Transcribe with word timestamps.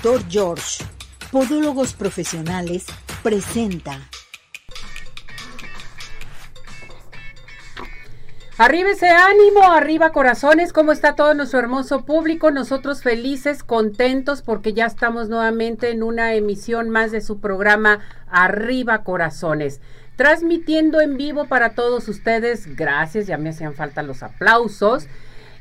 Doctor 0.00 0.30
George, 0.30 0.84
Podólogos 1.32 1.92
Profesionales, 1.92 2.86
presenta. 3.24 3.98
Arriba 8.58 8.90
ese 8.90 9.08
ánimo, 9.08 9.64
arriba 9.64 10.12
corazones, 10.12 10.72
¿cómo 10.72 10.92
está 10.92 11.16
todo 11.16 11.34
nuestro 11.34 11.58
hermoso 11.58 12.04
público? 12.04 12.52
Nosotros 12.52 13.02
felices, 13.02 13.64
contentos 13.64 14.42
porque 14.42 14.72
ya 14.72 14.86
estamos 14.86 15.28
nuevamente 15.28 15.90
en 15.90 16.04
una 16.04 16.34
emisión 16.34 16.90
más 16.90 17.10
de 17.10 17.20
su 17.20 17.40
programa 17.40 17.98
Arriba 18.30 19.02
Corazones. 19.02 19.80
Transmitiendo 20.14 21.00
en 21.00 21.16
vivo 21.16 21.46
para 21.46 21.70
todos 21.70 22.06
ustedes, 22.06 22.76
gracias, 22.76 23.26
ya 23.26 23.36
me 23.36 23.50
hacían 23.50 23.74
falta 23.74 24.04
los 24.04 24.22
aplausos 24.22 25.08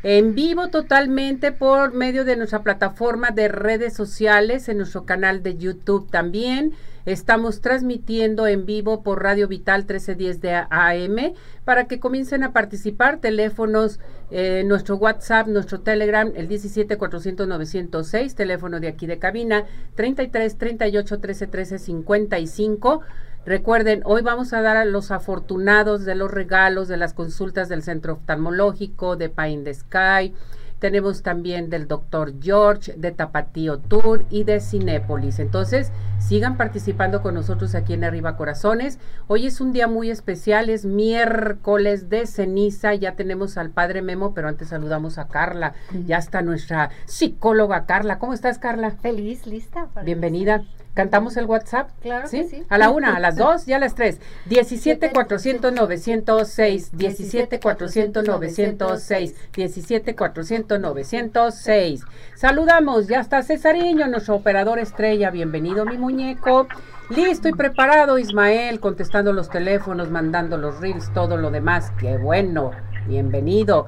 en 0.03 0.35
vivo 0.35 0.69
totalmente 0.69 1.51
por 1.51 1.93
medio 1.93 2.23
de 2.25 2.35
nuestra 2.35 2.63
plataforma 2.63 3.31
de 3.31 3.47
redes 3.47 3.93
sociales, 3.93 4.69
en 4.69 4.77
nuestro 4.77 5.05
canal 5.05 5.43
de 5.43 5.57
YouTube 5.57 6.09
también. 6.09 6.73
Estamos 7.07 7.61
transmitiendo 7.61 8.47
en 8.47 8.65
vivo 8.65 9.01
por 9.01 9.23
Radio 9.23 9.47
Vital 9.47 9.83
1310 9.83 10.41
de 10.41 10.55
AM 10.55 11.33
para 11.63 11.87
que 11.87 12.01
comiencen 12.01 12.43
a 12.43 12.51
participar. 12.51 13.21
Teléfonos, 13.21 14.01
eh, 14.29 14.63
nuestro 14.65 14.97
WhatsApp, 14.97 15.47
nuestro 15.47 15.79
Telegram, 15.79 16.29
el 16.35 16.49
17 16.49 16.97
400 16.97 17.47
906, 17.47 18.35
teléfono 18.35 18.81
de 18.81 18.89
aquí 18.89 19.07
de 19.07 19.19
cabina, 19.19 19.63
33 19.95 20.57
38 20.57 21.19
13 21.19 21.47
13 21.47 21.79
55. 21.79 23.01
Recuerden, 23.47 24.01
hoy 24.03 24.23
vamos 24.23 24.51
a 24.51 24.61
dar 24.61 24.75
a 24.75 24.83
los 24.83 25.09
afortunados 25.09 26.03
de 26.03 26.15
los 26.15 26.29
regalos 26.29 26.89
de 26.89 26.97
las 26.97 27.13
consultas 27.13 27.69
del 27.69 27.81
Centro 27.81 28.15
Oftalmológico, 28.15 29.15
de 29.15 29.29
Pine 29.29 29.63
the 29.63 29.73
Sky. 29.73 30.33
Tenemos 30.79 31.23
también 31.23 31.69
del 31.69 31.87
Dr. 31.87 32.33
George, 32.41 32.95
de 32.97 33.13
Tapatío 33.13 33.79
Tour 33.79 34.25
y 34.29 34.43
de 34.43 34.59
Cinépolis. 34.59 35.39
Entonces, 35.39 35.93
sigan 36.19 36.57
participando 36.57 37.21
con 37.21 37.35
nosotros 37.35 37.73
aquí 37.73 37.93
en 37.93 38.03
Arriba 38.03 38.35
Corazones. 38.35 38.99
Hoy 39.27 39.45
es 39.47 39.61
un 39.61 39.71
día 39.71 39.87
muy 39.87 40.11
especial, 40.11 40.69
es 40.69 40.83
miércoles 40.83 42.09
de 42.09 42.27
ceniza. 42.27 42.95
Ya 42.95 43.15
tenemos 43.15 43.57
al 43.57 43.69
padre 43.69 44.01
Memo, 44.01 44.33
pero 44.33 44.49
antes 44.49 44.67
saludamos 44.67 45.17
a 45.17 45.29
Carla. 45.29 45.73
Ya 46.05 46.17
está 46.17 46.41
nuestra 46.41 46.89
psicóloga 47.05 47.85
Carla. 47.85 48.19
¿Cómo 48.19 48.33
estás, 48.33 48.59
Carla? 48.59 48.91
Feliz, 48.91 49.47
lista. 49.47 49.87
Bienvenida. 50.03 50.65
¿Cantamos 50.97 51.37
el 51.37 51.45
WhatsApp? 51.45 51.91
Claro 52.01 52.27
¿Sí? 52.27 52.43
sí. 52.49 52.63
A 52.69 52.79
la 52.79 52.89
una, 52.89 53.15
a 53.15 53.19
las 53.19 53.35
dos 53.35 53.67
y 53.67 53.73
a 53.73 53.77
las 53.77 53.93
tres. 53.93 54.19
17 54.47 55.11
400 55.11 55.71
906, 55.71 56.89
17 56.91 57.59
400 57.59 58.25
906, 58.25 59.35
17 59.53 60.15
400 60.15 60.79
906. 60.79 62.01
Saludamos, 62.33 63.05
ya 63.05 63.19
está 63.19 63.43
Cesariño, 63.43 64.07
nuestro 64.07 64.37
operador 64.37 64.79
estrella. 64.79 65.29
Bienvenido, 65.29 65.85
mi 65.85 65.99
muñeco. 65.99 66.67
Listo 67.11 67.47
y 67.47 67.53
preparado, 67.53 68.17
Ismael, 68.17 68.79
contestando 68.79 69.33
los 69.33 69.51
teléfonos, 69.51 70.09
mandando 70.09 70.57
los 70.57 70.79
reels, 70.79 71.13
todo 71.13 71.37
lo 71.37 71.51
demás. 71.51 71.91
Qué 71.99 72.17
bueno. 72.17 72.71
Bienvenido. 73.05 73.85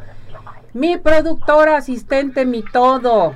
Mi 0.74 0.98
productora, 0.98 1.78
asistente, 1.78 2.46
mi 2.46 2.62
todo. 2.62 3.34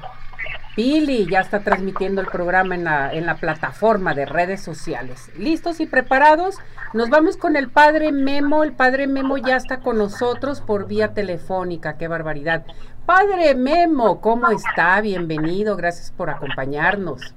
Pili 0.75 1.27
ya 1.29 1.41
está 1.41 1.59
transmitiendo 1.59 2.19
el 2.19 2.27
programa 2.27 2.73
en 2.73 2.83
la, 2.83 3.13
en 3.13 3.27
la 3.27 3.35
plataforma 3.35 4.15
de 4.15 4.25
redes 4.25 4.63
sociales. 4.63 5.29
¿Listos 5.37 5.79
y 5.79 5.85
preparados? 5.85 6.57
Nos 6.93 7.09
vamos 7.09 7.37
con 7.37 7.55
el 7.55 7.69
padre 7.69 8.11
Memo. 8.11 8.63
El 8.63 8.73
padre 8.73 9.05
Memo 9.05 9.37
ya 9.37 9.55
está 9.55 9.81
con 9.81 9.99
nosotros 9.99 10.61
por 10.61 10.87
vía 10.87 11.13
telefónica. 11.13 11.97
¡Qué 11.97 12.07
barbaridad! 12.07 12.65
Padre 13.05 13.53
Memo, 13.53 14.19
¿cómo 14.19 14.49
está? 14.49 14.99
Bienvenido. 15.01 15.75
Gracias 15.75 16.11
por 16.11 16.31
acompañarnos. 16.31 17.35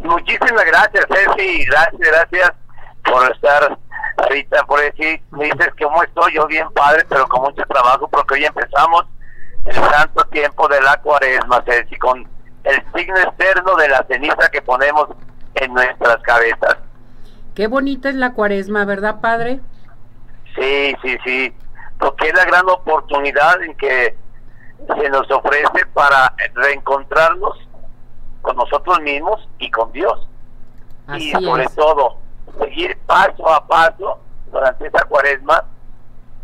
Muchísimas 0.00 0.64
gracias, 0.64 1.04
Ceci. 1.08 1.64
Gracias, 1.66 1.98
gracias 1.98 2.52
por 3.04 3.30
estar 3.30 3.78
ahorita. 4.16 4.64
Por 4.64 4.80
decir, 4.80 5.20
me 5.32 5.44
dices 5.44 5.68
cómo 5.82 6.02
estoy 6.02 6.34
yo 6.34 6.46
bien, 6.46 6.66
padre, 6.72 7.04
pero 7.10 7.26
con 7.26 7.42
mucho 7.42 7.62
trabajo 7.68 8.08
porque 8.08 8.34
hoy 8.34 8.44
empezamos 8.46 9.04
el 9.66 9.74
santo 9.74 10.24
tiempo 10.26 10.66
de 10.68 10.80
la 10.80 10.96
cuaresma, 11.02 11.62
Ceci, 11.66 11.96
con 11.96 12.33
el 12.64 12.82
signo 12.94 13.18
externo 13.18 13.76
de 13.76 13.88
la 13.88 14.04
ceniza 14.08 14.48
que 14.50 14.62
ponemos 14.62 15.08
en 15.54 15.72
nuestras 15.72 16.16
cabezas. 16.22 16.76
Qué 17.54 17.66
bonita 17.66 18.08
es 18.08 18.16
la 18.16 18.32
cuaresma, 18.32 18.84
¿verdad, 18.84 19.20
padre? 19.20 19.60
Sí, 20.56 20.94
sí, 21.02 21.16
sí, 21.24 21.54
porque 21.98 22.28
es 22.28 22.34
la 22.34 22.44
gran 22.44 22.68
oportunidad 22.68 23.62
en 23.62 23.76
que 23.76 24.16
se 25.00 25.08
nos 25.10 25.30
ofrece 25.30 25.86
para 25.92 26.34
reencontrarnos 26.54 27.56
con 28.42 28.56
nosotros 28.56 29.00
mismos 29.00 29.48
y 29.58 29.70
con 29.70 29.92
Dios. 29.92 30.28
y 31.16 31.30
sobre 31.32 31.66
todo, 31.68 32.16
seguir 32.58 32.96
paso 33.06 33.48
a 33.48 33.66
paso 33.66 34.18
durante 34.50 34.86
esa 34.86 35.04
cuaresma 35.04 35.64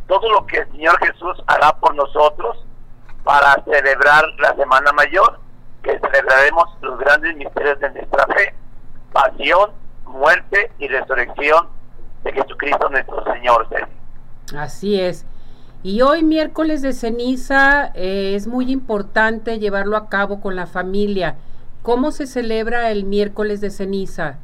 todo 0.06 0.28
lo 0.30 0.44
que 0.46 0.58
el 0.58 0.70
Señor 0.72 0.98
Jesús 0.98 1.42
hará 1.46 1.72
por 1.78 1.94
nosotros 1.94 2.64
para 3.22 3.62
celebrar 3.64 4.24
la 4.38 4.54
Semana 4.56 4.92
Mayor 4.92 5.39
que 5.82 5.98
celebraremos 5.98 6.64
los 6.82 6.98
grandes 6.98 7.36
misterios 7.36 7.78
de 7.80 7.90
nuestra 7.90 8.26
fe, 8.26 8.54
pasión, 9.12 9.70
muerte 10.04 10.70
y 10.78 10.88
resurrección 10.88 11.68
de 12.24 12.32
Jesucristo 12.32 12.88
nuestro 12.88 13.24
Señor. 13.32 13.66
Así 14.56 15.00
es. 15.00 15.26
Y 15.82 16.02
hoy 16.02 16.22
miércoles 16.22 16.82
de 16.82 16.92
ceniza 16.92 17.92
eh, 17.94 18.34
es 18.34 18.46
muy 18.46 18.70
importante 18.70 19.58
llevarlo 19.58 19.96
a 19.96 20.08
cabo 20.08 20.40
con 20.40 20.54
la 20.54 20.66
familia. 20.66 21.36
¿Cómo 21.82 22.10
se 22.10 22.26
celebra 22.26 22.90
el 22.90 23.04
miércoles 23.04 23.62
de 23.62 23.70
ceniza? 23.70 24.38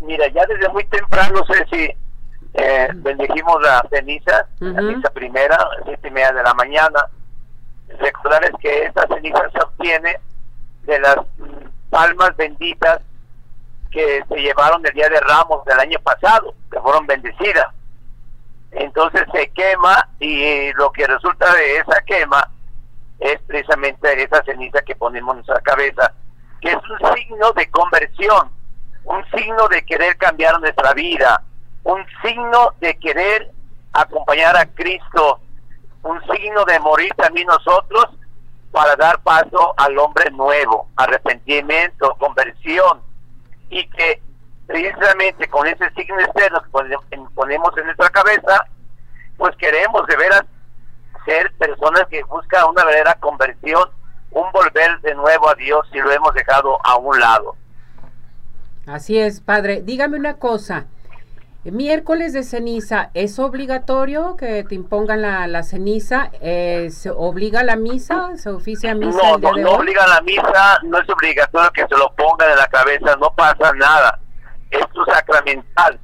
Mira, 0.00 0.26
ya 0.28 0.46
desde 0.46 0.68
muy 0.70 0.84
temprano, 0.84 1.44
sé 1.46 1.66
si 1.70 1.90
eh, 2.54 2.88
bendijimos 2.94 3.60
la 3.60 3.86
ceniza, 3.90 4.46
la 4.60 4.80
misa 4.80 5.10
primera, 5.10 5.58
siete 5.84 6.08
y 6.08 6.10
media 6.10 6.32
de 6.32 6.42
la 6.42 6.54
mañana. 6.54 7.06
Recordarles 8.00 8.52
que 8.60 8.84
esta 8.84 9.06
ceniza 9.08 9.50
se 9.50 9.60
obtiene 9.60 10.18
de 10.86 10.98
las 10.98 11.16
palmas 11.90 12.36
benditas 12.36 13.00
que 13.90 14.24
se 14.28 14.36
llevaron 14.36 14.84
el 14.84 14.92
día 14.92 15.08
de 15.08 15.20
Ramos 15.20 15.64
del 15.64 15.78
año 15.78 15.98
pasado, 16.00 16.54
que 16.70 16.80
fueron 16.80 17.06
bendecidas. 17.06 17.66
Entonces 18.72 19.22
se 19.32 19.48
quema 19.50 20.08
y 20.18 20.72
lo 20.72 20.90
que 20.90 21.06
resulta 21.06 21.52
de 21.54 21.76
esa 21.76 22.00
quema 22.04 22.50
es 23.20 23.40
precisamente 23.46 24.22
esa 24.22 24.42
ceniza 24.42 24.82
que 24.82 24.96
ponemos 24.96 25.34
en 25.34 25.36
nuestra 25.36 25.60
cabeza, 25.60 26.12
que 26.60 26.70
es 26.70 26.76
un 26.76 27.14
signo 27.14 27.52
de 27.52 27.70
conversión, 27.70 28.50
un 29.04 29.24
signo 29.30 29.68
de 29.68 29.84
querer 29.84 30.16
cambiar 30.16 30.58
nuestra 30.60 30.92
vida, 30.92 31.42
un 31.84 32.04
signo 32.22 32.74
de 32.80 32.98
querer 32.98 33.50
acompañar 33.92 34.56
a 34.56 34.66
Cristo, 34.66 35.38
un 36.02 36.20
signo 36.34 36.64
de 36.64 36.80
morir 36.80 37.12
también 37.16 37.46
nosotros 37.46 38.06
para 38.74 38.96
dar 38.96 39.20
paso 39.20 39.72
al 39.76 39.96
hombre 39.98 40.28
nuevo, 40.32 40.88
arrepentimiento, 40.96 42.16
conversión, 42.18 43.00
y 43.70 43.88
que 43.90 44.20
precisamente 44.66 45.46
con 45.46 45.64
ese 45.68 45.88
signo 45.90 46.18
externo 46.18 46.60
que 46.60 47.18
ponemos 47.36 47.78
en 47.78 47.84
nuestra 47.84 48.10
cabeza, 48.10 48.66
pues 49.36 49.54
queremos 49.58 50.04
de 50.08 50.16
veras 50.16 50.42
ser 51.24 51.52
personas 51.54 52.02
que 52.10 52.24
buscan 52.24 52.64
una 52.68 52.84
verdadera 52.84 53.14
conversión, 53.20 53.88
un 54.32 54.50
volver 54.50 55.00
de 55.02 55.14
nuevo 55.14 55.48
a 55.48 55.54
Dios 55.54 55.86
si 55.92 55.98
lo 56.00 56.10
hemos 56.10 56.34
dejado 56.34 56.76
a 56.84 56.96
un 56.96 57.20
lado. 57.20 57.54
Así 58.88 59.20
es, 59.20 59.40
padre. 59.40 59.82
Dígame 59.82 60.18
una 60.18 60.38
cosa. 60.38 60.86
Miércoles 61.64 62.34
de 62.34 62.42
ceniza, 62.42 63.10
¿es 63.14 63.38
obligatorio 63.38 64.36
que 64.36 64.64
te 64.64 64.74
impongan 64.74 65.22
la, 65.22 65.46
la 65.46 65.62
ceniza? 65.62 66.30
Eh, 66.42 66.90
¿Se 66.90 67.10
obliga 67.10 67.62
la 67.62 67.76
misa? 67.76 68.36
¿Se 68.36 68.50
oficia 68.50 68.94
misa? 68.94 69.18
No, 69.18 69.38
no, 69.38 69.56
no 69.56 69.70
obliga 69.72 70.06
la 70.06 70.20
misa, 70.20 70.78
no 70.82 70.98
es 70.98 71.08
obligatorio 71.08 71.70
que 71.72 71.86
se 71.86 71.96
lo 71.96 72.12
pongan 72.16 72.50
en 72.50 72.58
la 72.58 72.66
cabeza, 72.68 73.16
no 73.16 73.34
pasa 73.34 73.72
nada. 73.72 74.20
Esto 74.70 75.06
es 75.06 75.14
sacramental. 75.14 75.98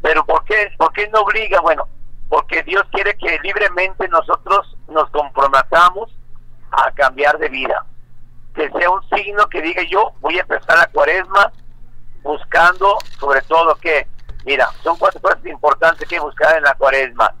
Pero 0.00 0.24
¿por 0.24 0.42
qué, 0.46 0.72
¿por 0.78 0.90
qué 0.94 1.06
no 1.08 1.20
obliga? 1.20 1.60
Bueno, 1.60 1.86
porque 2.30 2.62
Dios 2.62 2.82
quiere 2.90 3.14
que 3.18 3.38
libremente 3.42 4.08
nosotros 4.08 4.78
nos 4.88 5.10
comprometamos 5.10 6.10
a 6.70 6.90
cambiar 6.92 7.38
de 7.38 7.50
vida. 7.50 7.84
Que 8.54 8.70
sea 8.70 8.90
un 8.90 9.02
signo 9.10 9.46
que 9.48 9.60
diga 9.60 9.82
yo 9.90 10.12
voy 10.20 10.38
a 10.38 10.40
empezar 10.42 10.78
la 10.78 10.86
cuaresma 10.86 11.52
buscando 12.22 12.96
sobre 13.18 13.42
todo 13.42 13.74
que 13.76 14.06
Mira, 14.44 14.68
son 14.82 14.96
cuatro 14.96 15.20
cosas 15.20 15.44
importantes 15.46 16.08
que 16.08 16.18
buscar 16.18 16.56
en 16.56 16.64
la 16.64 16.74
cuaresma 16.74 17.34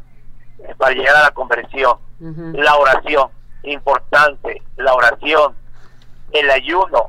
eh, 0.58 0.74
para 0.76 0.94
llegar 0.94 1.16
a 1.16 1.22
la 1.22 1.30
conversión. 1.30 1.98
La 2.18 2.76
oración, 2.76 3.30
importante, 3.62 4.62
la 4.76 4.92
oración, 4.92 5.54
el 6.32 6.50
ayuno, 6.50 7.08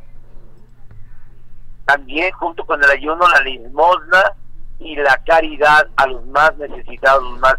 también 1.86 2.32
junto 2.32 2.66
con 2.66 2.82
el 2.82 2.90
ayuno 2.90 3.28
la 3.28 3.42
limosna 3.42 4.34
y 4.80 4.96
la 4.96 5.18
caridad 5.26 5.88
a 5.98 6.08
los 6.08 6.26
más 6.28 6.56
necesitados, 6.58 7.24
los 7.24 7.40
más 7.40 7.56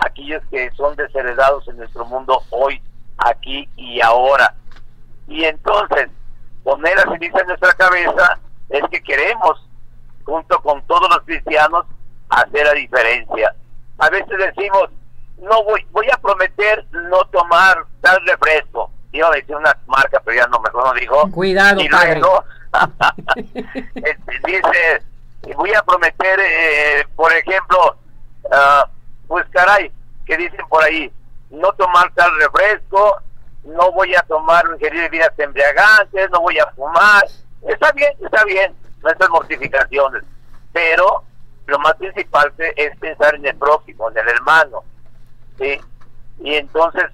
aquellos 0.00 0.42
que 0.50 0.70
son 0.72 0.96
desheredados 0.96 1.66
en 1.68 1.76
nuestro 1.76 2.04
mundo 2.04 2.42
hoy, 2.50 2.82
aquí 3.18 3.68
y 3.76 4.00
ahora. 4.00 4.54
Y 5.28 5.44
entonces, 5.44 6.08
poner 6.64 6.96
la 6.96 7.12
ceniza 7.12 7.40
en 7.40 7.46
nuestra 7.46 7.72
cabeza 7.74 8.38
es 8.68 8.82
que 8.90 9.02
queremos, 9.02 9.65
junto 10.26 10.60
con 10.60 10.84
todos 10.86 11.08
los 11.08 11.24
cristianos, 11.24 11.86
hacer 12.28 12.66
la 12.66 12.72
diferencia. 12.72 13.54
A 13.98 14.10
veces 14.10 14.36
decimos, 14.36 14.90
no 15.38 15.62
voy, 15.64 15.86
voy 15.92 16.08
a 16.12 16.18
prometer 16.18 16.84
no 16.90 17.24
tomar 17.26 17.84
tal 18.00 18.20
refresco. 18.26 18.90
Iba 19.12 19.28
a 19.28 19.30
decir 19.30 19.54
una 19.54 19.74
marca, 19.86 20.20
pero 20.24 20.36
ya 20.36 20.46
no, 20.48 20.58
mejor 20.60 20.84
no 20.84 20.92
dijo. 20.94 21.30
Cuidado, 21.30 21.80
y 21.80 21.88
luego 21.88 22.44
este, 23.94 24.40
dice, 24.44 25.02
voy 25.54 25.72
a 25.72 25.82
prometer, 25.82 26.40
eh, 26.40 27.06
por 27.14 27.32
ejemplo, 27.32 27.96
ah, 28.52 28.84
pues 29.28 29.46
caray, 29.50 29.90
que 30.26 30.36
dicen 30.36 30.66
por 30.68 30.82
ahí, 30.82 31.10
no 31.50 31.72
tomar 31.74 32.12
tal 32.14 32.30
refresco, 32.38 33.22
no 33.64 33.92
voy 33.92 34.14
a 34.14 34.22
tomar 34.22 34.64
ingerir 34.74 35.02
bebidas 35.02 35.32
embriagantes, 35.38 36.30
no 36.30 36.40
voy 36.40 36.58
a 36.58 36.66
fumar. 36.72 37.24
Está 37.66 37.92
bien, 37.92 38.12
está 38.22 38.44
bien, 38.44 38.74
nuestras 39.02 39.30
mortificaciones. 39.30 40.22
Pero 40.72 41.24
lo 41.66 41.78
más 41.78 41.94
principal 41.94 42.52
es 42.58 42.96
pensar 42.98 43.34
en 43.34 43.46
el 43.46 43.56
próximo, 43.56 44.10
en 44.10 44.18
el 44.18 44.28
hermano. 44.28 44.84
¿sí? 45.58 45.80
Y 46.40 46.54
entonces, 46.54 47.04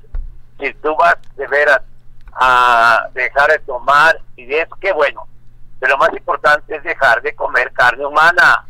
si 0.59 0.73
tú 0.75 0.95
vas 0.97 1.17
de 1.37 1.47
veras 1.47 1.81
a 2.35 3.09
dejar 3.15 3.51
de 3.51 3.59
tomar 3.61 4.21
y 4.37 4.47
de 4.47 4.63
eso, 4.63 4.77
qué 4.81 4.93
bueno. 4.93 5.27
Pero 5.81 5.95
lo 5.95 5.99
más 5.99 6.13
importante 6.13 6.77
es 6.77 6.83
dejar 6.83 7.23
de 7.23 7.35
comer 7.35 7.73
carne 7.73 8.07
humana. 8.07 8.67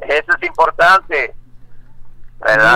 Eso 0.00 0.32
es 0.40 0.46
importante. 0.46 1.34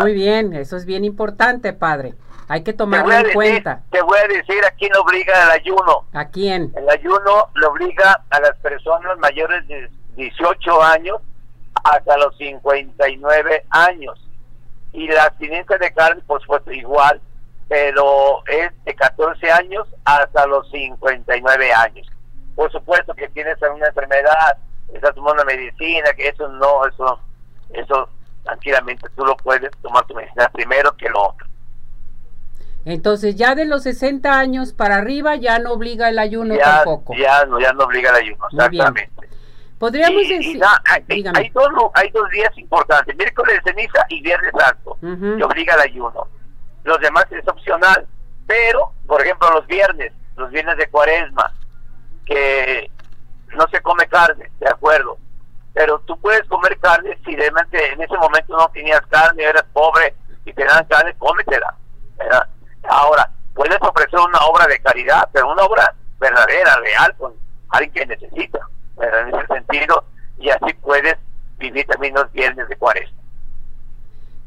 Muy 0.00 0.12
bien, 0.12 0.52
eso 0.54 0.76
es 0.76 0.84
bien 0.84 1.04
importante, 1.04 1.72
padre. 1.72 2.14
Hay 2.52 2.62
que 2.62 2.74
tomarlo 2.74 3.10
en 3.14 3.20
decir, 3.20 3.32
cuenta. 3.32 3.80
te 3.90 4.02
voy 4.02 4.18
a 4.18 4.28
decir 4.28 4.62
a 4.62 4.70
quién 4.72 4.94
obliga 4.96 5.42
el 5.44 5.50
ayuno. 5.52 6.04
¿A 6.12 6.26
quién? 6.26 6.70
El 6.76 6.86
ayuno 6.90 7.48
le 7.54 7.66
obliga 7.66 8.22
a 8.28 8.40
las 8.40 8.54
personas 8.58 9.18
mayores 9.20 9.66
de 9.68 9.90
18 10.16 10.82
años 10.82 11.16
hasta 11.82 12.14
los 12.18 12.36
59 12.36 13.64
años. 13.70 14.28
Y 14.92 15.08
la 15.08 15.24
abstinencia 15.24 15.78
de 15.78 15.94
carne, 15.94 16.20
por 16.26 16.42
supuesto, 16.42 16.70
igual, 16.72 17.22
pero 17.68 18.46
es 18.46 18.70
de 18.84 18.94
14 18.96 19.50
años 19.50 19.88
hasta 20.04 20.46
los 20.46 20.70
59 20.72 21.72
años. 21.72 22.06
Por 22.54 22.70
supuesto 22.70 23.14
que 23.14 23.28
tienes 23.28 23.62
alguna 23.62 23.86
enfermedad, 23.86 24.58
estás 24.92 25.14
tomando 25.14 25.42
medicina, 25.46 26.12
que 26.12 26.28
eso 26.28 26.46
no, 26.48 26.84
eso, 26.84 27.18
eso 27.70 28.10
tranquilamente 28.44 29.08
tú 29.16 29.24
lo 29.24 29.38
puedes 29.38 29.70
tomar 29.80 30.04
tu 30.04 30.14
medicina 30.14 30.50
primero 30.52 30.94
que 30.98 31.08
lo 31.08 31.30
otro. 31.30 31.51
Entonces, 32.84 33.36
ya 33.36 33.54
de 33.54 33.64
los 33.64 33.84
60 33.84 34.36
años 34.38 34.72
para 34.72 34.96
arriba 34.96 35.36
ya 35.36 35.58
no 35.60 35.72
obliga 35.72 36.08
el 36.08 36.18
ayuno 36.18 36.54
ya, 36.56 36.76
tampoco. 36.82 37.14
ya, 37.14 37.44
no, 37.46 37.60
ya 37.60 37.72
no 37.72 37.84
obliga 37.84 38.10
el 38.10 38.16
ayuno, 38.16 38.44
exactamente. 38.50 39.28
Podríamos 39.78 40.22
Y- 40.22 40.32
y 40.32 40.36
decir. 40.38 40.62
hay, 40.84 41.04
hay 41.34 41.48
dos, 41.50 41.68
hay 41.94 42.10
dos 42.10 42.28
días 42.30 42.56
importantes, 42.58 43.16
miércoles 43.16 43.60
de 43.64 43.72
ceniza 43.72 44.04
y 44.08 44.20
viernes 44.22 44.52
santo, 44.58 44.96
que 45.00 45.44
obliga 45.44 45.74
al 45.74 45.80
ayuno. 45.80 46.26
Los 46.84 46.98
demás 47.00 47.24
es 47.30 47.46
opcional, 47.46 48.06
pero, 48.46 48.92
por 49.06 49.22
ejemplo, 49.22 49.50
los 49.52 49.66
viernes, 49.66 50.12
los 50.36 50.50
viernes 50.50 50.76
de 50.76 50.86
cuaresma, 50.88 51.52
que 52.26 52.90
no 53.56 53.66
se 53.68 53.80
come 53.80 54.06
carne, 54.08 54.50
de 54.60 54.68
acuerdo, 54.68 55.18
pero 55.74 56.00
tú 56.00 56.18
puedes 56.20 56.42
comer 56.48 56.78
carne 56.80 57.16
si 57.24 57.34
realmente 57.36 57.92
en 57.92 58.02
ese 58.02 58.16
momento 58.16 58.56
no 58.56 58.68
tenías 58.68 59.00
carne, 59.08 59.42
eras 59.44 59.64
pobre 59.72 60.14
y 60.44 60.52
te 60.52 60.64
dan 60.64 60.84
carne, 60.86 61.14
cómetela. 61.18 61.74
¿verdad? 62.18 62.46
Ahora, 62.88 63.30
puedes 63.54 63.78
ofrecer 63.80 64.18
una 64.18 64.38
obra 64.46 64.66
de 64.66 64.78
caridad, 64.80 65.28
pero 65.32 65.50
una 65.50 65.62
obra 65.62 65.94
verdadera, 66.18 66.76
real, 66.76 67.14
con 67.16 67.34
alguien 67.68 67.92
que 67.92 68.06
necesita, 68.06 68.60
¿verdad? 68.96 69.28
en 69.28 69.34
ese 69.34 69.46
sentido, 69.46 70.04
y 70.38 70.50
así 70.50 70.72
puedes 70.80 71.16
vivir 71.58 71.86
también 71.86 72.14
los 72.14 72.30
viernes 72.32 72.68
de 72.68 72.76
cuaresma. 72.76 73.22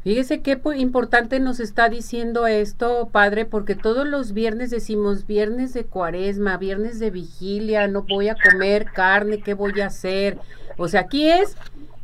Fíjese 0.06 0.40
qué 0.40 0.60
importante 0.76 1.40
nos 1.40 1.58
está 1.58 1.88
diciendo 1.88 2.46
esto, 2.46 3.08
padre, 3.10 3.44
porque 3.44 3.74
todos 3.74 4.06
los 4.06 4.32
viernes 4.32 4.70
decimos 4.70 5.26
viernes 5.26 5.74
de 5.74 5.84
cuaresma, 5.84 6.56
viernes 6.58 7.00
de 7.00 7.10
vigilia, 7.10 7.88
no 7.88 8.02
voy 8.02 8.28
a 8.28 8.36
comer 8.36 8.84
carne, 8.92 9.40
¿qué 9.40 9.54
voy 9.54 9.80
a 9.80 9.86
hacer? 9.86 10.38
O 10.76 10.86
sea, 10.86 11.00
aquí 11.00 11.28
es 11.28 11.56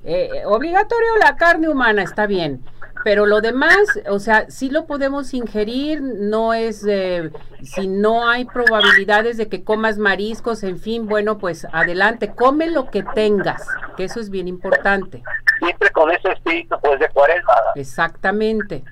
eh, 0.05 0.43
obligatorio 0.47 1.17
la 1.19 1.37
carne 1.37 1.69
humana, 1.69 2.03
está 2.03 2.27
bien. 2.27 2.65
Pero 3.05 3.27
lo 3.27 3.41
demás, 3.41 3.77
o 4.09 4.19
sea, 4.21 4.49
sí 4.49 4.71
lo 4.71 4.87
podemos 4.87 5.35
ingerir, 5.35 6.01
no 6.03 6.55
es, 6.55 6.85
eh, 6.89 7.31
si 7.63 7.89
no 7.89 8.29
hay 8.29 8.45
probabilidades 8.45 9.37
de 9.37 9.49
que 9.49 9.65
comas 9.65 9.99
mariscos, 9.99 10.63
en 10.63 10.79
fin, 10.79 11.07
bueno, 11.09 11.39
pues 11.39 11.67
adelante, 11.73 12.33
come 12.35 12.71
lo 12.71 12.91
que 12.91 13.03
tengas, 13.03 13.67
que 13.97 14.05
eso 14.05 14.21
es 14.21 14.31
bien 14.31 14.47
importante. 14.47 15.23
Siempre 15.59 15.91
con 15.91 16.11
ese 16.13 16.31
espíritu 16.33 16.77
pues 16.81 17.01
de 17.01 17.09
cuaresma. 17.09 17.53
Exactamente. 17.75 18.85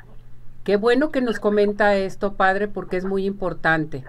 Qué 0.65 0.77
bueno 0.77 1.11
que 1.11 1.21
nos 1.21 1.39
comenta 1.41 1.95
esto, 1.95 2.35
padre, 2.35 2.69
porque 2.69 2.97
es 2.97 3.05
muy 3.05 3.25
importante. 3.27 4.05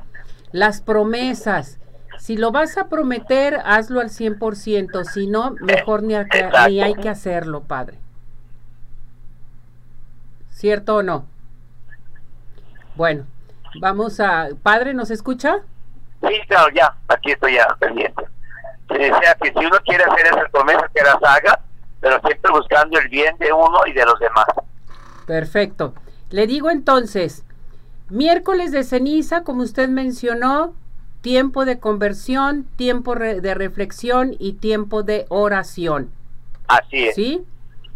Las 0.51 0.81
promesas. 0.81 1.77
Si 2.17 2.38
lo 2.38 2.51
vas 2.51 2.77
a 2.77 2.88
prometer, 2.89 3.60
hazlo 3.65 4.00
al 4.00 4.10
100%. 4.10 5.03
Si 5.05 5.27
no, 5.27 5.51
mejor 5.62 6.03
ni, 6.03 6.15
a- 6.15 6.27
ni 6.70 6.81
hay 6.81 6.93
que 6.96 7.10
hacerlo, 7.10 7.62
padre. 7.63 8.00
¿Cierto 10.62 10.98
o 10.98 11.01
no? 11.01 11.25
Bueno, 12.96 13.25
vamos 13.80 14.20
a... 14.20 14.50
Padre, 14.62 14.94
¿nos 14.94 15.10
escucha? 15.10 15.56
Sí, 16.22 16.36
claro, 16.48 16.72
ya, 16.72 16.96
aquí 17.08 17.32
estoy 17.32 17.56
ya 17.56 17.65
pendiente. 17.80 18.24
Se 18.88 18.94
desea 18.94 19.36
que 19.41 19.51
si 19.51 19.65
uno 19.65 19.77
quiere 19.84 20.03
hacer 20.03 20.27
esas 20.27 20.51
promesas, 20.51 20.84
que 20.94 21.01
las 21.01 21.15
haga, 21.24 21.62
pero 22.00 22.20
siempre 22.22 22.51
buscando 22.51 23.00
el 23.00 23.10
bien 23.10 23.36
de 23.39 23.51
uno 23.51 23.80
y 23.88 23.94
de 23.94 24.06
los 24.06 24.20
demás. 24.20 24.46
Perfecto. 25.25 25.96
Le 26.30 26.46
digo 26.46 26.70
entonces, 26.70 27.44
miércoles 28.10 28.72
de 28.72 28.84
ceniza, 28.84 29.44
como 29.44 29.63
usted 29.63 29.89
mencionó, 29.89 30.75
tiempo 31.22 31.65
de 31.65 31.80
conversión, 31.80 32.65
tiempo 32.75 33.15
re- 33.15 33.41
de 33.41 33.56
reflexión 33.56 34.36
y 34.38 34.53
tiempo 34.53 35.01
de 35.01 35.25
oración. 35.30 36.12
Así 36.68 37.08
es. 37.08 37.15
¿Sí? 37.15 37.44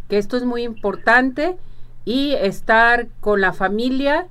Que 0.09 0.17
esto 0.17 0.35
es 0.35 0.45
muy 0.45 0.63
importante 0.63 1.57
y 2.05 2.33
estar 2.33 3.07
con 3.19 3.41
la 3.41 3.51
familia 3.51 4.27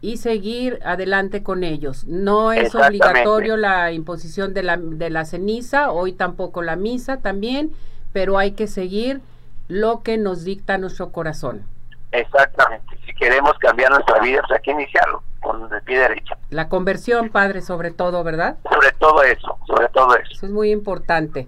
y 0.00 0.16
seguir 0.16 0.80
adelante 0.84 1.42
con 1.42 1.62
ellos. 1.62 2.04
No 2.06 2.52
es 2.52 2.74
obligatorio 2.74 3.56
la 3.56 3.92
imposición 3.92 4.54
de 4.54 4.62
la, 4.62 4.78
de 4.78 5.10
la 5.10 5.26
ceniza, 5.26 5.92
hoy 5.92 6.12
tampoco 6.12 6.62
la 6.62 6.76
misa 6.76 7.18
también, 7.18 7.72
pero 8.12 8.38
hay 8.38 8.52
que 8.52 8.66
seguir 8.66 9.20
lo 9.68 10.02
que 10.02 10.16
nos 10.16 10.44
dicta 10.44 10.78
nuestro 10.78 11.12
corazón. 11.12 11.64
Exactamente. 12.12 12.98
Si 13.06 13.14
queremos 13.14 13.52
cambiar 13.58 13.90
nuestra 13.90 14.18
vida, 14.20 14.40
pues 14.40 14.58
hay 14.58 14.62
que 14.62 14.70
iniciarlo 14.72 15.22
con 15.40 15.72
el 15.72 15.82
pie 15.82 15.98
derecho. 15.98 16.34
La 16.48 16.68
conversión, 16.68 17.28
padre, 17.28 17.60
sobre 17.60 17.90
todo, 17.90 18.24
¿verdad? 18.24 18.56
Sobre 18.68 18.92
todo 18.92 19.22
eso, 19.22 19.58
sobre 19.66 19.88
todo 19.88 20.16
eso. 20.16 20.32
Eso 20.32 20.46
es 20.46 20.52
muy 20.52 20.70
importante. 20.70 21.46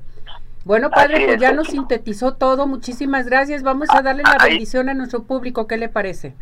Bueno, 0.64 0.90
padre, 0.90 1.24
pues 1.24 1.34
es, 1.36 1.40
ya 1.40 1.52
nos 1.52 1.68
sintetizó 1.68 2.34
todo. 2.34 2.66
Muchísimas 2.66 3.26
gracias. 3.26 3.62
Vamos 3.62 3.88
a 3.90 4.02
darle 4.02 4.22
la 4.22 4.44
bendición 4.44 4.88
a 4.88 4.94
nuestro 4.94 5.24
público. 5.24 5.66
¿Qué 5.66 5.76
le 5.76 5.88
parece? 5.88 6.34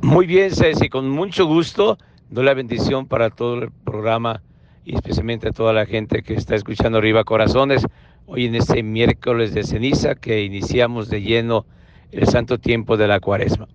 Muy 0.00 0.26
bien, 0.26 0.54
Ceci, 0.54 0.88
con 0.88 1.08
mucho 1.08 1.46
gusto 1.46 1.96
doy 2.32 2.46
la 2.46 2.54
bendición 2.54 3.06
para 3.06 3.28
todo 3.28 3.62
el 3.62 3.70
programa 3.70 4.42
y 4.84 4.94
especialmente 4.94 5.48
a 5.48 5.52
toda 5.52 5.74
la 5.74 5.84
gente 5.84 6.22
que 6.22 6.32
está 6.32 6.54
escuchando 6.54 6.96
Arriba 6.98 7.24
Corazones 7.24 7.86
hoy 8.26 8.46
en 8.46 8.54
este 8.54 8.82
miércoles 8.82 9.52
de 9.52 9.64
ceniza 9.64 10.14
que 10.14 10.42
iniciamos 10.42 11.10
de 11.10 11.20
lleno 11.20 11.66
el 12.10 12.26
santo 12.26 12.58
tiempo 12.58 12.96
de 12.96 13.06
la 13.06 13.20
cuaresma. 13.20 13.68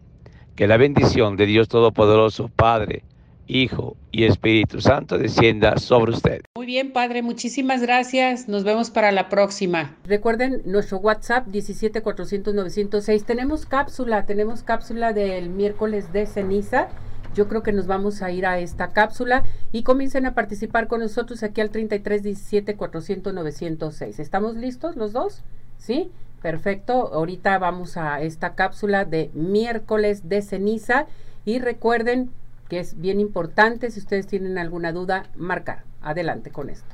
Que 0.56 0.68
la 0.68 0.78
bendición 0.78 1.38
de 1.38 1.46
Dios 1.46 1.68
Todopoderoso, 1.68 2.50
Padre, 2.50 3.04
Hijo 3.48 3.96
y 4.12 4.26
Espíritu 4.26 4.82
Santo 4.82 5.18
descienda 5.18 5.78
sobre 5.78 6.12
usted. 6.12 6.42
Muy 6.56 6.66
bien, 6.66 6.92
padre, 6.92 7.22
muchísimas 7.22 7.82
gracias. 7.82 8.48
Nos 8.48 8.64
vemos 8.64 8.90
para 8.92 9.12
la 9.12 9.30
próxima. 9.30 9.96
Recuerden 10.06 10.62
nuestro 10.66 10.98
WhatsApp 10.98 11.48
17 11.48 12.02
400 12.02 12.54
906. 12.54 13.24
Tenemos 13.26 13.66
cápsula, 13.66 14.26
tenemos 14.26 14.64
cápsula 14.64 15.14
del 15.14 15.50
miércoles 15.50 16.12
de 16.12 16.26
ceniza. 16.26 16.90
Yo 17.34 17.48
creo 17.48 17.64
que 17.64 17.72
nos 17.72 17.88
vamos 17.88 18.22
a 18.22 18.32
ir 18.32 18.46
a 18.46 18.60
esta 18.60 18.94
cápsula 18.94 19.44
y 19.72 19.84
comiencen 19.84 20.26
a 20.26 20.34
participar 20.34 20.88
con 20.88 21.02
nosotros 21.02 21.44
aquí 21.44 21.62
al 21.62 21.70
33 21.70 22.24
17 22.24 22.76
400 22.76 23.34
906. 23.34 24.20
¿Estamos 24.20 24.56
listos 24.56 24.96
los 24.96 25.14
dos? 25.14 25.44
¿Sí? 25.78 26.12
Perfecto. 26.42 27.14
Ahorita 27.14 27.58
vamos 27.60 27.98
a 27.98 28.22
esta 28.22 28.56
cápsula 28.56 29.06
de 29.06 29.30
miércoles 29.34 30.28
de 30.30 30.42
ceniza 30.42 31.06
y 31.46 31.60
recuerden 31.60 32.32
que 32.68 32.80
es 32.80 33.00
bien 33.00 33.20
importante, 33.20 33.92
si 33.92 34.00
ustedes 34.00 34.28
tienen 34.28 34.58
alguna 34.58 34.92
duda, 34.92 35.30
marcar. 35.36 35.84
Adelante 36.02 36.52
con 36.52 36.70
esto. 36.70 36.86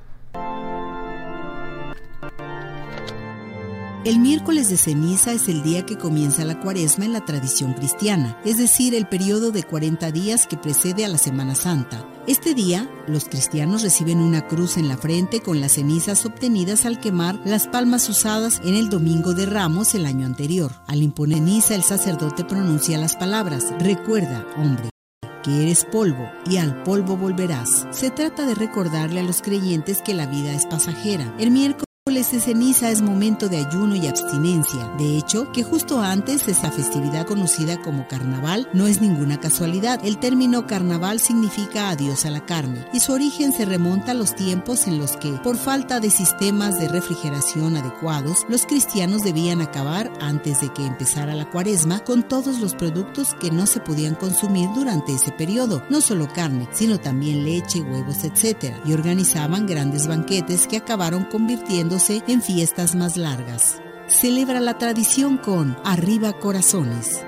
El 4.06 4.20
miércoles 4.20 4.70
de 4.70 4.76
ceniza 4.76 5.32
es 5.32 5.48
el 5.48 5.64
día 5.64 5.86
que 5.86 5.98
comienza 5.98 6.44
la 6.44 6.60
cuaresma 6.60 7.06
en 7.06 7.14
la 7.14 7.24
tradición 7.24 7.74
cristiana, 7.74 8.38
es 8.44 8.58
decir, 8.58 8.94
el 8.94 9.08
periodo 9.08 9.52
de 9.52 9.64
40 9.64 10.12
días 10.12 10.46
que 10.46 10.58
precede 10.58 11.06
a 11.06 11.08
la 11.08 11.18
Semana 11.18 11.56
Santa. 11.56 12.06
Este 12.28 12.54
día, 12.54 12.90
los 13.08 13.30
cristianos 13.30 13.82
reciben 13.82 14.20
una 14.20 14.46
cruz 14.46 14.76
en 14.76 14.90
la 14.90 14.98
frente 14.98 15.40
con 15.40 15.62
las 15.62 15.74
cenizas 15.74 16.26
obtenidas 16.26 16.86
al 16.86 17.00
quemar 17.00 17.40
las 17.46 17.68
palmas 17.68 18.10
usadas 18.10 18.60
en 18.66 18.76
el 18.76 18.90
Domingo 18.90 19.34
de 19.34 19.46
Ramos 19.46 19.96
el 19.96 20.06
año 20.06 20.26
anterior. 20.26 20.72
Al 20.88 21.02
imponer 21.02 21.38
ceniza, 21.38 21.74
el 21.74 21.84
sacerdote 21.84 22.44
pronuncia 22.44 22.98
las 22.98 23.16
palabras, 23.16 23.74
recuerda, 23.80 24.46
hombre 24.58 24.93
que 25.44 25.64
eres 25.64 25.86
polvo 25.86 26.32
y 26.46 26.58
al 26.58 26.82
polvo 26.84 27.18
volverás. 27.18 27.88
Se 27.92 28.10
trata 28.10 28.46
de 28.46 28.56
recordarle 28.56 29.20
a 29.20 29.24
los 29.24 29.42
creyentes 29.42 30.02
que 30.02 30.14
la 30.14 30.26
vida 30.26 30.54
es 30.54 30.66
pasajera. 30.66 31.36
El 31.38 31.52
miércoles 31.52 31.93
de 32.06 32.22
ceniza 32.22 32.92
es 32.92 33.02
momento 33.02 33.48
de 33.48 33.66
ayuno 33.66 33.96
y 33.96 34.08
abstinencia. 34.08 34.94
De 34.98 35.18
hecho, 35.18 35.50
que 35.54 35.64
justo 35.64 36.02
antes 36.02 36.50
esta 36.50 36.70
festividad 36.70 37.26
conocida 37.26 37.82
como 37.82 38.10
carnaval 38.10 38.68
no 38.74 38.88
es 38.88 39.00
ninguna 39.00 39.40
casualidad. 39.40 40.02
El 40.04 40.18
término 40.18 40.68
carnaval 40.68 41.22
significa 41.22 41.90
adiós 41.90 42.26
a 42.26 42.30
la 42.30 42.46
carne 42.46 42.86
y 42.92 43.00
su 43.00 43.14
origen 43.14 43.54
se 43.54 43.64
remonta 43.64 44.12
a 44.12 44.16
los 44.16 44.36
tiempos 44.36 44.86
en 44.86 44.98
los 45.00 45.16
que, 45.16 45.32
por 45.44 45.56
falta 45.56 46.02
de 46.02 46.10
sistemas 46.10 46.78
de 46.78 46.90
refrigeración 46.90 47.78
adecuados, 47.78 48.46
los 48.50 48.66
cristianos 48.66 49.24
debían 49.24 49.62
acabar 49.62 50.12
antes 50.20 50.60
de 50.60 50.74
que 50.74 50.86
empezara 50.86 51.36
la 51.36 51.50
cuaresma 51.50 52.04
con 52.04 52.28
todos 52.28 52.60
los 52.60 52.76
productos 52.76 53.34
que 53.40 53.50
no 53.50 53.66
se 53.66 53.80
podían 53.80 54.16
consumir 54.16 54.68
durante 54.76 55.14
ese 55.14 55.32
periodo, 55.32 55.82
no 55.90 56.02
solo 56.02 56.28
carne, 56.34 56.68
sino 56.74 57.00
también 57.00 57.46
leche, 57.46 57.80
huevos, 57.80 58.26
etc. 58.26 58.76
Y 58.86 58.92
organizaban 58.92 59.66
grandes 59.66 60.06
banquetes 60.06 60.68
que 60.68 60.76
acabaron 60.76 61.24
convirtiendo 61.24 61.93
en 62.28 62.42
fiestas 62.42 62.96
más 62.96 63.18
largas. 63.18 63.80
Celebra 64.08 64.60
la 64.60 64.80
tradición 64.80 65.38
con 65.38 65.78
Arriba 65.84 66.34
Corazones. 66.34 67.24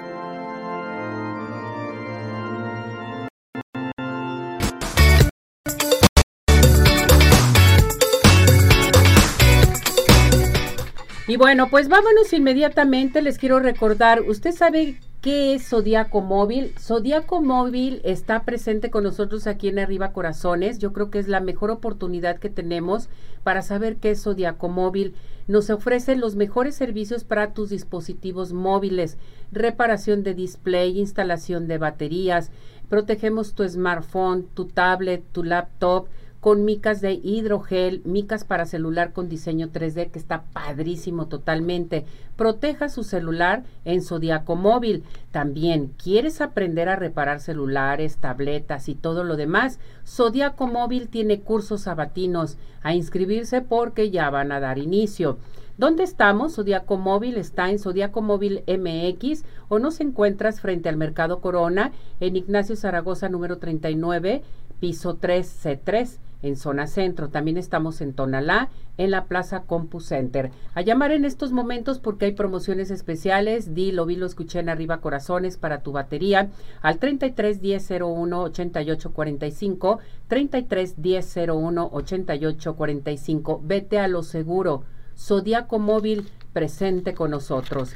Y 11.28 11.38
bueno, 11.38 11.70
pues 11.70 11.88
vámonos 11.88 12.34
inmediatamente. 12.34 13.22
Les 13.22 13.38
quiero 13.38 13.60
recordar, 13.60 14.22
usted 14.22 14.52
sabe 14.52 15.00
¿Qué 15.26 15.56
es 15.56 15.70
Zodíaco 15.70 16.22
Móvil? 16.22 16.76
Zodíaco 16.80 17.42
Móvil 17.42 18.00
está 18.04 18.44
presente 18.44 18.92
con 18.92 19.04
nosotros 19.04 19.48
aquí 19.48 19.70
en 19.70 19.80
Arriba 19.80 20.14
Corazones. 20.14 20.78
Yo 20.78 20.94
creo 20.94 21.10
que 21.10 21.18
es 21.18 21.28
la 21.28 21.40
mejor 21.40 21.72
oportunidad 21.72 22.38
que 22.38 22.52
tenemos 22.52 23.10
para 23.42 23.64
saber 23.64 23.96
qué 23.96 24.12
es 24.12 24.22
Zodíaco 24.22 24.70
Móvil. 24.70 25.16
Nos 25.48 25.72
ofrece 25.72 26.16
los 26.16 26.36
mejores 26.36 26.76
servicios 26.76 27.24
para 27.24 27.56
tus 27.56 27.72
dispositivos 27.72 28.54
móviles, 28.54 29.18
reparación 29.52 30.22
de 30.22 30.36
display, 30.36 31.00
instalación 31.00 31.68
de 31.68 31.80
baterías, 31.80 32.52
protegemos 32.88 33.56
tu 33.56 33.68
smartphone, 33.68 34.46
tu 34.54 34.66
tablet, 34.66 35.24
tu 35.32 35.44
laptop 35.44 36.06
con 36.46 36.64
micas 36.64 37.02
de 37.02 37.14
hidrogel, 37.24 38.04
micas 38.06 38.44
para 38.44 38.68
celular 38.68 39.14
con 39.14 39.30
diseño 39.30 39.70
3D 39.70 40.12
que 40.12 40.20
está 40.20 40.44
padrísimo 40.54 41.26
totalmente. 41.26 42.06
Proteja 42.36 42.88
su 42.88 43.04
celular 43.04 43.64
en 43.84 44.04
Zodiaco 44.04 44.56
Móvil. 44.56 45.04
También, 45.32 45.92
¿quieres 45.98 46.42
aprender 46.42 46.88
a 46.88 46.98
reparar 46.98 47.40
celulares, 47.40 48.18
tabletas 48.18 48.90
y 48.90 48.94
todo 48.94 49.24
lo 49.24 49.38
demás? 49.38 49.80
Zodiaco 50.06 50.68
Móvil 50.68 51.08
tiene 51.08 51.40
cursos 51.40 51.82
sabatinos 51.82 52.58
a 52.84 52.94
inscribirse 52.94 53.62
porque 53.62 54.12
ya 54.12 54.30
van 54.30 54.52
a 54.52 54.60
dar 54.60 54.78
inicio. 54.78 55.40
¿Dónde 55.80 56.04
estamos? 56.04 56.54
Zodiaco 56.54 56.98
Móvil 56.98 57.38
está 57.38 57.72
en 57.72 57.80
Zodiaco 57.80 58.22
Móvil 58.22 58.64
MX 58.68 59.46
o 59.68 59.80
nos 59.80 60.00
encuentras 60.00 60.62
frente 60.62 60.90
al 60.90 60.98
Mercado 60.98 61.42
Corona 61.42 61.92
en 62.20 62.36
Ignacio 62.36 62.76
Zaragoza 62.76 63.30
número 63.30 63.58
39, 63.58 64.44
piso 64.80 65.18
3C3 65.18 66.20
en 66.46 66.56
zona 66.58 66.88
centro. 66.88 67.30
También 67.30 67.58
estamos 67.58 68.02
en 68.02 68.14
Tonalá, 68.14 68.70
en 68.98 69.12
la 69.12 69.26
Plaza 69.26 69.64
Compu 69.64 70.00
Center. 70.00 70.52
A 70.74 70.82
llamar 70.82 71.12
en 71.12 71.26
estos 71.26 71.52
momentos 71.52 72.00
porque 72.00 72.26
hay 72.26 72.32
promociones 72.34 72.92
especiales. 72.92 73.74
Di, 73.74 73.92
lo 73.92 74.06
vi, 74.06 74.16
lo 74.16 74.26
escuché 74.26 74.60
en 74.60 74.70
arriba 74.70 75.02
corazones 75.02 75.58
para 75.58 75.82
tu 75.82 75.92
batería 75.92 76.50
al 76.82 77.00
33 77.00 77.62
10 77.62 77.92
01 78.02 78.42
88 78.42 79.14
45, 79.14 80.00
33 80.28 81.02
10 81.02 81.38
01 81.50 81.90
88 81.92 82.76
45. 82.76 83.62
Vete 83.64 84.00
a 84.00 84.08
lo 84.08 84.24
seguro. 84.24 84.84
Zodiaco 85.18 85.80
Móvil 85.80 86.28
presente 86.54 87.14
con 87.14 87.32
nosotros. 87.32 87.96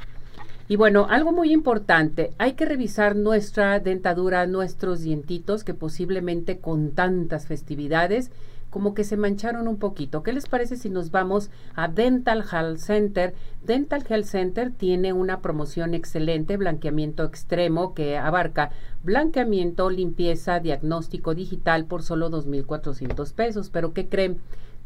Y 0.71 0.75
bueno, 0.75 1.07
algo 1.09 1.31
muy 1.31 1.51
importante, 1.51 2.29
hay 2.37 2.53
que 2.53 2.63
revisar 2.63 3.15
nuestra 3.15 3.79
dentadura, 3.79 4.45
nuestros 4.45 5.01
dientitos, 5.01 5.63
que 5.63 5.73
posiblemente 5.73 6.59
con 6.59 6.91
tantas 6.91 7.47
festividades 7.47 8.29
como 8.69 8.93
que 8.93 9.03
se 9.03 9.17
mancharon 9.17 9.67
un 9.67 9.77
poquito. 9.77 10.21
¿Qué 10.21 10.31
les 10.31 10.45
parece 10.45 10.75
si 10.75 10.91
nos 10.91 11.09
vamos 11.09 11.49
a 11.73 11.87
Dental 11.87 12.45
Health 12.51 12.77
Center? 12.77 13.33
Dental 13.65 14.05
Health 14.07 14.27
Center 14.27 14.71
tiene 14.71 15.11
una 15.11 15.41
promoción 15.41 15.95
excelente, 15.95 16.55
blanqueamiento 16.55 17.23
extremo, 17.23 17.95
que 17.95 18.19
abarca 18.19 18.69
blanqueamiento, 19.01 19.89
limpieza, 19.89 20.59
diagnóstico 20.59 21.33
digital 21.33 21.85
por 21.85 22.03
solo 22.03 22.29
2.400 22.29 23.33
pesos. 23.33 23.71
Pero 23.71 23.93
¿qué 23.93 24.07
creen? 24.07 24.39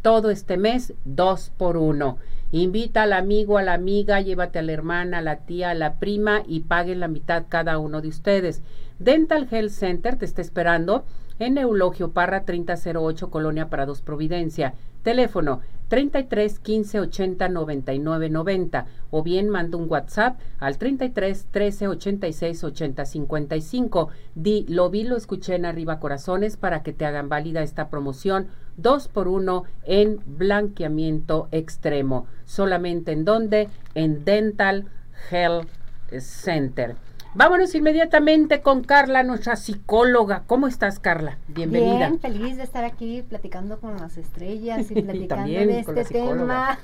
todo 0.04 0.30
este 0.30 0.58
mes, 0.58 0.94
dos 1.06 1.52
por 1.58 1.78
uno. 1.78 2.18
Invita 2.53 3.01
al 3.01 3.13
amigo, 3.13 3.57
a 3.57 3.63
la 3.63 3.74
amiga, 3.74 4.22
llévate 4.22 4.60
a 4.60 4.62
la 4.62 4.74
hermana, 4.74 5.17
a 5.17 5.22
la 5.22 5.38
tía, 5.38 5.72
a 5.72 5.74
la 5.74 5.95
prima 5.95 6.43
y 6.45 6.60
paguen 6.60 7.00
la 7.00 7.07
mitad 7.07 7.45
cada 7.50 7.79
uno 7.79 8.00
de 8.00 8.10
ustedes. 8.10 8.62
Dental 9.00 9.48
Health 9.50 9.72
Center 9.72 10.17
te 10.17 10.25
está 10.25 10.43
esperando 10.43 11.03
en 11.39 11.57
Eulogio 11.57 12.12
Parra 12.12 12.45
3008 12.45 13.31
Colonia 13.31 13.72
Parados 13.72 14.03
Providencia. 14.03 14.75
Teléfono 15.01 15.62
33 15.93 16.57
15 16.57 17.01
80 17.01 17.50
99 17.50 18.29
90 18.31 18.88
o 19.12 19.21
bien 19.21 19.47
manda 19.47 19.77
un 19.77 19.85
WhatsApp 19.88 20.39
al 20.57 20.79
33 20.79 21.45
13 21.51 21.88
86 21.88 22.63
80 22.63 23.05
55. 23.05 24.09
Di, 24.33 24.65
lo 24.69 24.89
vi, 24.89 25.03
lo 25.03 25.15
escuché 25.15 25.53
en 25.53 25.67
Arriba 25.67 26.00
Corazones 26.00 26.57
para 26.57 26.81
que 26.81 26.93
te 26.93 27.05
hagan 27.05 27.29
válida 27.29 27.62
esta 27.62 27.89
promoción 27.91 28.47
2 28.77 29.07
por 29.09 29.27
1 29.27 29.65
en 29.85 30.19
blanqueamiento 30.25 31.47
extremo. 31.51 32.25
Solamente 32.45 33.12
en 33.12 33.23
donde? 33.23 33.69
En 33.93 34.25
Dental 34.25 34.88
Health 35.29 35.69
Center. 36.17 36.95
Vámonos 37.36 37.74
inmediatamente 37.74 38.62
con 38.62 38.84
Carla, 38.84 39.24
nuestra 39.24 39.56
psicóloga. 39.56 40.44
¿Cómo 40.46 40.68
estás, 40.68 41.00
Carla? 41.00 41.40
Bienvenida. 41.48 42.10
Bien, 42.10 42.20
feliz 42.20 42.58
de 42.58 42.63
estar 42.63 42.84
aquí 42.86 43.24
platicando 43.28 43.80
con 43.80 43.98
las 43.98 44.18
estrellas 44.18 44.92
y 44.92 45.02
platicando 45.02 45.52
de 45.52 45.80
este 45.80 46.06
tema. 46.06 46.78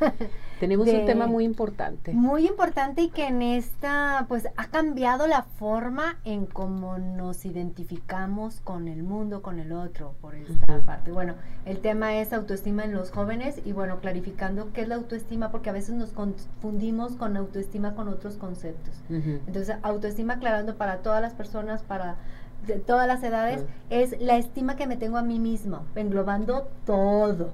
Tenemos 0.60 0.88
un 0.88 1.06
tema 1.06 1.28
muy 1.28 1.46
importante. 1.46 2.14
Muy 2.14 2.48
importante 2.48 3.02
y 3.02 3.10
que 3.10 3.28
en 3.28 3.42
esta, 3.42 4.26
pues, 4.28 4.48
ha 4.58 4.68
cambiado 4.68 5.28
la 5.28 5.44
forma 5.44 6.18
en 6.26 6.46
cómo 6.46 6.98
nos 6.98 7.46
identificamos 7.46 8.60
con 8.62 8.88
el 8.88 9.04
mundo, 9.04 9.42
con 9.42 9.60
el 9.60 9.72
otro, 9.72 10.16
por 10.22 10.36
esta 10.36 10.82
parte. 10.82 11.12
Bueno, 11.12 11.36
el 11.66 11.80
tema 11.80 12.16
es 12.18 12.34
autoestima 12.34 12.84
en 12.84 12.94
los 12.94 13.12
jóvenes 13.12 13.62
y, 13.64 13.72
bueno, 13.72 14.00
clarificando 14.00 14.72
qué 14.74 14.82
es 14.82 14.88
la 14.88 14.96
autoestima, 14.96 15.52
porque 15.52 15.70
a 15.70 15.74
veces 15.74 15.96
nos 15.96 16.12
confundimos 16.12 17.14
con 17.14 17.38
autoestima 17.38 17.96
con 17.96 18.08
otros 18.10 18.36
conceptos. 18.36 18.96
Entonces, 19.10 19.78
autoestima 19.82 20.34
aclarando 20.36 20.76
para 20.76 20.98
todas 20.98 21.22
las 21.22 21.34
personas, 21.34 21.84
para 21.84 22.18
de 22.66 22.76
todas 22.76 23.08
las 23.08 23.24
edades, 23.24 23.66
es 23.90 24.20
la 24.20 24.38
estima 24.38 24.76
que 24.76 24.88
me 24.88 24.98
tengo 24.98 25.18
a 25.18 25.24
mí 25.24 25.40
mismo, 25.40 25.84
englobando 25.96 26.68
todo, 26.86 27.52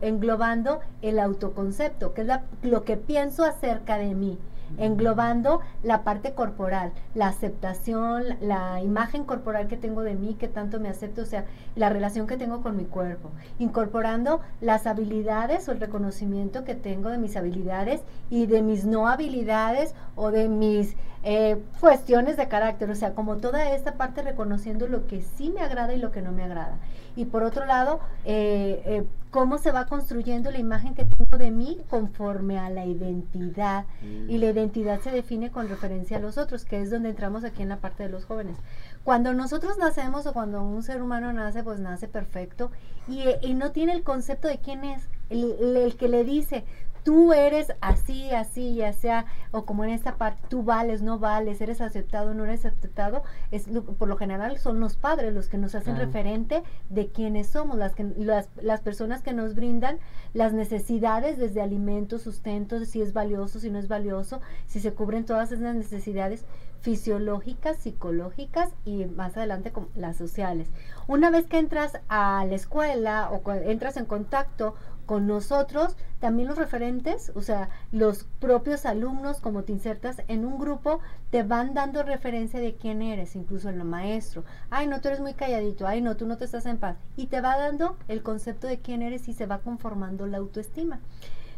englobando 0.00 0.80
el 1.02 1.18
autoconcepto, 1.18 2.14
que 2.14 2.22
es 2.22 2.28
lo 2.62 2.84
que 2.84 2.96
pienso 2.96 3.44
acerca 3.44 3.98
de 3.98 4.14
mí 4.14 4.38
englobando 4.76 5.60
la 5.82 6.02
parte 6.04 6.32
corporal, 6.32 6.92
la 7.14 7.28
aceptación, 7.28 8.24
la 8.40 8.82
imagen 8.82 9.24
corporal 9.24 9.68
que 9.68 9.76
tengo 9.76 10.02
de 10.02 10.14
mí, 10.14 10.34
que 10.34 10.48
tanto 10.48 10.78
me 10.80 10.88
acepto, 10.88 11.22
o 11.22 11.26
sea, 11.26 11.46
la 11.74 11.88
relación 11.88 12.26
que 12.26 12.36
tengo 12.36 12.62
con 12.62 12.76
mi 12.76 12.84
cuerpo, 12.84 13.30
incorporando 13.58 14.40
las 14.60 14.86
habilidades 14.86 15.68
o 15.68 15.72
el 15.72 15.80
reconocimiento 15.80 16.64
que 16.64 16.74
tengo 16.74 17.08
de 17.08 17.18
mis 17.18 17.36
habilidades 17.36 18.02
y 18.30 18.46
de 18.46 18.62
mis 18.62 18.84
no 18.84 19.08
habilidades 19.08 19.94
o 20.16 20.30
de 20.30 20.48
mis 20.48 20.96
eh, 21.24 21.60
cuestiones 21.80 22.36
de 22.36 22.48
carácter, 22.48 22.90
o 22.90 22.94
sea, 22.94 23.14
como 23.14 23.38
toda 23.38 23.74
esta 23.74 23.94
parte 23.94 24.22
reconociendo 24.22 24.86
lo 24.86 25.06
que 25.06 25.22
sí 25.22 25.50
me 25.50 25.60
agrada 25.60 25.92
y 25.94 25.98
lo 25.98 26.12
que 26.12 26.22
no 26.22 26.32
me 26.32 26.44
agrada. 26.44 26.78
Y 27.16 27.24
por 27.24 27.42
otro 27.42 27.66
lado, 27.66 27.98
eh, 28.24 28.80
eh, 28.86 29.04
cómo 29.30 29.58
se 29.58 29.72
va 29.72 29.86
construyendo 29.86 30.52
la 30.52 30.58
imagen 30.58 30.94
que 30.94 31.04
tengo 31.04 31.36
de 31.36 31.50
mí 31.50 31.78
conforme 31.90 32.58
a 32.58 32.70
la 32.70 32.86
identidad. 32.86 33.86
Y 34.28 34.38
la 34.38 34.46
mm. 34.46 34.50
identidad 34.50 35.00
se 35.00 35.10
define 35.10 35.50
con 35.50 35.68
referencia 35.68 36.18
a 36.18 36.20
los 36.20 36.38
otros, 36.38 36.64
que 36.64 36.80
es 36.80 36.90
donde 36.90 37.08
entramos 37.08 37.42
aquí 37.42 37.62
en 37.62 37.70
la 37.70 37.78
parte 37.78 38.04
de 38.04 38.08
los 38.08 38.24
jóvenes. 38.24 38.56
Cuando 39.02 39.34
nosotros 39.34 39.78
nacemos 39.78 40.26
o 40.26 40.32
cuando 40.32 40.62
un 40.62 40.84
ser 40.84 41.02
humano 41.02 41.32
nace, 41.32 41.64
pues 41.64 41.80
nace 41.80 42.06
perfecto 42.06 42.70
y, 43.08 43.54
no 43.54 43.72
tiene 43.72 43.92
el 43.92 44.04
concepto 44.04 44.46
de 44.46 44.58
quién 44.58 44.84
es, 44.84 45.08
el 45.30 45.96
que 45.98 46.08
le 46.08 46.24
dice, 46.24 46.64
tú 47.08 47.32
eres 47.32 47.72
así, 47.80 48.32
así, 48.32 48.74
ya 48.74 48.92
sea, 48.92 49.24
o 49.50 49.64
como 49.64 49.82
en 49.82 49.88
esta 49.88 50.18
parte, 50.18 50.42
tú 50.50 50.62
vales, 50.62 51.00
no 51.00 51.18
vales, 51.18 51.58
eres 51.62 51.80
aceptado, 51.80 52.34
no 52.34 52.44
eres 52.44 52.66
aceptado, 52.66 53.22
es 53.50 53.64
por 53.98 54.10
lo 54.10 54.18
general 54.18 54.58
son 54.58 54.78
los 54.78 54.96
padres 54.98 55.32
los 55.32 55.48
que 55.48 55.56
nos 55.56 55.74
hacen 55.74 55.96
referente 55.96 56.62
de 56.90 57.08
quiénes 57.08 57.46
somos, 57.46 57.78
las, 57.78 57.94
que, 57.94 58.04
las, 58.18 58.50
las 58.60 58.82
personas 58.82 59.22
que 59.22 59.32
nos 59.32 59.54
brindan 59.54 59.98
las 60.34 60.52
necesidades 60.52 61.38
desde 61.38 61.62
alimentos, 61.62 62.20
sustento, 62.20 62.84
si 62.84 63.00
es 63.00 63.14
valioso, 63.14 63.58
si 63.58 63.70
no 63.70 63.78
es 63.78 63.88
valioso, 63.88 64.42
si 64.66 64.78
se 64.78 64.92
cubren 64.92 65.24
todas 65.24 65.50
esas 65.50 65.74
necesidades 65.74 66.44
fisiológicas, 66.82 67.78
psicológicas 67.78 68.70
y 68.84 69.06
más 69.06 69.34
adelante 69.38 69.72
las 69.96 70.16
sociales. 70.16 70.68
Una 71.06 71.30
vez 71.30 71.46
que 71.46 71.58
entras 71.58 71.98
a 72.08 72.44
la 72.44 72.54
escuela 72.54 73.30
o 73.30 73.50
entras 73.52 73.96
en 73.96 74.04
contacto 74.04 74.74
con 75.08 75.26
nosotros, 75.26 75.96
también 76.20 76.48
los 76.48 76.58
referentes, 76.58 77.32
o 77.34 77.40
sea, 77.40 77.70
los 77.92 78.24
propios 78.40 78.84
alumnos, 78.84 79.40
como 79.40 79.62
te 79.62 79.72
insertas 79.72 80.22
en 80.28 80.44
un 80.44 80.58
grupo, 80.58 81.00
te 81.30 81.42
van 81.42 81.72
dando 81.72 82.02
referencia 82.02 82.60
de 82.60 82.74
quién 82.74 83.00
eres, 83.00 83.34
incluso 83.34 83.70
el 83.70 83.82
maestro. 83.84 84.44
Ay, 84.68 84.86
no, 84.86 85.00
tú 85.00 85.08
eres 85.08 85.20
muy 85.20 85.32
calladito, 85.32 85.86
ay, 85.86 86.02
no, 86.02 86.18
tú 86.18 86.26
no 86.26 86.36
te 86.36 86.44
estás 86.44 86.66
en 86.66 86.76
paz. 86.76 86.98
Y 87.16 87.28
te 87.28 87.40
va 87.40 87.56
dando 87.56 87.96
el 88.06 88.22
concepto 88.22 88.66
de 88.66 88.80
quién 88.80 89.00
eres 89.00 89.28
y 89.28 89.32
se 89.32 89.46
va 89.46 89.60
conformando 89.60 90.26
la 90.26 90.36
autoestima. 90.36 91.00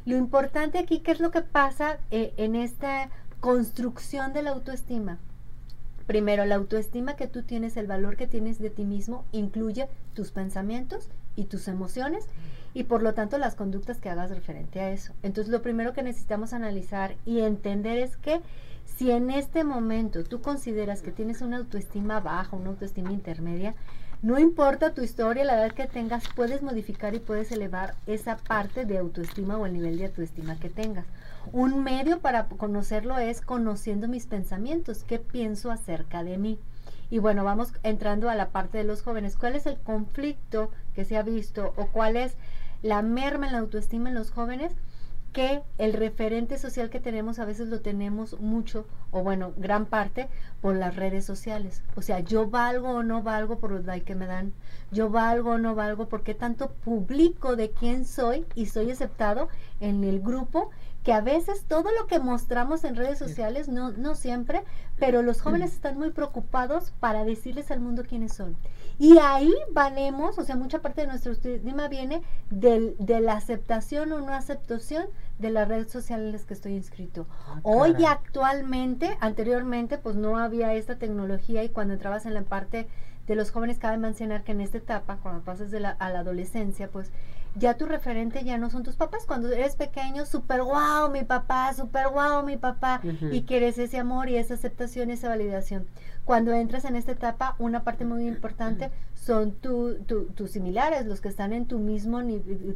Lo 0.06 0.16
importante 0.16 0.78
aquí, 0.78 1.00
¿qué 1.00 1.10
es 1.10 1.18
lo 1.18 1.32
que 1.32 1.42
pasa 1.42 1.98
eh, 2.12 2.32
en 2.36 2.54
esta 2.54 3.10
construcción 3.40 4.32
de 4.32 4.42
la 4.42 4.50
autoestima? 4.50 5.18
Primero, 6.06 6.44
la 6.44 6.54
autoestima 6.54 7.16
que 7.16 7.26
tú 7.26 7.42
tienes, 7.42 7.76
el 7.76 7.88
valor 7.88 8.16
que 8.16 8.28
tienes 8.28 8.60
de 8.60 8.70
ti 8.70 8.84
mismo, 8.84 9.24
incluye 9.32 9.88
tus 10.14 10.30
pensamientos 10.30 11.08
y 11.34 11.46
tus 11.46 11.66
emociones 11.66 12.26
y 12.74 12.84
por 12.84 13.02
lo 13.02 13.14
tanto 13.14 13.38
las 13.38 13.54
conductas 13.54 13.98
que 13.98 14.10
hagas 14.10 14.30
referente 14.30 14.80
a 14.80 14.90
eso. 14.90 15.12
Entonces, 15.22 15.50
lo 15.50 15.62
primero 15.62 15.92
que 15.92 16.02
necesitamos 16.02 16.52
analizar 16.52 17.16
y 17.24 17.40
entender 17.40 17.98
es 17.98 18.16
que 18.16 18.40
si 18.84 19.10
en 19.10 19.30
este 19.30 19.64
momento 19.64 20.24
tú 20.24 20.40
consideras 20.40 21.02
que 21.02 21.10
tienes 21.12 21.40
una 21.40 21.56
autoestima 21.56 22.20
baja, 22.20 22.56
una 22.56 22.70
autoestima 22.70 23.12
intermedia, 23.12 23.74
no 24.22 24.38
importa 24.38 24.92
tu 24.92 25.00
historia, 25.00 25.44
la 25.44 25.54
edad 25.54 25.72
que 25.72 25.86
tengas, 25.86 26.24
puedes 26.36 26.60
modificar 26.60 27.14
y 27.14 27.20
puedes 27.20 27.50
elevar 27.52 27.94
esa 28.06 28.36
parte 28.36 28.84
de 28.84 28.98
autoestima 28.98 29.56
o 29.56 29.64
el 29.64 29.72
nivel 29.72 29.96
de 29.96 30.06
autoestima 30.06 30.58
que 30.58 30.68
tengas. 30.68 31.06
Un 31.52 31.82
medio 31.82 32.20
para 32.20 32.46
conocerlo 32.46 33.16
es 33.16 33.40
conociendo 33.40 34.08
mis 34.08 34.26
pensamientos, 34.26 35.04
qué 35.04 35.18
pienso 35.18 35.70
acerca 35.70 36.22
de 36.22 36.36
mí. 36.36 36.58
Y 37.08 37.18
bueno, 37.18 37.44
vamos 37.44 37.72
entrando 37.82 38.28
a 38.28 38.34
la 38.34 38.50
parte 38.50 38.76
de 38.76 38.84
los 38.84 39.00
jóvenes. 39.00 39.36
¿Cuál 39.36 39.56
es 39.56 39.64
el 39.64 39.78
conflicto 39.78 40.70
que 40.94 41.06
se 41.06 41.16
ha 41.16 41.22
visto 41.22 41.72
o 41.76 41.86
cuál 41.86 42.16
es 42.16 42.36
la 42.82 43.02
merma 43.02 43.46
en 43.46 43.52
la 43.52 43.58
autoestima 43.58 44.08
en 44.08 44.14
los 44.14 44.30
jóvenes? 44.30 44.72
que 45.32 45.62
el 45.78 45.92
referente 45.92 46.58
social 46.58 46.90
que 46.90 47.00
tenemos 47.00 47.38
a 47.38 47.44
veces 47.44 47.68
lo 47.68 47.80
tenemos 47.80 48.40
mucho, 48.40 48.86
o 49.10 49.22
bueno, 49.22 49.52
gran 49.56 49.86
parte, 49.86 50.28
por 50.60 50.74
las 50.74 50.96
redes 50.96 51.24
sociales. 51.24 51.82
O 51.94 52.02
sea, 52.02 52.20
yo 52.20 52.48
valgo 52.48 52.90
o 52.90 53.02
no 53.02 53.22
valgo 53.22 53.58
por 53.58 53.70
los 53.70 53.84
likes 53.84 54.06
que 54.06 54.14
me 54.14 54.26
dan. 54.26 54.52
Yo 54.90 55.08
valgo 55.08 55.52
o 55.52 55.58
no 55.58 55.74
valgo 55.74 56.08
porque 56.08 56.34
tanto 56.34 56.72
publico 56.72 57.54
de 57.54 57.70
quién 57.70 58.04
soy 58.04 58.44
y 58.54 58.66
soy 58.66 58.90
aceptado 58.90 59.48
en 59.78 60.02
el 60.04 60.20
grupo 60.20 60.70
que 61.02 61.12
a 61.12 61.20
veces 61.20 61.64
todo 61.66 61.90
lo 61.98 62.06
que 62.06 62.18
mostramos 62.18 62.84
en 62.84 62.96
redes 62.96 63.18
sociales, 63.18 63.68
no, 63.68 63.90
no 63.92 64.14
siempre, 64.14 64.62
pero 64.98 65.22
los 65.22 65.40
jóvenes 65.40 65.72
están 65.72 65.98
muy 65.98 66.10
preocupados 66.10 66.92
para 67.00 67.24
decirles 67.24 67.70
al 67.70 67.80
mundo 67.80 68.04
quiénes 68.06 68.34
son. 68.34 68.56
Y 68.98 69.16
ahí 69.18 69.54
valemos, 69.72 70.38
o 70.38 70.44
sea, 70.44 70.56
mucha 70.56 70.80
parte 70.80 71.00
de 71.00 71.06
nuestro 71.06 71.32
estima 71.32 71.88
viene 71.88 72.20
del, 72.50 72.96
de 72.98 73.20
la 73.20 73.32
aceptación 73.32 74.12
o 74.12 74.20
no 74.20 74.34
aceptación 74.34 75.06
de 75.38 75.50
las 75.50 75.68
redes 75.68 75.90
sociales 75.90 76.26
en 76.26 76.32
las 76.32 76.44
que 76.44 76.52
estoy 76.52 76.74
inscrito. 76.74 77.26
Ah, 77.46 77.60
Hoy 77.62 77.94
actualmente, 78.06 79.16
anteriormente, 79.20 79.96
pues 79.96 80.16
no 80.16 80.36
había 80.36 80.74
esta 80.74 80.96
tecnología 80.98 81.64
y 81.64 81.70
cuando 81.70 81.94
entrabas 81.94 82.26
en 82.26 82.34
la 82.34 82.42
parte 82.42 82.88
de 83.26 83.36
los 83.36 83.52
jóvenes, 83.52 83.78
cabe 83.78 83.96
mencionar 83.96 84.42
que 84.44 84.52
en 84.52 84.60
esta 84.60 84.78
etapa, 84.78 85.18
cuando 85.22 85.42
pasas 85.44 85.70
de 85.70 85.80
la, 85.80 85.90
a 85.90 86.10
la 86.10 86.20
adolescencia, 86.20 86.88
pues 86.88 87.10
ya 87.56 87.74
tu 87.76 87.86
referente 87.86 88.44
ya 88.44 88.58
no 88.58 88.70
son 88.70 88.82
tus 88.82 88.96
papás. 88.96 89.24
Cuando 89.26 89.48
eres 89.50 89.76
pequeño, 89.76 90.26
súper 90.26 90.62
guau, 90.62 91.10
mi 91.10 91.24
papá, 91.24 91.72
súper 91.74 92.08
guau, 92.08 92.44
mi 92.44 92.56
papá, 92.56 93.00
y 93.30 93.42
quieres 93.42 93.78
ese 93.78 93.98
amor 93.98 94.28
y 94.28 94.36
esa 94.36 94.54
aceptación 94.54 95.10
y 95.10 95.14
esa 95.14 95.28
validación. 95.28 95.86
Cuando 96.24 96.52
entras 96.52 96.84
en 96.84 96.96
esta 96.96 97.12
etapa, 97.12 97.56
una 97.58 97.82
parte 97.82 98.04
muy 98.04 98.26
importante 98.26 98.90
son 99.14 99.52
tus 99.52 100.50
similares, 100.50 101.06
los 101.06 101.20
que 101.20 101.28
están 101.28 101.52
en 101.52 101.66
tu 101.66 101.78
mismo 101.78 102.20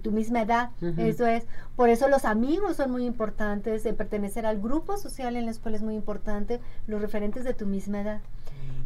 tu 0.02 0.12
misma 0.12 0.42
edad. 0.42 0.70
Eso 0.98 1.26
es, 1.26 1.46
por 1.76 1.88
eso 1.88 2.08
los 2.08 2.24
amigos 2.24 2.76
son 2.76 2.90
muy 2.90 3.06
importantes, 3.06 3.82
pertenecer 3.96 4.44
al 4.44 4.60
grupo 4.60 4.98
social 4.98 5.37
en 5.37 5.44
la 5.44 5.52
escuela 5.52 5.76
es 5.76 5.82
muy 5.82 5.94
importante, 5.94 6.60
los 6.87 7.00
referentes 7.00 7.44
de 7.44 7.54
tu 7.54 7.66
misma 7.66 8.00
edad. 8.00 8.20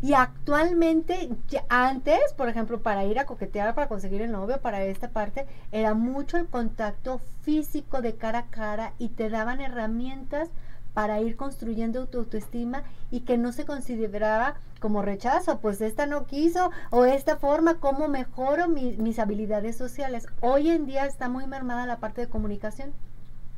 Y 0.01 0.15
actualmente, 0.15 1.29
antes, 1.69 2.33
por 2.37 2.49
ejemplo, 2.49 2.81
para 2.83 3.05
ir 3.05 3.19
a 3.19 3.27
coquetear, 3.27 3.75
para 3.75 3.89
conseguir 3.89 4.23
el 4.23 4.31
novio, 4.31 4.61
para 4.61 4.85
esta 4.85 5.09
parte, 5.09 5.47
era 5.73 5.95
mucho 5.95 6.37
el 6.37 6.47
contacto 6.47 7.21
físico 7.43 8.01
de 8.01 8.15
cara 8.15 8.41
a 8.41 8.47
cara 8.47 8.93
y 8.99 9.09
te 9.09 9.29
daban 9.29 9.61
herramientas 9.61 10.51
para 10.95 11.21
ir 11.21 11.37
construyendo 11.37 12.07
tu 12.07 12.19
autoestima 12.19 12.83
y 13.11 13.21
que 13.21 13.39
no 13.39 13.53
se 13.53 13.65
consideraba 13.65 14.55
como 14.81 15.03
rechazo, 15.03 15.59
pues 15.59 15.81
esta 15.81 16.07
no 16.07 16.27
quiso 16.27 16.71
o 16.91 17.05
esta 17.05 17.37
forma, 17.37 17.81
¿cómo 17.81 18.09
mejoro 18.09 18.69
mis 18.69 19.19
habilidades 19.19 19.77
sociales? 19.77 20.27
Hoy 20.41 20.71
en 20.71 20.87
día 20.87 21.07
está 21.07 21.29
muy 21.29 21.47
mermada 21.47 21.87
la 21.87 21.99
parte 21.99 22.21
de 22.21 22.29
comunicación 22.29 22.93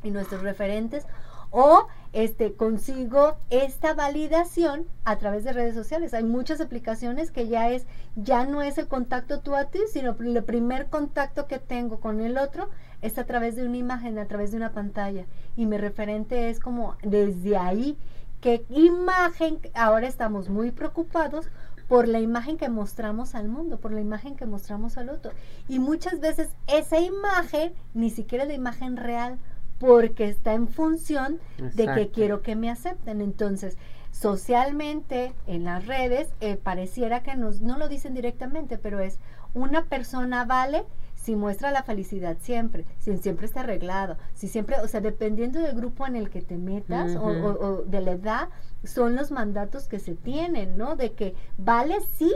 y 0.02 0.10
nuestros 0.10 0.42
referentes 0.42 1.06
o 1.50 1.86
este 2.12 2.54
consigo 2.54 3.36
esta 3.50 3.94
validación 3.94 4.86
a 5.04 5.18
través 5.18 5.44
de 5.44 5.52
redes 5.52 5.74
sociales. 5.74 6.14
Hay 6.14 6.24
muchas 6.24 6.60
aplicaciones 6.60 7.30
que 7.30 7.48
ya 7.48 7.70
es 7.70 7.86
ya 8.16 8.44
no 8.46 8.62
es 8.62 8.78
el 8.78 8.88
contacto 8.88 9.40
tú 9.40 9.54
a 9.54 9.66
ti, 9.66 9.80
sino 9.92 10.16
el 10.18 10.44
primer 10.44 10.86
contacto 10.86 11.46
que 11.46 11.58
tengo 11.58 12.00
con 12.00 12.20
el 12.20 12.38
otro 12.38 12.68
es 13.00 13.18
a 13.18 13.24
través 13.24 13.56
de 13.56 13.64
una 13.64 13.76
imagen, 13.76 14.18
a 14.18 14.26
través 14.26 14.50
de 14.50 14.56
una 14.56 14.72
pantalla 14.72 15.24
y 15.56 15.66
mi 15.66 15.78
referente 15.78 16.50
es 16.50 16.60
como 16.60 16.96
desde 17.02 17.56
ahí 17.56 17.96
qué 18.40 18.64
imagen 18.70 19.58
ahora 19.74 20.08
estamos 20.08 20.48
muy 20.48 20.70
preocupados 20.70 21.48
por 21.90 22.06
la 22.06 22.20
imagen 22.20 22.56
que 22.56 22.68
mostramos 22.68 23.34
al 23.34 23.48
mundo, 23.48 23.80
por 23.80 23.90
la 23.90 24.00
imagen 24.00 24.36
que 24.36 24.46
mostramos 24.46 24.96
al 24.96 25.08
otro. 25.08 25.32
Y 25.68 25.80
muchas 25.80 26.20
veces 26.20 26.48
esa 26.68 27.00
imagen 27.00 27.72
ni 27.94 28.10
siquiera 28.10 28.44
la 28.44 28.54
imagen 28.54 28.96
real, 28.96 29.38
porque 29.80 30.28
está 30.28 30.52
en 30.52 30.68
función 30.68 31.40
de 31.56 31.86
que 31.86 32.10
quiero 32.10 32.42
que 32.42 32.54
me 32.54 32.70
acepten. 32.70 33.22
Entonces, 33.22 33.78
socialmente 34.12 35.32
en 35.46 35.64
las 35.64 35.86
redes 35.86 36.28
eh, 36.40 36.56
pareciera 36.56 37.22
que 37.22 37.34
nos, 37.34 37.62
no 37.62 37.78
lo 37.78 37.88
dicen 37.88 38.14
directamente, 38.14 38.76
pero 38.76 39.00
es 39.00 39.18
una 39.54 39.86
persona 39.86 40.44
vale 40.44 40.84
si 41.14 41.34
muestra 41.34 41.70
la 41.70 41.82
felicidad 41.82 42.36
siempre, 42.40 42.84
si 42.98 43.16
siempre 43.18 43.46
está 43.46 43.60
arreglado, 43.60 44.16
si 44.34 44.48
siempre, 44.48 44.76
o 44.80 44.88
sea, 44.88 45.00
dependiendo 45.00 45.58
del 45.58 45.74
grupo 45.74 46.06
en 46.06 46.16
el 46.16 46.28
que 46.28 46.42
te 46.42 46.58
metas 46.58 47.16
o, 47.16 47.26
o, 47.26 47.82
de 47.82 48.00
la 48.00 48.12
edad, 48.12 48.48
son 48.84 49.16
los 49.16 49.30
mandatos 49.30 49.88
que 49.88 49.98
se 49.98 50.14
tienen, 50.14 50.76
¿no? 50.76 50.96
De 50.96 51.12
que 51.12 51.34
vale 51.58 51.98
sí 52.16 52.32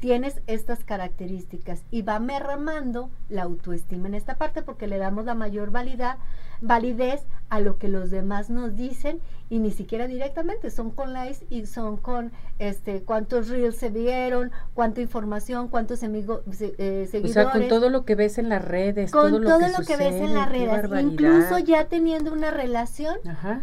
tienes 0.00 0.40
estas 0.46 0.84
características 0.84 1.82
y 1.90 2.02
va 2.02 2.18
mermando 2.18 3.10
la 3.28 3.42
autoestima 3.42 4.08
en 4.08 4.14
esta 4.14 4.36
parte 4.36 4.62
porque 4.62 4.86
le 4.86 4.98
damos 4.98 5.24
la 5.24 5.34
mayor 5.34 5.70
validad, 5.70 6.18
validez 6.60 7.22
a 7.48 7.60
lo 7.60 7.78
que 7.78 7.88
los 7.88 8.10
demás 8.10 8.50
nos 8.50 8.76
dicen 8.76 9.20
y 9.48 9.60
ni 9.60 9.70
siquiera 9.70 10.08
directamente, 10.08 10.70
son 10.70 10.90
con 10.90 11.12
likes 11.12 11.46
y 11.50 11.66
son 11.66 11.96
con 11.96 12.32
este 12.58 13.02
cuántos 13.02 13.48
reels 13.48 13.76
se 13.76 13.90
vieron, 13.90 14.50
cuánta 14.74 15.00
información, 15.00 15.68
cuántos 15.68 16.02
amigos 16.02 16.40
eh, 16.60 17.06
seguidores. 17.10 17.30
O 17.30 17.32
sea, 17.32 17.50
con 17.50 17.68
todo 17.68 17.88
lo 17.88 18.04
que 18.04 18.16
ves 18.16 18.38
en 18.38 18.48
las 18.48 18.64
redes, 18.64 19.12
con 19.12 19.30
todo 19.30 19.60
lo, 19.68 19.84
que, 19.86 19.96
ves 19.96 20.14
en 20.16 20.34
las 20.34 20.50
redes, 20.50 20.84
incluso 21.00 21.58
ya 21.58 21.84
teniendo 21.86 22.32
una 22.32 22.50
relación, 22.50 23.16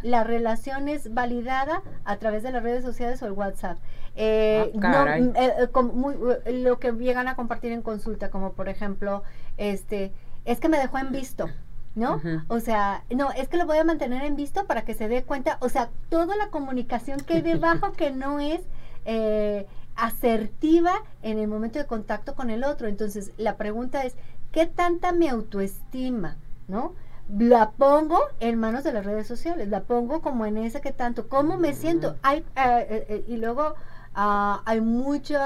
la 0.03 0.23
relación 0.23 0.87
es 0.87 1.13
validada 1.13 1.81
a 2.05 2.17
través 2.17 2.43
de 2.43 2.51
las 2.51 2.63
redes 2.63 2.83
sociales 2.83 3.21
o 3.21 3.25
el 3.25 3.33
WhatsApp. 3.33 3.77
Eh, 4.15 4.71
ah, 4.81 5.17
no, 5.17 6.11
eh, 6.11 6.53
lo 6.53 6.79
que 6.79 6.91
llegan 6.91 7.27
a 7.27 7.35
compartir 7.35 7.71
en 7.71 7.81
consulta, 7.81 8.29
como 8.29 8.53
por 8.53 8.69
ejemplo, 8.69 9.23
este, 9.57 10.11
es 10.45 10.59
que 10.59 10.69
me 10.69 10.77
dejó 10.77 10.97
en 10.97 11.11
visto. 11.11 11.49
¿no? 11.95 12.21
O 12.47 12.59
sea, 12.59 13.03
no, 13.11 13.31
es 13.31 13.47
que 13.47 13.57
lo 13.57 13.65
voy 13.65 13.77
a 13.77 13.83
mantener 13.83 14.23
en 14.23 14.35
visto 14.35 14.65
para 14.65 14.83
que 14.83 14.95
se 14.95 15.07
dé 15.07 15.23
cuenta, 15.23 15.57
o 15.61 15.69
sea, 15.69 15.89
toda 16.09 16.35
la 16.35 16.47
comunicación 16.49 17.19
que 17.19 17.35
hay 17.35 17.41
debajo 17.53 17.91
que 17.91 18.11
no 18.11 18.39
es 18.39 18.61
eh, 19.05 19.67
asertiva 19.95 20.93
en 21.21 21.37
el 21.37 21.47
momento 21.47 21.79
de 21.79 21.85
contacto 21.85 22.35
con 22.35 22.49
el 22.49 22.63
otro. 22.63 22.87
Entonces, 22.87 23.31
la 23.37 23.57
pregunta 23.57 24.03
es, 24.03 24.15
¿qué 24.51 24.65
tanta 24.65 25.11
mi 25.11 25.27
autoestima, 25.27 26.37
¿no? 26.67 26.93
La 27.29 27.71
pongo 27.71 28.19
en 28.39 28.59
manos 28.59 28.83
de 28.83 28.91
las 28.91 29.05
redes 29.05 29.27
sociales, 29.27 29.69
la 29.69 29.83
pongo 29.83 30.21
como 30.21 30.45
en 30.45 30.57
ese 30.57 30.81
que 30.81 30.91
tanto, 30.91 31.29
¿cómo 31.29 31.57
me 31.57 31.73
siento? 31.73 32.17
Hay, 32.21 32.39
eh, 32.55 33.05
eh, 33.09 33.25
y 33.27 33.37
luego 33.37 33.75
Ah, 34.15 34.61
hay 34.65 34.79
mucho 34.81 35.39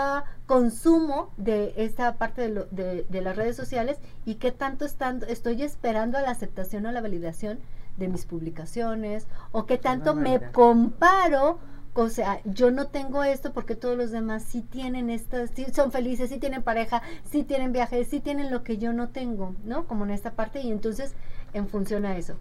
consumo 0.46 1.32
de 1.38 1.74
esta 1.78 2.18
parte 2.18 2.50
de, 2.50 3.06
de, 3.08 3.22
las 3.22 3.36
redes 3.36 3.56
sociales 3.56 3.98
y 4.26 4.36
qué 4.36 4.52
tanto 4.52 4.86
estando, 4.86 5.26
estoy 5.26 5.64
esperando 5.64 6.18
a 6.18 6.22
la 6.22 6.32
aceptación 6.32 6.86
o 6.86 6.92
la 6.92 7.02
validación 7.02 7.60
de 7.98 8.08
mis 8.08 8.26
publicaciones 8.26 9.28
o 9.52 9.66
qué 9.66 9.78
tanto 9.78 10.16
me 10.16 10.52
comparo 10.52 11.60
o 12.00 12.10
sea, 12.10 12.42
yo 12.46 12.70
no 12.70 12.88
tengo 12.88 13.24
esto 13.24 13.54
porque 13.54 13.76
todos 13.76 13.98
los 13.98 14.12
demás 14.12 14.44
sí 14.44 14.62
tienen 14.62 15.10
esto, 15.10 15.38
sí 15.56 15.66
son 15.74 15.92
felices, 15.92 16.30
sí 16.30 16.38
tienen 16.38 16.62
pareja, 16.62 17.02
sí 17.24 17.44
tienen 17.44 17.74
viajes, 17.74 18.08
sí 18.08 18.20
tienen 18.20 18.52
lo 18.52 18.64
que 18.64 18.78
yo 18.78 18.94
no 18.94 19.10
tengo, 19.10 19.56
¿no? 19.66 19.88
Como 19.88 20.06
en 20.06 20.12
esta 20.12 20.34
parte 20.34 20.62
y 20.62 20.70
entonces 20.70 21.16
en 21.54 21.68
función 21.68 22.06
a 22.06 22.16
eso. 22.16 22.36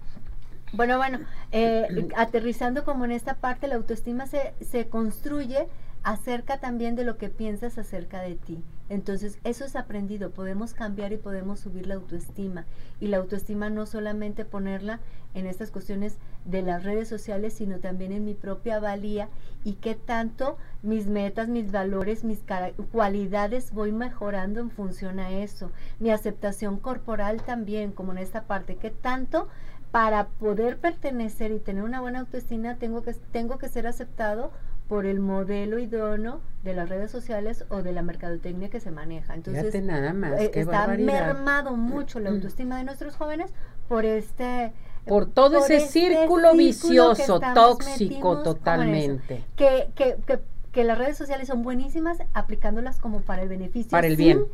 Bueno, 0.75 0.99
bueno, 0.99 1.21
eh, 1.53 2.09
aterrizando 2.17 2.85
como 2.85 3.07
en 3.07 3.12
esta 3.12 3.37
parte, 3.37 3.67
la 3.67 3.77
autoestima 3.77 4.27
se, 4.27 4.53
se 4.61 4.89
construye 4.89 5.69
acerca 6.07 6.59
también 6.59 6.95
de 6.95 7.03
lo 7.03 7.19
que 7.19 7.31
piensas 7.31 7.79
acerca 7.79 8.21
de 8.21 8.37
ti. 8.37 8.62
Entonces, 8.88 9.40
eso 9.42 9.64
es 9.64 9.75
aprendido, 9.75 10.31
podemos 10.31 10.73
cambiar 10.73 11.12
y 11.12 11.16
podemos 11.16 11.59
subir 11.59 11.88
la 11.88 11.97
autoestima. 11.97 12.64
Y 13.01 13.09
la 13.09 13.16
autoestima 13.16 13.71
no 13.71 13.87
solamente 13.87 14.45
ponerla 14.45 15.01
en 15.35 15.49
estas 15.49 15.73
cuestiones 15.73 16.19
de 16.45 16.62
las 16.62 16.85
redes 16.85 17.09
sociales, 17.09 17.55
sino 17.55 17.81
también 17.81 18.12
en 18.12 18.25
mi 18.25 18.35
propia 18.35 18.79
valía 18.79 19.29
y 19.64 19.73
qué 19.73 19.97
tanto 19.97 20.59
mis 20.81 21.09
metas, 21.09 21.49
mis 21.49 21.73
valores, 21.73 22.23
mis 22.23 22.45
cualidades 22.92 23.73
voy 23.73 23.90
mejorando 23.90 24.61
en 24.61 24.71
función 24.71 25.19
a 25.19 25.33
eso. 25.33 25.73
Mi 25.99 26.11
aceptación 26.11 26.79
corporal 26.79 27.42
también, 27.42 27.90
como 27.90 28.12
en 28.12 28.19
esta 28.19 28.45
parte, 28.45 28.77
qué 28.77 28.90
tanto 28.90 29.49
para 29.90 30.29
poder 30.29 30.79
pertenecer 30.79 31.51
y 31.51 31.59
tener 31.59 31.83
una 31.83 32.01
buena 32.01 32.21
autoestima 32.21 32.77
tengo 32.77 33.03
que, 33.03 33.14
tengo 33.33 33.59
que 33.59 33.69
ser 33.69 33.87
aceptado 33.87 34.53
por 34.88 35.07
el 35.07 35.20
modelo 35.20 35.79
idóneo 35.79 36.40
de 36.62 36.75
las 36.75 36.88
redes 36.88 37.11
sociales 37.11 37.64
o 37.68 37.83
de 37.83 37.92
la 37.92 38.03
mercadotecnia 38.03 38.70
que 38.70 38.81
se 38.81 38.90
maneja. 38.90 39.35
Entonces, 39.35 39.83
nada 39.83 40.12
más, 40.12 40.40
eh, 40.40 40.51
está 40.55 40.87
mermado 40.88 41.77
mucho 41.77 42.20
la 42.20 42.31
autoestima 42.31 42.79
de 42.79 42.85
nuestros 42.85 43.16
jóvenes 43.16 43.53
por 43.88 44.05
este 44.05 44.72
por 45.07 45.27
todo 45.31 45.59
ese 45.59 45.77
este 45.77 45.88
círculo, 45.88 46.55
vicioso, 46.55 47.40
tóxico 47.55 48.42
totalmente. 48.42 49.44
Que, 49.55 49.88
que, 49.94 50.16
que, 50.27 50.40
que, 50.72 50.85
las 50.85 50.99
redes 50.99 51.16
sociales 51.16 51.46
son 51.46 51.62
buenísimas 51.62 52.18
aplicándolas 52.35 52.99
como 52.99 53.20
para 53.20 53.42
el 53.42 53.49
beneficio. 53.49 53.90
Para 53.90 54.09
el 54.09 54.16
bien. 54.16 54.46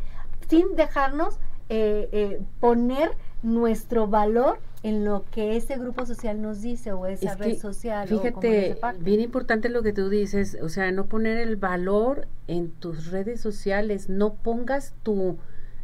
Sin 0.49 0.75
dejarnos 0.77 1.39
eh, 1.71 2.09
eh, 2.13 2.43
poner 2.61 3.13
nuestro 3.43 4.07
valor 4.07 4.59
en 4.83 5.05
lo 5.05 5.25
que 5.31 5.57
ese 5.57 5.77
grupo 5.77 6.07
social 6.07 6.43
nos 6.43 6.61
dice 6.61 6.93
o 6.93 7.07
esa 7.07 7.37
red 7.37 7.57
social. 7.57 8.09
Fíjate, 8.09 8.79
bien 8.99 9.21
importante 9.21 9.69
lo 9.69 9.83
que 9.83 9.93
tú 9.93 10.09
dices, 10.09 10.59
o 10.61 10.69
sea, 10.69 10.91
no 10.91 11.07
poner 11.07 11.39
el 11.39 11.57
valor 11.57 12.27
en 12.49 12.71
tus 12.71 13.11
redes 13.11 13.41
sociales, 13.41 14.09
no 14.09 14.35
pongas 14.35 14.95
tu, 15.03 15.39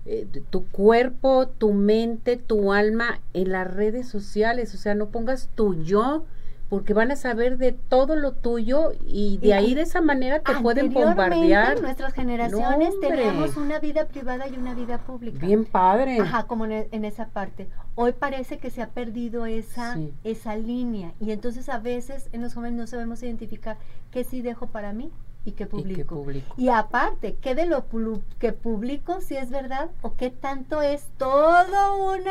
eh, 0.04 0.26
tu 0.50 0.66
cuerpo, 0.66 1.46
tu 1.46 1.72
mente, 1.72 2.37
tu 2.37 2.72
alma 2.72 3.20
en 3.34 3.52
las 3.52 3.72
redes 3.72 4.08
sociales, 4.08 4.74
o 4.74 4.78
sea, 4.78 4.94
no 4.94 5.11
pongas 5.11 5.48
tu 5.54 5.74
yo 5.84 6.24
porque 6.68 6.92
van 6.92 7.11
a 7.11 7.16
saber 7.16 7.57
de 7.57 7.72
todo 7.72 8.14
lo 8.14 8.33
tuyo 8.33 8.92
y 9.07 9.38
de 9.38 9.54
ahí 9.54 9.74
de 9.74 9.83
esa 9.83 10.00
manera 10.00 10.40
te 10.40 10.54
pueden 10.57 10.92
bombardear. 10.92 11.81
nuestras 11.81 12.12
generaciones 12.12 12.94
tenemos 13.00 13.57
una 13.57 13.78
vida 13.78 14.07
privada 14.07 14.48
y 14.48 14.57
una 14.57 14.74
vida 14.74 14.98
pública. 14.98 15.38
Bien 15.44 15.64
padre. 15.64 16.20
Ajá, 16.20 16.46
como 16.46 16.66
en, 16.66 16.88
en 16.90 17.04
esa 17.04 17.28
parte. 17.28 17.68
Hoy 17.94 18.12
parece 18.12 18.59
que 18.59 18.70
se 18.70 18.83
ha 18.83 18.88
perdido 18.90 19.46
esa, 19.46 19.96
esa 20.24 20.57
línea 20.57 21.12
y 21.20 21.33
entonces 21.33 21.68
a 21.68 21.78
veces 21.78 22.28
en 22.33 22.42
los 22.42 22.54
jóvenes 22.54 22.78
no 22.78 22.87
sabemos 22.87 23.22
identificar 23.22 23.78
qué 24.11 24.24
sí 24.24 24.42
dejo 24.42 24.66
para 24.66 24.92
mí 24.92 25.11
y 25.48 25.52
qué 25.52 25.66
publico. 25.66 26.24
Y, 26.56 26.68
aparte, 26.68 27.37
¿qué 27.40 27.54
de 27.54 27.66
lo 27.66 27.84
que 28.38 28.52
publico 28.52 29.20
si 29.20 29.37
es 29.37 29.50
verdad 29.50 29.90
o 30.02 30.14
qué 30.16 30.30
tanto 30.30 30.82
es 30.82 31.08
todo 31.16 32.12
un 32.12 32.22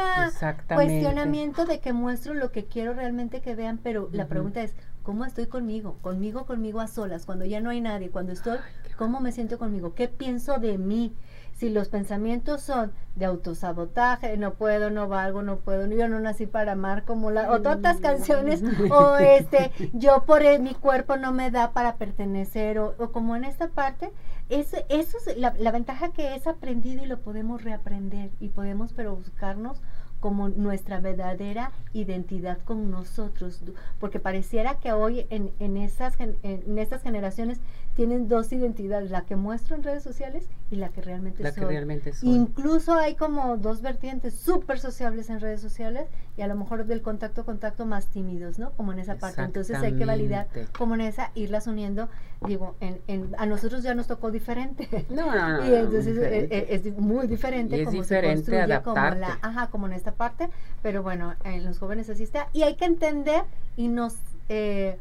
cuestionamiento 0.68 1.66
de 1.66 1.80
que 1.80 1.94
muestro 1.94 2.34
lo 2.34 2.52
que 2.52 2.66
quiero 2.66 2.94
realmente 2.94 3.42
que 3.42 3.56
vean? 3.56 3.80
Pero 3.80 4.10
la 4.12 4.28
pregunta 4.28 4.62
es, 4.62 4.76
¿cómo 5.04 5.26
estoy 5.26 5.48
conmigo? 5.48 5.98
Conmigo, 6.02 6.46
conmigo 6.46 6.80
a 6.80 6.88
solas, 6.88 7.26
cuando 7.26 7.46
ya 7.46 7.62
no 7.62 7.70
hay 7.70 7.82
nadie, 7.82 8.10
cuando 8.10 8.34
estoy, 8.34 8.58
¿cómo 8.98 9.20
me 9.20 9.32
siento 9.32 9.58
conmigo? 9.58 9.94
¿Qué 9.94 10.08
pienso 10.08 10.58
de 10.60 10.78
mí? 10.78 11.14
Si 11.58 11.70
los 11.70 11.90
pensamientos 11.90 12.62
son 12.62 12.92
de 13.16 13.26
autosabotaje, 13.26 14.38
no 14.38 14.54
puedo, 14.54 14.92
no 14.92 15.08
valgo, 15.08 15.42
no 15.42 15.58
puedo, 15.58 15.88
yo 15.88 16.08
no 16.08 16.20
nací 16.20 16.46
para 16.46 16.74
amar 16.74 17.04
como 17.04 17.32
la, 17.32 17.52
o 17.52 17.62
todas 17.62 18.00
canciones, 18.00 18.62
o 18.92 19.18
este, 19.18 19.72
yo 19.94 20.24
por 20.26 20.44
mi 20.60 20.76
cuerpo 20.76 21.18
no 21.18 21.32
me 21.32 21.50
da 21.50 21.72
para 21.72 21.96
pertenecer, 21.96 22.78
o, 22.78 22.96
como 23.12 23.36
en 23.36 23.44
esta 23.44 23.70
parte, 23.70 24.12
es, 24.50 24.74
eso 24.90 25.18
es 25.18 25.36
la, 25.38 25.56
la 25.58 25.72
ventaja 25.72 26.14
que 26.14 26.36
es 26.36 26.46
aprendido 26.46 27.04
y 27.04 27.08
lo 27.08 27.22
podemos 27.22 27.64
reaprender 27.64 28.30
y 28.40 28.50
podemos 28.50 28.94
pero 28.94 29.16
buscarnos 29.16 29.82
como 30.20 30.50
nuestra 30.50 31.00
verdadera 31.00 31.72
identidad 31.94 32.58
con 32.64 32.90
nosotros, 32.90 33.62
porque 34.00 34.20
pareciera 34.20 34.80
que 34.80 34.92
hoy 34.92 35.28
en, 35.30 35.52
en, 35.60 35.78
esas, 35.78 36.16
en 36.20 36.78
estas 36.78 37.04
generaciones 37.04 37.60
tienen 37.98 38.28
dos 38.28 38.54
identidades, 38.54 39.10
la 39.10 39.24
que 39.24 39.36
muestro 39.36 39.76
en 39.76 39.82
redes 39.82 40.04
sociales 40.04 40.48
y 40.70 40.76
la 40.76 40.90
que 40.90 41.02
realmente 41.02 41.42
la 41.42 41.52
soy. 41.52 41.62
Que 41.62 41.70
realmente 41.70 42.12
Incluso 42.22 42.94
hay 42.94 43.16
como 43.16 43.58
dos 43.58 43.82
vertientes 43.82 44.36
súper 44.36 44.80
sociables 44.80 45.32
en 45.32 45.40
redes 45.40 45.62
sociales 45.62 46.06
y 46.38 46.44
a 46.44 46.48
lo 46.48 46.54
mejor 46.54 46.86
del 46.86 47.02
contacto 47.02 47.44
contacto 47.44 47.88
más 47.88 48.06
tímidos, 48.06 48.60
¿no? 48.60 48.70
Como 48.74 48.94
en 48.94 49.00
esa 49.00 49.16
parte. 49.16 49.42
Entonces 49.42 49.78
hay 49.78 49.94
que 49.94 50.06
validar 50.06 50.48
como 50.78 50.94
en 50.94 51.02
esa, 51.02 51.32
irlas 51.34 51.66
uniendo. 51.66 52.08
Digo, 52.46 52.76
en, 52.82 53.02
en, 53.08 53.34
a 53.40 53.48
nosotros 53.48 53.82
ya 53.82 53.96
nos 53.96 54.06
tocó 54.06 54.30
diferente. 54.30 55.08
No, 55.10 55.36
no, 55.36 55.58
no. 55.58 55.66
y 55.68 55.74
entonces 55.74 56.20
eh, 56.20 56.48
eh, 56.52 56.68
es, 56.70 56.96
muy 57.00 57.26
diferente. 57.26 57.82
es 57.82 57.90
diferente 57.90 58.62
adaptarte. 58.62 59.20
Como 59.22 59.28
la, 59.28 59.40
ajá, 59.42 59.72
como 59.72 59.88
en 59.88 59.94
esta 59.94 60.07
parte. 60.12 60.50
Pero 60.82 61.04
bueno, 61.04 61.36
en 61.44 61.66
los 61.66 61.80
jóvenes 61.80 62.10
así 62.10 62.24
está. 62.24 62.50
Y 62.54 62.64
hay 62.64 62.76
que 62.76 62.86
entender 62.86 63.44
y 63.76 63.88
nos... 63.88 64.16
Eh, 64.50 64.98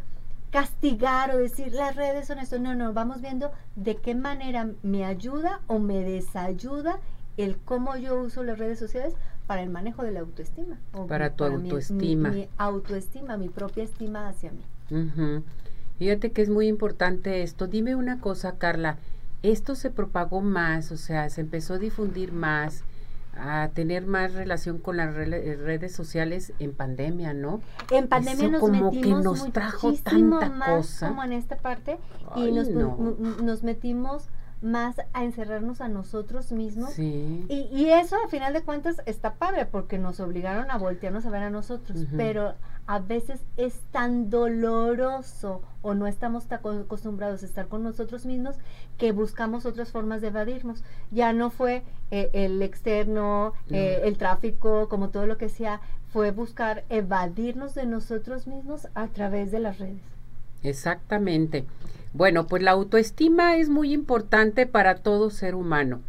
castigar 0.51 1.35
o 1.35 1.39
decir 1.39 1.73
las 1.73 1.97
redes 1.97 2.29
son 2.29 2.39
esto. 2.39 2.59
No, 2.59 2.75
no, 2.75 2.93
vamos 2.93 3.21
viendo 3.21 3.51
de 3.75 3.97
qué 3.97 4.15
manera 4.15 4.71
me 4.83 5.05
ayuda 5.05 5.61
o 5.67 5.79
me 5.79 6.03
desayuda 6.03 6.99
el 7.37 7.59
cómo 7.59 7.97
yo 7.97 8.21
uso 8.21 8.43
las 8.43 8.59
redes 8.59 8.79
sociales 8.79 9.15
para 9.47 9.63
el 9.63 9.71
manejo 9.71 10.03
de 10.03 10.13
la 10.13 10.21
autoestima. 10.21 10.79
para 11.09 11.35
tu 11.35 11.45
autoestima. 11.45 12.31
Mi, 12.31 12.49
autoestima, 12.57 13.37
mi 13.37 13.49
propia 13.49 13.85
estima 13.85 14.29
hacia 14.29 14.51
mí. 14.53 15.43
Fíjate 15.99 16.33
que 16.33 16.43
es 16.43 16.49
muy 16.49 16.69
importante 16.69 17.43
esto. 17.43 17.67
Dime 17.67 17.95
una 17.95 18.21
cosa, 18.21 18.57
Carla. 18.59 18.99
Esto 19.43 19.75
se 19.75 19.91
propagó 19.91 20.41
más, 20.41 20.91
o 20.91 20.97
sea, 20.97 21.29
se 21.31 21.43
empezó 21.43 21.75
a 21.75 21.79
difundir 21.79 22.33
más 22.33 22.83
a 23.39 23.69
tener 23.75 24.07
más 24.07 24.33
relación 24.35 24.79
con 24.79 24.97
las 24.97 25.15
redes 25.15 25.95
sociales 25.95 26.53
en 26.59 26.75
pandemia, 26.75 27.35
¿no? 27.35 27.61
En 27.91 28.09
pandemia 28.09 28.49
nos 28.49 28.61
como 28.61 28.91
metimos 28.91 29.19
que 29.19 29.23
nos 29.23 29.53
trajo 29.53 29.93
tanta 29.95 30.53
cosa. 30.59 31.09
como 31.09 31.23
en 31.25 31.33
esta 31.33 31.57
parte 31.57 31.99
y 32.35 32.53
nos, 32.53 32.69
nos 32.69 33.63
metimos 33.63 34.29
más 34.63 34.97
a 35.13 35.25
encerrarnos 35.25 35.81
a 35.81 35.89
nosotros 35.89 36.51
mismos. 36.53 36.99
Y, 36.99 37.47
y, 37.49 37.91
eso, 37.91 38.17
a 38.25 38.29
final 38.29 38.53
de 38.53 38.63
cuentas, 38.63 39.03
está 39.07 39.35
padre 39.35 39.67
porque 39.67 39.99
nos 39.99 40.21
obligaron 40.21 40.71
a 40.71 40.79
voltearnos 40.79 41.27
a 41.27 41.31
ver 41.31 41.43
a 41.43 41.51
nosotros, 41.51 42.07
pero 42.17 42.55
a 42.87 43.01
veces 43.01 43.41
es 43.57 43.81
tan 43.91 44.31
doloroso 44.31 45.63
o 45.83 45.95
no 45.95 46.07
estamos 46.07 46.47
tan 46.47 46.61
acostumbrados 46.81 47.43
a 47.43 47.47
estar 47.47 47.67
con 47.67 47.83
nosotros 47.83 48.27
mismos 48.27 48.57
que 48.99 49.13
buscamos 49.13 49.67
otras 49.67 49.91
formas 49.91 50.21
de 50.21 50.29
evadirnos. 50.29 50.85
Ya 51.11 51.33
no 51.33 51.51
fue 51.51 51.83
eh, 52.11 52.31
el 52.33 52.63
externo, 52.63 53.55
eh, 53.71 54.01
el 54.05 54.17
tráfico, 54.19 54.89
como 54.89 55.11
todo 55.11 55.27
lo 55.27 55.37
que 55.37 55.49
sea, 55.49 55.81
fue 56.13 56.31
buscar 56.31 56.85
evadirnos 56.89 57.75
de 57.75 57.87
nosotros 57.87 58.47
mismos 58.47 58.89
a 58.95 59.09
través 59.09 59.51
de 59.51 59.61
las 59.61 59.79
redes. 59.79 60.01
Exactamente. 60.63 61.65
Bueno, 62.13 62.47
pues 62.47 62.63
la 62.63 62.71
autoestima 62.71 63.57
es 63.57 63.69
muy 63.69 63.93
importante 63.93 64.67
para 64.67 64.97
todo 64.97 65.31
ser 65.31 65.55
humano. 65.55 66.01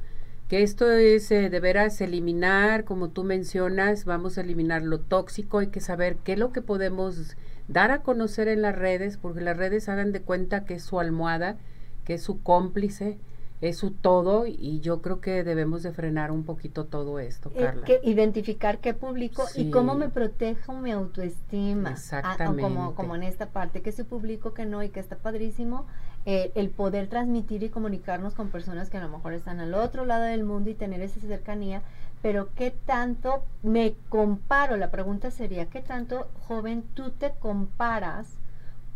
Que 0.47 0.63
esto 0.63 0.89
es 0.91 1.29
eh, 1.31 1.49
de 1.49 1.59
veras 1.59 1.99
eliminar, 1.99 2.85
como 2.85 3.09
tú 3.09 3.25
mencionas, 3.25 4.05
vamos 4.05 4.37
a 4.37 4.41
eliminar 4.41 4.81
lo 4.81 4.99
tóxico, 4.99 5.59
hay 5.59 5.67
que 5.67 5.81
saber 5.81 6.15
qué 6.23 6.33
es 6.33 6.39
lo 6.39 6.53
que 6.53 6.61
podemos 6.61 7.35
dar 7.67 7.91
a 7.91 8.01
conocer 8.01 8.47
en 8.47 8.61
las 8.61 8.75
redes, 8.75 9.17
porque 9.17 9.41
las 9.41 9.57
redes 9.57 9.89
hagan 9.89 10.13
de 10.13 10.21
cuenta 10.21 10.63
que 10.63 10.75
es 10.75 10.83
su 10.83 11.01
almohada, 11.01 11.57
que 12.05 12.13
es 12.13 12.21
su 12.23 12.41
cómplice, 12.43 13.17
es 13.59 13.77
su 13.77 13.91
todo 13.91 14.45
y 14.45 14.79
yo 14.81 15.01
creo 15.01 15.19
que 15.19 15.43
debemos 15.43 15.81
de 15.81 15.91
frenar 15.91 16.31
un 16.31 16.43
poquito 16.43 16.85
todo 16.85 17.19
esto, 17.19 17.51
eh, 17.55 17.63
Carla. 17.63 17.85
que 17.85 17.99
identificar 18.03 18.79
qué 18.79 18.93
publico 18.93 19.45
y 19.55 19.71
cómo 19.71 19.95
me 19.95 20.09
protejo 20.09 20.73
mi 20.73 20.91
autoestima. 20.91 21.91
Exactamente. 21.91 22.61
como, 22.61 22.93
como 22.93 23.15
en 23.15 23.23
esta 23.23 23.47
parte, 23.47 23.81
que 23.81 23.91
se 23.91 24.03
publico, 24.03 24.53
que 24.53 24.65
no 24.65 24.83
y 24.83 24.89
que 24.89 24.99
está 24.99 25.15
padrísimo, 25.15 25.87
eh, 26.25 26.51
el 26.55 26.69
poder 26.69 27.07
transmitir 27.07 27.63
y 27.63 27.69
comunicarnos 27.69 28.35
con 28.35 28.49
personas 28.49 28.89
que 28.89 28.97
a 28.97 29.01
lo 29.01 29.09
mejor 29.09 29.33
están 29.33 29.59
al 29.59 29.73
otro 29.73 30.05
lado 30.05 30.25
del 30.25 30.43
mundo 30.43 30.69
y 30.69 30.75
tener 30.75 31.01
esa 31.01 31.19
cercanía, 31.19 31.81
pero 32.21 32.49
qué 32.55 32.71
tanto 32.71 33.43
me 33.63 33.95
comparo, 34.09 34.77
la 34.77 34.91
pregunta 34.91 35.31
sería, 35.31 35.67
¿qué 35.67 35.81
tanto 35.81 36.27
joven 36.47 36.83
tú 36.93 37.11
te 37.11 37.31
comparas? 37.39 38.37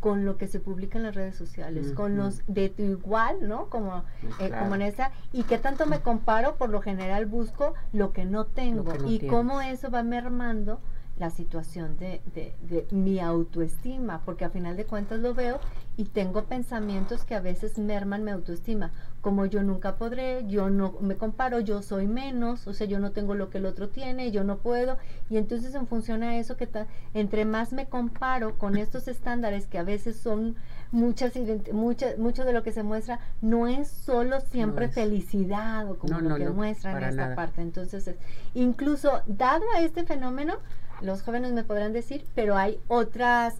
Con 0.01 0.25
lo 0.25 0.37
que 0.37 0.47
se 0.47 0.59
publica 0.59 0.97
en 0.97 1.03
las 1.03 1.15
redes 1.15 1.35
sociales, 1.35 1.93
con 1.93 2.17
los 2.17 2.41
de 2.47 2.69
tu 2.69 2.81
igual, 2.81 3.47
¿no? 3.47 3.69
Como, 3.69 4.03
eh, 4.39 4.49
como 4.49 4.73
en 4.73 4.81
esa, 4.81 5.11
y 5.31 5.43
qué 5.43 5.59
tanto 5.59 5.85
me 5.85 6.01
comparo, 6.01 6.55
por 6.55 6.69
lo 6.69 6.81
general 6.81 7.27
busco 7.27 7.75
lo 7.93 8.11
que 8.11 8.25
no 8.25 8.45
tengo, 8.45 8.93
y 9.07 9.27
cómo 9.27 9.61
eso 9.61 9.91
va 9.91 10.01
mermando 10.01 10.79
la 11.19 11.29
situación 11.29 11.97
de, 11.97 12.23
de, 12.33 12.55
de, 12.63 12.87
mi 12.89 13.19
autoestima, 13.19 14.21
porque 14.25 14.43
a 14.43 14.49
final 14.49 14.75
de 14.75 14.85
cuentas 14.85 15.19
lo 15.19 15.35
veo 15.35 15.59
y 16.01 16.05
tengo 16.05 16.45
pensamientos 16.45 17.25
que 17.25 17.35
a 17.35 17.41
veces 17.41 17.77
merman 17.77 18.23
mi 18.23 18.31
autoestima, 18.31 18.89
como 19.21 19.45
yo 19.45 19.61
nunca 19.61 19.97
podré, 19.97 20.47
yo 20.47 20.71
no 20.71 20.95
me 20.99 21.15
comparo, 21.15 21.59
yo 21.59 21.83
soy 21.83 22.07
menos, 22.07 22.65
o 22.65 22.73
sea, 22.73 22.87
yo 22.87 22.97
no 22.97 23.11
tengo 23.11 23.35
lo 23.35 23.51
que 23.51 23.59
el 23.59 23.67
otro 23.67 23.87
tiene, 23.87 24.31
yo 24.31 24.43
no 24.43 24.57
puedo, 24.57 24.97
y 25.29 25.37
entonces 25.37 25.75
en 25.75 25.85
función 25.85 26.23
a 26.23 26.39
eso 26.39 26.57
que 26.57 26.67
entre 27.13 27.45
más 27.45 27.71
me 27.71 27.85
comparo 27.85 28.57
con 28.57 28.77
estos 28.77 29.07
estándares 29.07 29.67
que 29.67 29.77
a 29.77 29.83
veces 29.83 30.15
son 30.17 30.55
muchas, 30.91 31.33
muchas 31.71 32.17
mucho 32.17 32.45
de 32.45 32.53
lo 32.53 32.63
que 32.63 32.71
se 32.71 32.81
muestra 32.81 33.19
no 33.41 33.67
es 33.67 33.87
solo 33.87 34.41
siempre 34.41 34.87
felicidad 34.87 35.87
o 35.87 35.99
como 35.99 36.19
lo 36.19 36.35
que 36.35 36.49
muestran 36.49 36.97
en 36.97 37.09
esta 37.09 37.35
parte, 37.35 37.61
entonces 37.61 38.09
incluso 38.55 39.21
dado 39.27 39.65
a 39.75 39.81
este 39.81 40.03
fenómeno, 40.03 40.55
los 41.01 41.21
jóvenes 41.21 41.51
me 41.53 41.63
podrán 41.63 41.93
decir, 41.93 42.25
pero 42.33 42.57
hay 42.57 42.79
otras 42.87 43.55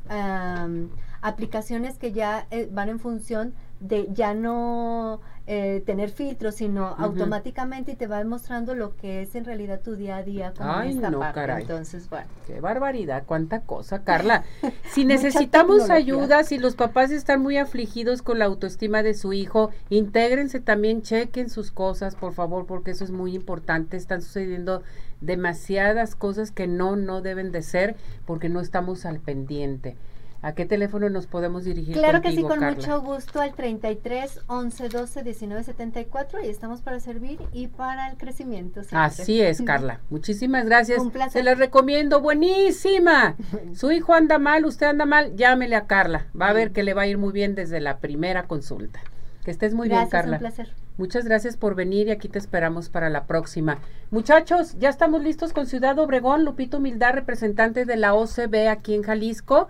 aplicaciones 1.22 1.98
que 1.98 2.12
ya 2.12 2.48
eh, 2.52 2.68
van 2.72 2.90
en 2.90 3.00
función 3.00 3.54
de 3.80 4.08
ya 4.14 4.36
no 4.36 5.22
eh, 5.48 5.82
tener 5.86 6.12
filtros, 6.12 6.56
sino 6.56 6.88
automáticamente 6.88 7.94
y 7.94 7.96
te 7.96 8.06
va 8.06 8.24
mostrando 8.24 8.76
lo 8.76 8.96
que 8.96 9.24
es 9.24 9.34
en 9.34 9.44
realidad 9.44 9.82
tu 9.82 9.96
día 9.96 10.18
a 10.18 10.24
día 10.24 10.54
con 10.56 10.68
Ay, 10.70 10.92
esta 10.92 11.10
no, 11.10 11.20
parte. 11.20 11.42
Caray. 11.42 11.62
Entonces, 11.64 12.08
bueno. 12.10 12.28
Qué 12.46 12.62
barbaridad, 12.62 13.24
cuánta 13.26 13.62
cosa, 13.62 14.04
Carla. 14.04 14.44
Si 14.92 15.04
necesitamos 15.04 15.90
ayuda, 15.90 16.44
si 16.44 16.60
los 16.60 16.76
papás 16.76 17.10
están 17.10 17.42
muy 17.42 17.58
afligidos 17.58 18.22
con 18.22 18.38
la 18.38 18.46
autoestima 18.46 19.02
de 19.02 19.16
su 19.16 19.34
hijo, 19.34 19.72
intégrense 19.90 20.60
también, 20.60 21.02
chequen 21.02 21.50
sus 21.50 21.72
cosas, 21.72 22.16
por 22.16 22.34
favor, 22.34 22.68
porque 22.68 22.92
eso 22.92 23.04
es 23.04 23.12
muy 23.12 23.34
importante. 23.34 23.98
Están 23.98 24.22
sucediendo 24.22 24.84
demasiadas 25.22 26.16
cosas 26.16 26.52
que 26.52 26.68
no, 26.68 26.96
no 26.96 27.22
deben 27.22 27.52
de 27.52 27.64
ser 27.64 27.96
porque 28.26 28.48
no 28.48 28.62
estamos 28.62 29.06
al 29.06 29.20
pendiente. 29.20 29.98
¿A 30.44 30.54
qué 30.54 30.66
teléfono 30.66 31.08
nos 31.10 31.28
podemos 31.28 31.66
dirigir? 31.66 31.94
Claro 31.94 32.22
que 32.22 32.32
sí, 32.32 32.42
con 32.42 32.60
mucho 32.60 33.00
gusto 33.02 33.42
al 33.42 33.54
33 33.54 34.42
11 34.48 34.90
12 34.90 35.24
19 35.24 35.64
74 35.64 36.44
y 36.44 36.48
estamos 36.48 36.82
para 36.82 37.00
servir 37.00 37.40
y 37.54 37.68
para 37.68 38.10
el 38.10 38.18
crecimiento. 38.18 38.82
Así 38.92 39.40
es, 39.40 39.62
Carla. 39.62 40.00
Muchísimas 40.10 40.66
gracias. 40.66 41.00
Un 41.00 41.12
placer. 41.12 41.34
Se 41.34 41.44
les 41.44 41.60
recomiendo, 41.60 42.22
buenísima. 42.22 43.36
Su 43.76 43.92
hijo 43.92 44.16
anda 44.16 44.40
mal, 44.40 44.66
usted 44.66 44.88
anda 44.88 45.06
mal, 45.06 45.36
llámele 45.36 45.76
a 45.76 45.86
Carla. 45.86 46.26
Va 46.40 46.48
a 46.48 46.54
ver 46.54 46.72
que 46.72 46.82
le 46.82 46.96
va 46.96 47.04
a 47.04 47.08
ir 47.08 47.20
muy 47.20 47.34
bien 47.34 47.54
desde 47.54 47.80
la 47.80 48.00
primera 48.00 48.48
consulta. 48.48 49.00
Que 49.46 49.52
estés 49.52 49.76
muy 49.76 49.90
bien, 49.90 50.08
Carla. 50.10 50.38
Un 50.38 50.40
placer. 50.40 50.74
Muchas 50.98 51.26
gracias 51.26 51.56
por 51.56 51.76
venir 51.76 52.08
y 52.08 52.12
aquí 52.12 52.30
te 52.30 52.40
esperamos 52.40 52.90
para 52.90 53.10
la 53.10 53.26
próxima. 53.26 53.78
Muchachos, 54.10 54.76
ya 54.80 54.90
estamos 54.90 55.22
listos 55.22 55.54
con 55.54 55.68
Ciudad 55.68 55.98
Obregón. 56.00 56.46
Lupito 56.46 56.78
Humildad, 56.78 57.14
representante 57.14 57.86
de 57.86 57.96
la 57.96 58.16
OCB 58.16 58.70
aquí 58.70 58.96
en 58.96 59.04
Jalisco 59.04 59.68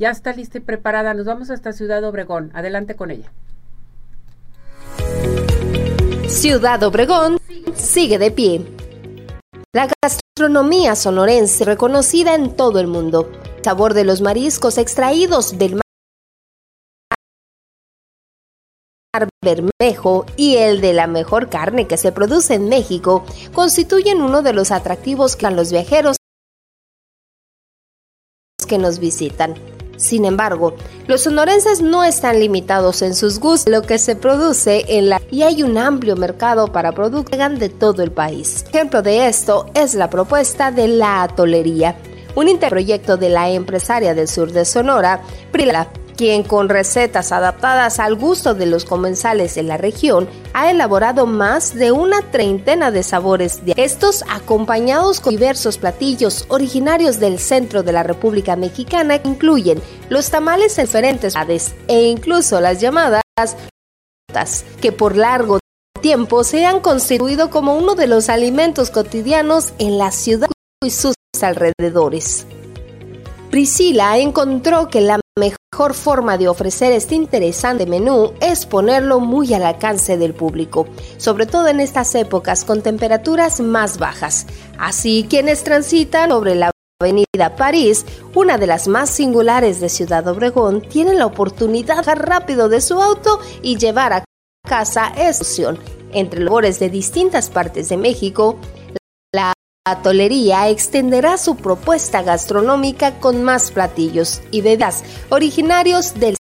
ya 0.00 0.10
está 0.10 0.32
lista 0.32 0.58
y 0.58 0.62
preparada. 0.62 1.14
Nos 1.14 1.26
vamos 1.26 1.50
hasta 1.50 1.72
Ciudad 1.72 2.02
Obregón. 2.02 2.50
Adelante 2.54 2.96
con 2.96 3.12
ella. 3.12 3.30
Ciudad 6.26 6.82
Obregón 6.82 7.38
sigue 7.74 8.18
de 8.18 8.30
pie. 8.30 8.66
La 9.72 9.88
gastronomía 10.02 10.96
sonorense 10.96 11.64
reconocida 11.64 12.34
en 12.34 12.56
todo 12.56 12.80
el 12.80 12.86
mundo. 12.86 13.30
Sabor 13.62 13.92
de 13.92 14.04
los 14.04 14.22
mariscos 14.22 14.78
extraídos 14.78 15.58
del 15.58 15.74
mar 15.74 15.82
Bermejo 19.44 20.24
y 20.36 20.56
el 20.56 20.80
de 20.80 20.94
la 20.94 21.06
mejor 21.06 21.50
carne 21.50 21.86
que 21.86 21.98
se 21.98 22.10
produce 22.10 22.54
en 22.54 22.68
México 22.68 23.24
constituyen 23.52 24.22
uno 24.22 24.40
de 24.42 24.54
los 24.54 24.70
atractivos 24.70 25.36
que 25.36 25.46
a 25.46 25.50
los 25.50 25.72
viajeros 25.72 26.16
que 28.66 28.78
nos 28.78 28.98
visitan. 28.98 29.56
Sin 30.00 30.24
embargo, 30.24 30.74
los 31.06 31.24
sonorenses 31.24 31.82
no 31.82 32.04
están 32.04 32.40
limitados 32.40 33.02
en 33.02 33.14
sus 33.14 33.38
gustos, 33.38 33.70
lo 33.70 33.82
que 33.82 33.98
se 33.98 34.16
produce 34.16 34.86
en 34.88 35.10
la 35.10 35.20
y 35.30 35.42
hay 35.42 35.62
un 35.62 35.76
amplio 35.76 36.16
mercado 36.16 36.72
para 36.72 36.92
productos 36.92 37.38
de 37.38 37.68
todo 37.68 38.02
el 38.02 38.10
país. 38.10 38.64
Ejemplo 38.70 39.02
de 39.02 39.26
esto 39.28 39.66
es 39.74 39.94
la 39.94 40.08
propuesta 40.08 40.70
de 40.70 40.88
la 40.88 41.22
atolería, 41.22 41.96
un 42.34 42.48
interproyecto 42.48 43.18
de 43.18 43.28
la 43.28 43.50
empresaria 43.50 44.14
del 44.14 44.26
sur 44.26 44.52
de 44.52 44.64
Sonora, 44.64 45.20
Prila, 45.52 45.88
quien 46.20 46.42
con 46.42 46.68
recetas 46.68 47.32
adaptadas 47.32 47.98
al 47.98 48.14
gusto 48.14 48.52
de 48.52 48.66
los 48.66 48.84
comensales 48.84 49.56
en 49.56 49.68
la 49.68 49.78
región 49.78 50.28
ha 50.52 50.70
elaborado 50.70 51.24
más 51.24 51.74
de 51.74 51.92
una 51.92 52.20
treintena 52.30 52.90
de 52.90 53.02
sabores 53.02 53.64
de 53.64 53.72
estos 53.78 54.22
acompañados 54.28 55.20
con 55.20 55.32
diversos 55.32 55.78
platillos 55.78 56.44
originarios 56.48 57.20
del 57.20 57.38
centro 57.38 57.82
de 57.82 57.92
la 57.92 58.02
República 58.02 58.54
Mexicana 58.54 59.18
que 59.18 59.30
incluyen 59.30 59.80
los 60.10 60.28
tamales 60.28 60.76
en 60.76 60.84
diferentes 60.84 61.34
edades 61.34 61.74
e 61.88 62.02
incluso 62.02 62.60
las 62.60 62.82
llamadas 62.82 63.22
que 64.82 64.92
por 64.92 65.16
largo 65.16 65.58
tiempo 66.02 66.44
se 66.44 66.66
han 66.66 66.80
constituido 66.80 67.48
como 67.48 67.78
uno 67.78 67.94
de 67.94 68.08
los 68.08 68.28
alimentos 68.28 68.90
cotidianos 68.90 69.72
en 69.78 69.96
la 69.96 70.10
ciudad 70.10 70.50
y 70.84 70.90
sus 70.90 71.14
alrededores. 71.40 72.46
Priscila 73.50 74.18
encontró 74.18 74.88
que 74.88 75.00
la 75.00 75.18
mejor 75.38 75.94
forma 75.94 76.36
de 76.36 76.48
ofrecer 76.48 76.92
este 76.92 77.14
interesante 77.14 77.86
menú 77.86 78.32
es 78.40 78.66
ponerlo 78.66 79.20
muy 79.20 79.54
al 79.54 79.64
alcance 79.64 80.16
del 80.16 80.34
público, 80.34 80.86
sobre 81.16 81.46
todo 81.46 81.68
en 81.68 81.80
estas 81.80 82.14
épocas 82.14 82.64
con 82.64 82.82
temperaturas 82.82 83.60
más 83.60 83.98
bajas. 83.98 84.46
Así 84.78 85.26
quienes 85.28 85.62
transitan 85.62 86.30
sobre 86.30 86.54
la 86.54 86.70
Avenida 87.00 87.56
París, 87.56 88.04
una 88.34 88.58
de 88.58 88.66
las 88.66 88.88
más 88.88 89.08
singulares 89.08 89.80
de 89.80 89.88
Ciudad 89.88 90.26
Obregón, 90.28 90.82
tienen 90.82 91.18
la 91.18 91.26
oportunidad 91.26 92.04
de 92.04 92.14
rápido 92.14 92.68
de 92.68 92.80
su 92.80 93.00
auto 93.00 93.40
y 93.62 93.78
llevar 93.78 94.12
a 94.12 94.24
casa 94.68 95.12
esta 95.16 95.78
entre 96.12 96.40
los 96.40 96.78
de 96.78 96.90
distintas 96.90 97.48
partes 97.48 97.88
de 97.88 97.96
México, 97.96 98.58
la 99.90 100.02
tolería 100.02 100.68
extenderá 100.68 101.36
su 101.36 101.56
propuesta 101.56 102.22
gastronómica 102.22 103.18
con 103.18 103.42
más 103.42 103.72
platillos 103.72 104.40
y 104.52 104.60
bebidas 104.60 105.02
originarios 105.30 106.14
del 106.14 106.36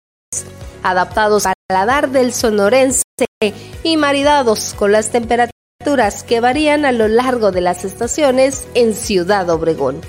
adaptados 0.83 1.47
al 1.47 1.55
paladar 1.67 2.11
del 2.11 2.31
sonorense 2.31 3.01
y 3.81 3.97
maridados 3.97 4.75
con 4.77 4.91
las 4.91 5.09
temperaturas 5.09 6.23
que 6.23 6.41
varían 6.41 6.85
a 6.85 6.91
lo 6.91 7.07
largo 7.07 7.51
de 7.51 7.61
las 7.61 7.85
estaciones 7.85 8.67
en 8.75 8.93
Ciudad 8.93 9.49
Obregón. 9.49 9.99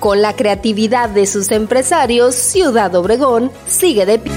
Con 0.00 0.20
la 0.20 0.34
creatividad 0.34 1.08
de 1.08 1.26
sus 1.26 1.52
empresarios, 1.52 2.34
Ciudad 2.34 2.92
Obregón 2.96 3.52
sigue 3.68 4.06
de 4.06 4.18
pie. 4.18 4.32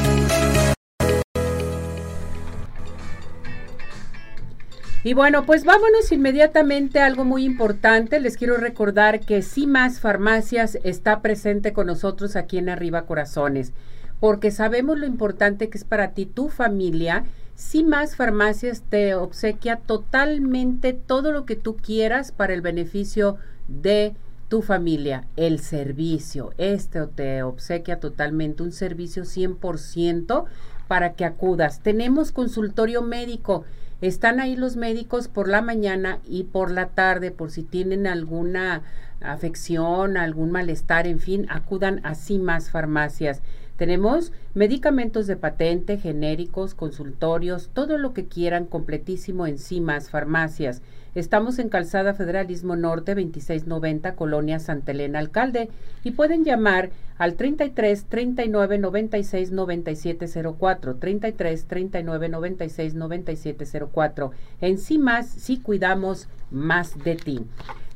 Y 5.05 5.13
bueno, 5.13 5.45
pues 5.45 5.65
vámonos 5.65 6.13
inmediatamente 6.13 7.01
a 7.01 7.07
algo 7.07 7.25
muy 7.25 7.43
importante. 7.43 8.21
Les 8.21 8.37
quiero 8.37 8.55
recordar 8.55 9.19
que 9.19 9.41
Si 9.41 9.67
Más 9.67 9.99
Farmacias 9.99 10.77
está 10.83 11.21
presente 11.21 11.73
con 11.73 11.87
nosotros 11.87 12.37
aquí 12.37 12.57
en 12.57 12.69
Arriba 12.69 13.05
Corazones, 13.05 13.73
porque 14.21 14.49
sabemos 14.49 14.97
lo 14.97 15.05
importante 15.05 15.69
que 15.69 15.77
es 15.77 15.83
para 15.83 16.11
ti, 16.11 16.25
tu 16.25 16.47
familia. 16.47 17.25
Si 17.55 17.83
Más 17.83 18.15
Farmacias 18.15 18.81
te 18.89 19.13
obsequia 19.13 19.75
totalmente 19.75 20.93
todo 20.93 21.33
lo 21.33 21.45
que 21.45 21.57
tú 21.57 21.75
quieras 21.75 22.31
para 22.31 22.53
el 22.53 22.61
beneficio 22.61 23.35
de 23.67 24.15
tu 24.47 24.61
familia, 24.61 25.27
el 25.35 25.59
servicio. 25.59 26.53
Este 26.57 27.05
te 27.07 27.43
obsequia 27.43 27.99
totalmente 27.99 28.63
un 28.63 28.71
servicio 28.71 29.23
100% 29.23 30.45
para 30.87 31.11
que 31.13 31.25
acudas. 31.25 31.81
Tenemos 31.81 32.31
consultorio 32.31 33.01
médico 33.01 33.65
están 34.07 34.41
ahí 34.41 34.57
los 34.57 34.75
médicos 34.75 35.29
por 35.29 35.47
la 35.47 35.61
mañana 35.61 36.19
y 36.25 36.43
por 36.43 36.71
la 36.71 36.89
tarde 36.89 37.31
por 37.31 37.51
si 37.51 37.63
tienen 37.63 38.05
alguna 38.05 38.81
afección, 39.21 40.17
algún 40.17 40.51
malestar, 40.51 41.07
en 41.07 41.19
fin, 41.19 41.47
acudan 41.49 42.01
a 42.03 42.13
más 42.41 42.69
farmacias. 42.69 43.41
Tenemos 43.77 44.33
medicamentos 44.53 45.25
de 45.25 45.37
patente, 45.37 45.97
genéricos, 45.97 46.73
consultorios, 46.73 47.69
todo 47.73 47.97
lo 47.97 48.13
que 48.13 48.25
quieran 48.25 48.65
completísimo 48.65 49.47
en 49.47 49.57
CIMAS 49.57 50.09
Farmacias. 50.09 50.81
Estamos 51.15 51.59
en 51.59 51.69
Calzada 51.69 52.15
Federalismo 52.15 52.75
Norte 52.75 53.13
2690, 53.13 54.15
Colonia 54.15 54.57
Santa 54.57 54.93
Elena 54.93 55.19
Alcalde 55.19 55.69
y 56.03 56.11
pueden 56.11 56.43
llamar 56.43 56.89
al 57.19 57.35
33 57.35 58.05
39 58.05 58.79
96 58.79 59.51
97 59.51 60.25
04, 60.57 60.95
33 60.95 61.65
39 61.65 62.29
96 62.29 62.95
97 62.95 63.65
04. 63.93 64.31
En 64.61 64.79
sí 64.79 64.97
más, 64.97 65.27
sí 65.27 65.59
cuidamos 65.59 66.29
más 66.49 66.97
de 67.03 67.15
ti. 67.15 67.45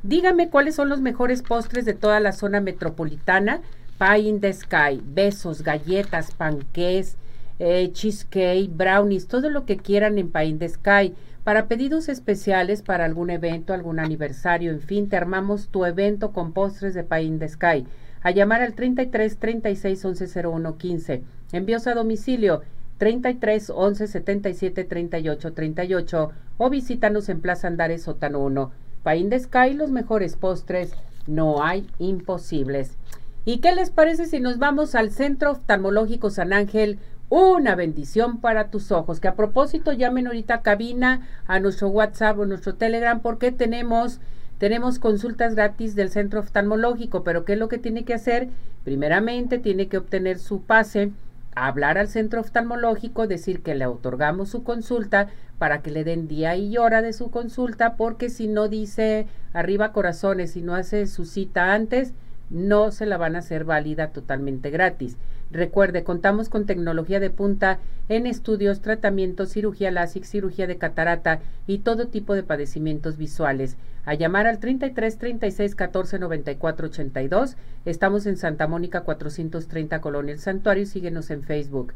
Dígame 0.04 0.48
cuáles 0.48 0.76
son 0.76 0.88
los 0.88 1.00
mejores 1.00 1.42
postres 1.42 1.84
de 1.84 1.94
toda 1.94 2.20
la 2.20 2.30
zona 2.30 2.60
metropolitana. 2.60 3.62
Pie 3.98 4.28
in 4.28 4.40
the 4.40 4.52
Sky, 4.52 5.02
besos, 5.04 5.62
galletas, 5.62 6.30
panqués, 6.30 7.16
eh, 7.58 7.90
cheesecake, 7.92 8.70
brownies, 8.70 9.26
todo 9.26 9.50
lo 9.50 9.66
que 9.66 9.76
quieran 9.76 10.18
en 10.18 10.30
Pain 10.30 10.60
de 10.60 10.68
Sky. 10.68 11.14
Para 11.48 11.66
pedidos 11.66 12.10
especiales 12.10 12.82
para 12.82 13.06
algún 13.06 13.30
evento, 13.30 13.72
algún 13.72 14.00
aniversario, 14.00 14.70
en 14.70 14.82
fin, 14.82 15.08
te 15.08 15.16
armamos 15.16 15.68
tu 15.68 15.86
evento 15.86 16.30
con 16.32 16.52
postres 16.52 16.92
de 16.92 17.04
de 17.04 17.48
Sky. 17.48 17.86
A 18.20 18.30
llamar 18.32 18.60
al 18.60 18.74
33 18.74 19.38
36 19.38 20.04
11 20.04 20.46
01 20.46 20.76
15. 20.76 21.22
Envíos 21.52 21.86
a 21.86 21.94
domicilio 21.94 22.60
33 22.98 23.70
11 23.74 24.08
77 24.08 24.84
38 24.84 25.52
38 25.54 26.32
o 26.58 26.68
visítanos 26.68 27.30
en 27.30 27.40
Plaza 27.40 27.68
Andares 27.68 28.02
Sótano 28.02 28.40
1. 28.40 28.70
Pain 29.02 29.30
de 29.30 29.40
Sky, 29.40 29.72
los 29.72 29.90
mejores 29.90 30.36
postres, 30.36 30.92
no 31.26 31.64
hay 31.64 31.86
imposibles. 31.98 32.98
¿Y 33.46 33.60
qué 33.60 33.74
les 33.74 33.88
parece 33.88 34.26
si 34.26 34.38
nos 34.38 34.58
vamos 34.58 34.94
al 34.94 35.10
Centro 35.12 35.52
Oftalmológico 35.52 36.28
San 36.28 36.52
Ángel? 36.52 36.98
Una 37.28 37.74
bendición 37.74 38.40
para 38.40 38.70
tus 38.70 38.90
ojos. 38.90 39.20
Que 39.20 39.28
a 39.28 39.34
propósito 39.34 39.92
llamen 39.92 40.26
ahorita 40.26 40.62
cabina, 40.62 41.28
a 41.46 41.60
nuestro 41.60 41.88
WhatsApp 41.88 42.38
o 42.38 42.46
nuestro 42.46 42.74
Telegram, 42.74 43.20
porque 43.20 43.52
tenemos, 43.52 44.20
tenemos 44.58 44.98
consultas 44.98 45.54
gratis 45.54 45.94
del 45.94 46.10
Centro 46.10 46.40
Oftalmológico. 46.40 47.24
Pero 47.24 47.44
¿qué 47.44 47.52
es 47.54 47.58
lo 47.58 47.68
que 47.68 47.78
tiene 47.78 48.04
que 48.04 48.14
hacer? 48.14 48.48
Primeramente 48.84 49.58
tiene 49.58 49.88
que 49.88 49.98
obtener 49.98 50.38
su 50.38 50.62
pase 50.62 51.12
hablar 51.66 51.98
al 51.98 52.08
centro 52.08 52.40
oftalmológico, 52.40 53.26
decir 53.26 53.62
que 53.62 53.74
le 53.74 53.86
otorgamos 53.86 54.48
su 54.50 54.62
consulta 54.62 55.28
para 55.58 55.82
que 55.82 55.90
le 55.90 56.04
den 56.04 56.28
día 56.28 56.56
y 56.56 56.78
hora 56.78 57.02
de 57.02 57.12
su 57.12 57.30
consulta, 57.30 57.96
porque 57.96 58.30
si 58.30 58.48
no 58.48 58.68
dice 58.68 59.26
arriba 59.52 59.92
corazones, 59.92 60.52
si 60.52 60.62
no 60.62 60.74
hace 60.74 61.06
su 61.06 61.24
cita 61.24 61.74
antes, 61.74 62.12
no 62.50 62.92
se 62.92 63.06
la 63.06 63.16
van 63.16 63.36
a 63.36 63.40
hacer 63.40 63.64
válida 63.64 64.08
totalmente 64.08 64.70
gratis. 64.70 65.16
Recuerde, 65.50 66.04
contamos 66.04 66.48
con 66.48 66.66
tecnología 66.66 67.20
de 67.20 67.30
punta 67.30 67.78
en 68.08 68.26
estudios, 68.26 68.80
tratamientos, 68.80 69.50
cirugía 69.50 69.90
láser, 69.90 70.24
cirugía 70.24 70.66
de 70.66 70.76
catarata 70.76 71.40
y 71.66 71.78
todo 71.78 72.08
tipo 72.08 72.34
de 72.34 72.42
padecimientos 72.42 73.16
visuales. 73.16 73.76
A 74.04 74.14
llamar 74.14 74.46
al 74.46 74.58
33 74.58 75.18
36 75.18 75.74
14 75.74 76.18
94 76.18 76.88
82. 76.88 77.56
Estamos 77.84 78.26
en 78.26 78.36
Santa 78.36 78.66
Mónica 78.66 79.02
430 79.02 80.00
Colonia 80.00 80.32
El 80.32 80.40
Santuario. 80.40 80.86
Síguenos 80.86 81.30
en 81.30 81.42
Facebook. 81.42 81.92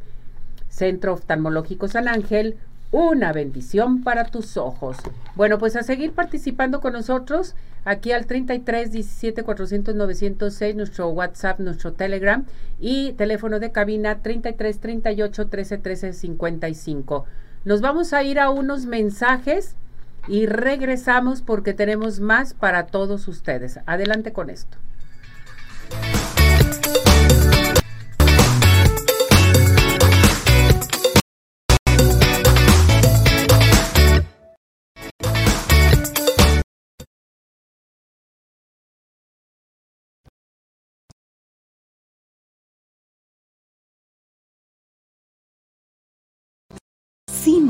Centro 0.68 1.12
Oftalmológico 1.12 1.88
San 1.88 2.08
Ángel, 2.08 2.56
una 2.90 3.32
bendición 3.32 4.02
para 4.02 4.24
tus 4.24 4.56
ojos. 4.56 4.96
Bueno, 5.34 5.58
pues 5.58 5.76
a 5.76 5.82
seguir 5.82 6.12
participando 6.12 6.80
con 6.80 6.92
nosotros 6.94 7.54
aquí 7.84 8.12
al 8.12 8.26
33 8.26 8.92
17 8.92 9.42
400 9.42 9.94
906, 9.94 10.76
nuestro 10.76 11.08
WhatsApp, 11.08 11.60
nuestro 11.60 11.92
Telegram 11.92 12.44
y 12.80 13.12
teléfono 13.12 13.60
de 13.60 13.72
cabina 13.72 14.22
33 14.22 14.78
38 14.78 15.48
13 15.48 15.78
13 15.78 16.12
55. 16.12 17.24
Nos 17.64 17.80
vamos 17.80 18.12
a 18.12 18.22
ir 18.22 18.40
a 18.40 18.50
unos 18.50 18.86
mensajes 18.86 19.76
y 20.28 20.46
regresamos 20.46 21.42
porque 21.42 21.74
tenemos 21.74 22.20
más 22.20 22.54
para 22.54 22.86
todos 22.86 23.28
ustedes. 23.28 23.80
Adelante 23.86 24.32
con 24.32 24.50
esto. 24.50 24.78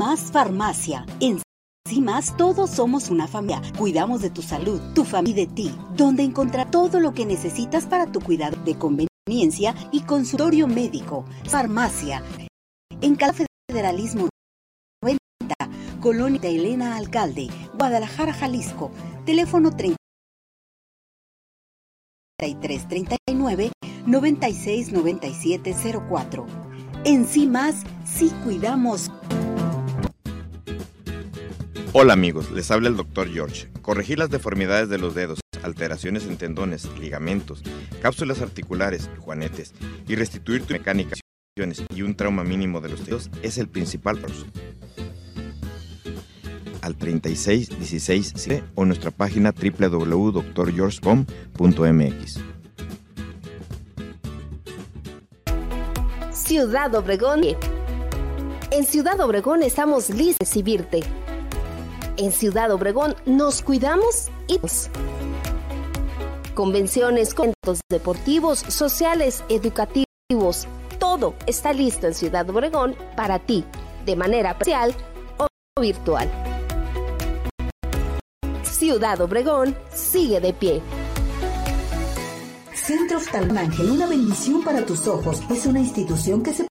CIMAS 0.03 0.31
Farmacia. 0.33 1.05
En 1.21 1.41
CIMAS 1.87 2.35
todos 2.35 2.69
somos 2.69 3.09
una 3.09 3.25
familia. 3.25 3.61
Cuidamos 3.77 4.21
de 4.21 4.29
tu 4.29 4.41
salud, 4.41 4.81
tu 4.93 5.05
familia 5.05 5.43
y 5.43 5.45
de 5.45 5.53
ti. 5.53 5.73
Donde 5.95 6.23
encontrar 6.23 6.69
todo 6.69 6.99
lo 6.99 7.13
que 7.13 7.25
necesitas 7.25 7.85
para 7.85 8.11
tu 8.11 8.19
cuidado 8.19 8.57
de 8.65 8.77
conveniencia 8.77 9.73
y 9.93 10.01
consultorio 10.01 10.67
médico. 10.67 11.23
Farmacia. 11.45 12.21
En 12.99 13.15
Cala 13.15 13.33
Federalismo 13.69 14.27
90, 15.01 15.19
Colonia 16.01 16.41
de 16.41 16.49
Elena 16.49 16.97
Alcalde, 16.97 17.47
Guadalajara, 17.77 18.33
Jalisco. 18.33 18.91
Teléfono 19.25 19.71
33 22.37 22.87
39 22.89 23.71
96 24.05 24.91
97 24.91 25.73
04. 26.09 26.45
En 27.05 27.25
CIMAS 27.25 27.83
sí 28.03 28.33
cuidamos. 28.43 29.09
Hola 31.95 32.13
amigos, 32.13 32.49
les 32.49 32.71
habla 32.71 32.89
el 32.89 32.97
Dr. 32.97 33.31
George. 33.31 33.69
Corregir 33.83 34.17
las 34.17 34.31
deformidades 34.31 34.89
de 34.89 34.97
los 34.97 35.13
dedos, 35.13 35.41
alteraciones 35.61 36.25
en 36.25 36.37
tendones, 36.37 36.89
ligamentos, 36.99 37.61
cápsulas 38.01 38.41
articulares, 38.41 39.11
juanetes 39.19 39.75
y 40.07 40.15
restituir 40.15 40.63
tu 40.63 40.73
mecánica 40.73 41.15
y 41.95 42.01
un 42.01 42.15
trauma 42.15 42.43
mínimo 42.43 42.81
de 42.81 42.89
los 42.89 43.05
dedos 43.05 43.29
es 43.43 43.59
el 43.59 43.67
principal 43.67 44.19
al 46.81 46.95
36 46.95 47.77
16 47.77 48.33
o 48.73 48.85
nuestra 48.85 49.11
página 49.11 49.51
www.drgeorge.com.mx. 49.51 52.39
Ciudad 56.31 56.95
Obregón. 56.95 57.41
En 58.71 58.83
Ciudad 58.83 59.19
Obregón 59.19 59.61
estamos 59.61 60.09
listos 60.09 60.39
de 60.39 60.45
recibirte 60.45 61.03
en 62.17 62.31
Ciudad 62.31 62.71
Obregón 62.71 63.15
nos 63.25 63.61
cuidamos 63.61 64.29
y 64.47 64.59
convenciones, 66.53 67.33
eventos 67.33 67.81
deportivos, 67.89 68.59
sociales, 68.59 69.43
educativos, 69.49 70.67
todo 70.99 71.35
está 71.47 71.73
listo 71.73 72.07
en 72.07 72.13
Ciudad 72.13 72.49
Obregón 72.49 72.95
para 73.15 73.39
ti, 73.39 73.65
de 74.05 74.15
manera 74.15 74.57
presencial 74.57 74.95
o 75.37 75.47
virtual. 75.81 76.29
Ciudad 78.63 79.19
Obregón 79.21 79.75
sigue 79.93 80.39
de 80.39 80.53
pie. 80.53 80.81
Centro 82.73 83.17
Oftalmángel, 83.17 83.91
una 83.91 84.07
bendición 84.07 84.63
para 84.63 84.85
tus 84.85 85.07
ojos. 85.07 85.41
Es 85.49 85.65
una 85.65 85.79
institución 85.79 86.43
que 86.43 86.53
se 86.53 86.67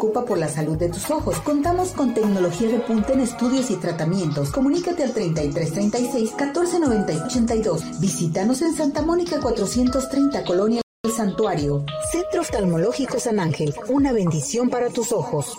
preocupa 0.00 0.24
por 0.24 0.38
la 0.38 0.48
salud 0.48 0.76
de 0.76 0.88
tus 0.90 1.10
ojos. 1.10 1.40
Contamos 1.40 1.88
con 1.90 2.14
tecnología 2.14 2.68
de 2.68 2.78
punta 2.78 3.14
en 3.14 3.20
estudios 3.20 3.68
y 3.70 3.76
tratamientos. 3.76 4.52
Comunícate 4.52 5.02
al 5.02 5.12
3336 5.12 6.34
1490 6.38 7.24
82. 7.24 8.00
Visítanos 8.00 8.62
en 8.62 8.76
Santa 8.76 9.02
Mónica 9.02 9.40
430 9.40 10.44
Colonia 10.44 10.82
El 11.02 11.10
Santuario. 11.10 11.84
Centro 12.12 12.42
Oftalmológico 12.42 13.18
San 13.18 13.40
Ángel, 13.40 13.74
una 13.88 14.12
bendición 14.12 14.70
para 14.70 14.88
tus 14.88 15.10
ojos. 15.10 15.58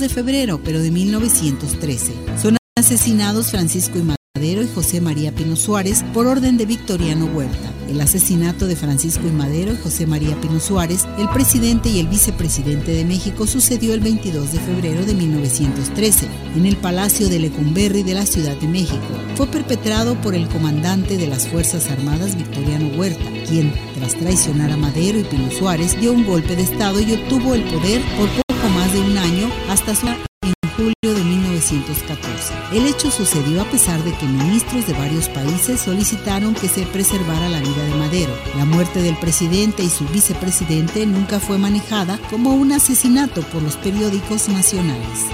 De 0.00 0.08
febrero, 0.08 0.60
pero 0.64 0.80
de 0.80 0.90
1913. 0.90 2.12
Son 2.42 2.56
asesinados 2.76 3.50
Francisco 3.50 3.98
y 3.98 4.02
Madero 4.02 4.62
y 4.62 4.68
José 4.68 5.00
María 5.00 5.34
Pino 5.34 5.54
Suárez 5.56 6.02
por 6.14 6.26
orden 6.26 6.56
de 6.56 6.64
Victoriano 6.64 7.26
Huerta. 7.26 7.72
El 7.88 8.00
asesinato 8.00 8.66
de 8.66 8.76
Francisco 8.76 9.26
y 9.26 9.32
Madero 9.32 9.74
y 9.74 9.76
José 9.76 10.06
María 10.06 10.40
Pino 10.40 10.60
Suárez, 10.60 11.06
el 11.18 11.28
presidente 11.28 11.90
y 11.90 11.98
el 11.98 12.06
vicepresidente 12.06 12.92
de 12.92 13.04
México, 13.04 13.46
sucedió 13.46 13.92
el 13.92 14.00
22 14.00 14.52
de 14.52 14.60
febrero 14.60 15.04
de 15.04 15.12
1913 15.12 16.26
en 16.56 16.64
el 16.64 16.76
Palacio 16.76 17.28
de 17.28 17.40
Lecumberri 17.40 18.02
de 18.02 18.14
la 18.14 18.24
Ciudad 18.24 18.56
de 18.56 18.68
México. 18.68 19.02
Fue 19.34 19.46
perpetrado 19.48 20.14
por 20.22 20.34
el 20.34 20.48
comandante 20.48 21.18
de 21.18 21.26
las 21.26 21.46
Fuerzas 21.48 21.90
Armadas 21.90 22.36
Victoriano 22.36 22.96
Huerta, 22.96 23.30
quien, 23.46 23.74
tras 23.96 24.14
traicionar 24.14 24.70
a 24.70 24.76
Madero 24.76 25.18
y 25.18 25.24
Pino 25.24 25.50
Suárez, 25.50 26.00
dio 26.00 26.12
un 26.12 26.24
golpe 26.24 26.56
de 26.56 26.62
Estado 26.62 27.00
y 27.00 27.12
obtuvo 27.12 27.54
el 27.54 27.64
poder 27.64 28.00
por 28.16 28.28
poco 28.28 28.68
más 28.74 28.92
de 28.92 29.00
un 29.00 29.18
año 29.18 29.39
hasta 29.70 29.94
su 29.94 30.06
en 30.08 30.54
julio 30.76 31.14
de 31.14 31.22
1914. 31.22 32.54
El 32.72 32.86
hecho 32.86 33.10
sucedió 33.10 33.62
a 33.62 33.64
pesar 33.66 34.02
de 34.02 34.12
que 34.14 34.26
ministros 34.26 34.86
de 34.86 34.94
varios 34.94 35.28
países 35.28 35.80
solicitaron 35.80 36.54
que 36.54 36.68
se 36.68 36.84
preservara 36.86 37.48
la 37.48 37.60
vida 37.60 37.84
de 37.84 37.94
Madero. 37.94 38.32
La 38.56 38.64
muerte 38.64 39.00
del 39.00 39.16
presidente 39.16 39.84
y 39.84 39.88
su 39.88 40.04
vicepresidente 40.08 41.06
nunca 41.06 41.38
fue 41.38 41.56
manejada 41.56 42.18
como 42.30 42.54
un 42.54 42.72
asesinato 42.72 43.42
por 43.42 43.62
los 43.62 43.76
periódicos 43.76 44.48
nacionales. 44.48 45.26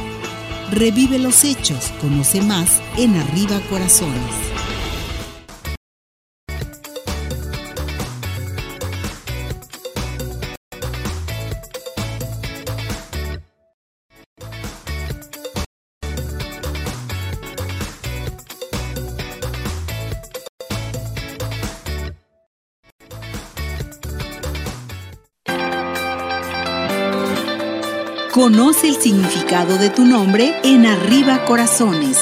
Revive 0.71 1.19
los 1.19 1.45
hechos, 1.45 1.93
conoce 2.01 2.43
más 2.43 2.83
en 2.99 3.17
Arriba 3.17 3.59
Corazones. 3.71 4.56
Conoce 28.47 28.87
el 28.87 28.95
significado 28.95 29.77
de 29.77 29.91
tu 29.91 30.05
nombre 30.05 30.55
en 30.63 30.87
Arriba 30.87 31.45
Corazones. 31.47 32.17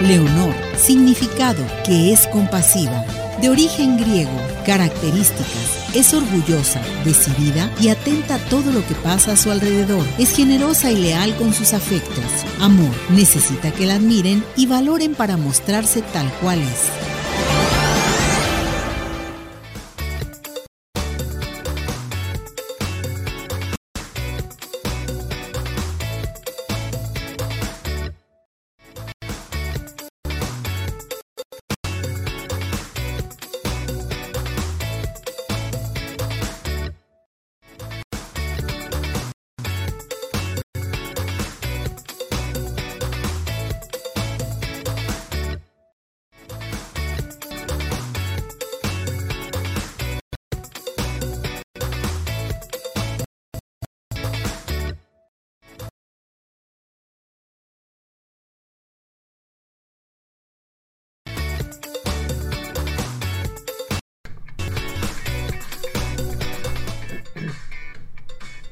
Leonor, 0.00 0.54
significado 0.78 1.62
que 1.84 2.14
es 2.14 2.26
compasiva. 2.28 3.04
De 3.38 3.50
origen 3.50 3.98
griego, 3.98 4.32
características. 4.64 5.94
Es 5.94 6.14
orgullosa, 6.14 6.80
decidida 7.04 7.70
y 7.78 7.90
atenta 7.90 8.36
a 8.36 8.38
todo 8.38 8.72
lo 8.72 8.80
que 8.86 8.94
pasa 8.94 9.32
a 9.32 9.36
su 9.36 9.50
alrededor. 9.50 10.06
Es 10.16 10.34
generosa 10.34 10.90
y 10.90 10.96
leal 10.96 11.36
con 11.36 11.52
sus 11.52 11.74
afectos. 11.74 12.24
Amor, 12.58 12.94
necesita 13.10 13.70
que 13.70 13.84
la 13.84 13.96
admiren 13.96 14.42
y 14.56 14.64
valoren 14.64 15.14
para 15.14 15.36
mostrarse 15.36 16.00
tal 16.00 16.32
cual 16.40 16.58
es. 16.62 17.17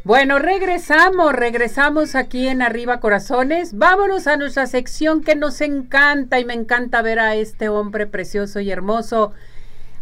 Bueno, 0.06 0.38
regresamos, 0.38 1.32
regresamos 1.32 2.14
aquí 2.14 2.46
en 2.46 2.62
Arriba 2.62 3.00
Corazones. 3.00 3.76
Vámonos 3.76 4.28
a 4.28 4.36
nuestra 4.36 4.68
sección 4.68 5.20
que 5.20 5.34
nos 5.34 5.60
encanta 5.60 6.38
y 6.38 6.44
me 6.44 6.54
encanta 6.54 7.02
ver 7.02 7.18
a 7.18 7.34
este 7.34 7.68
hombre 7.68 8.06
precioso 8.06 8.60
y 8.60 8.70
hermoso. 8.70 9.32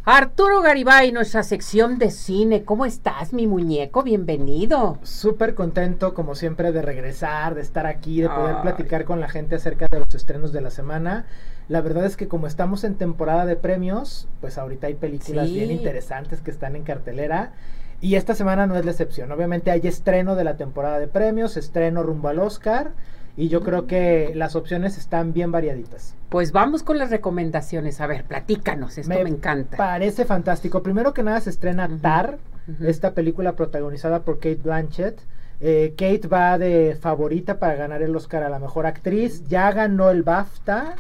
Arturo 0.05 0.61
Garibay, 0.61 1.11
nuestra 1.11 1.43
sección 1.43 1.99
de 1.99 2.11
cine. 2.11 2.65
¿Cómo 2.65 2.85
estás, 2.85 3.33
mi 3.33 3.47
muñeco? 3.47 4.03
Bienvenido. 4.03 4.99
Súper 5.05 5.55
contento, 5.55 6.13
como 6.13 6.35
siempre, 6.35 6.71
de 6.73 6.83
regresar, 6.83 7.55
de 7.55 7.63
estar 7.63 7.87
aquí, 7.87 8.21
de 8.21 8.29
poder 8.29 8.57
platicar 8.61 9.07
con 9.07 9.21
la 9.21 9.31
gente 9.31 9.55
acerca 9.55 9.87
de 9.91 10.01
los 10.01 10.15
estrenos 10.15 10.53
de 10.53 10.61
la 10.61 10.71
semana. 10.71 11.25
La 11.69 11.81
verdad 11.81 12.05
es 12.05 12.19
que 12.19 12.29
como 12.29 12.47
estamos 12.47 12.85
en 12.85 12.97
temporada 12.97 13.47
de 13.47 13.57
premios, 13.57 14.29
pues 14.43 14.59
ahorita 14.59 14.87
hay 14.87 14.97
películas 14.97 15.51
bien 15.51 15.71
interesantes 15.71 16.43
que 16.43 16.51
están 16.51 16.77
en 16.77 16.83
cartelera. 16.83 17.55
Y 18.01 18.17
esta 18.17 18.35
semana 18.35 18.67
no 18.67 18.77
es 18.77 18.85
la 18.85 18.91
excepción. 18.91 19.33
Obviamente 19.33 19.71
hay 19.71 19.81
estreno 19.85 20.37
de 20.37 20.45
la 20.45 20.57
temporada 20.57 20.99
de 20.99 21.09
premios, 21.09 21.57
estreno 21.57 22.03
rumbo 22.03 22.29
al 22.29 22.39
Oscar. 22.39 22.93
Y 23.37 23.49
yo 23.49 23.63
creo 23.63 23.87
que 23.87 24.33
las 24.35 24.55
opciones 24.55 24.97
están 24.97 25.33
bien 25.33 25.51
variaditas. 25.51 26.15
Pues 26.29 26.53
vamos 26.53 26.85
con 26.85 26.99
las 26.99 27.11
recomendaciones. 27.11 28.01
A 28.01 28.07
ver, 28.07 28.25
platícanos, 28.25 28.97
esto 28.97 29.15
me, 29.15 29.21
encanta. 29.23 29.77
Parece 29.77 30.25
fantástico. 30.25 30.83
Primero 30.83 31.13
que 31.13 31.25
nada 31.25 31.41
se 31.41 31.51
estrena 31.51 31.89
Tar, 32.01 32.39
esta 32.81 33.13
película 33.13 33.57
protagonizada 33.57 34.21
por 34.21 34.37
Kate 34.37 34.61
Blanchett. 34.63 35.19
Eh, 35.61 35.95
Kate 35.97 36.29
va 36.29 36.59
de 36.59 36.97
favorita 37.01 37.59
para 37.59 37.75
ganar 37.75 38.03
el 38.03 38.15
Oscar 38.15 38.45
a 38.45 38.49
la 38.49 38.61
mejor 38.61 38.87
actriz. 38.87 39.43
Ya 39.49 39.73
ganó 39.73 40.11
el 40.11 40.23
BAFTA 40.23 40.95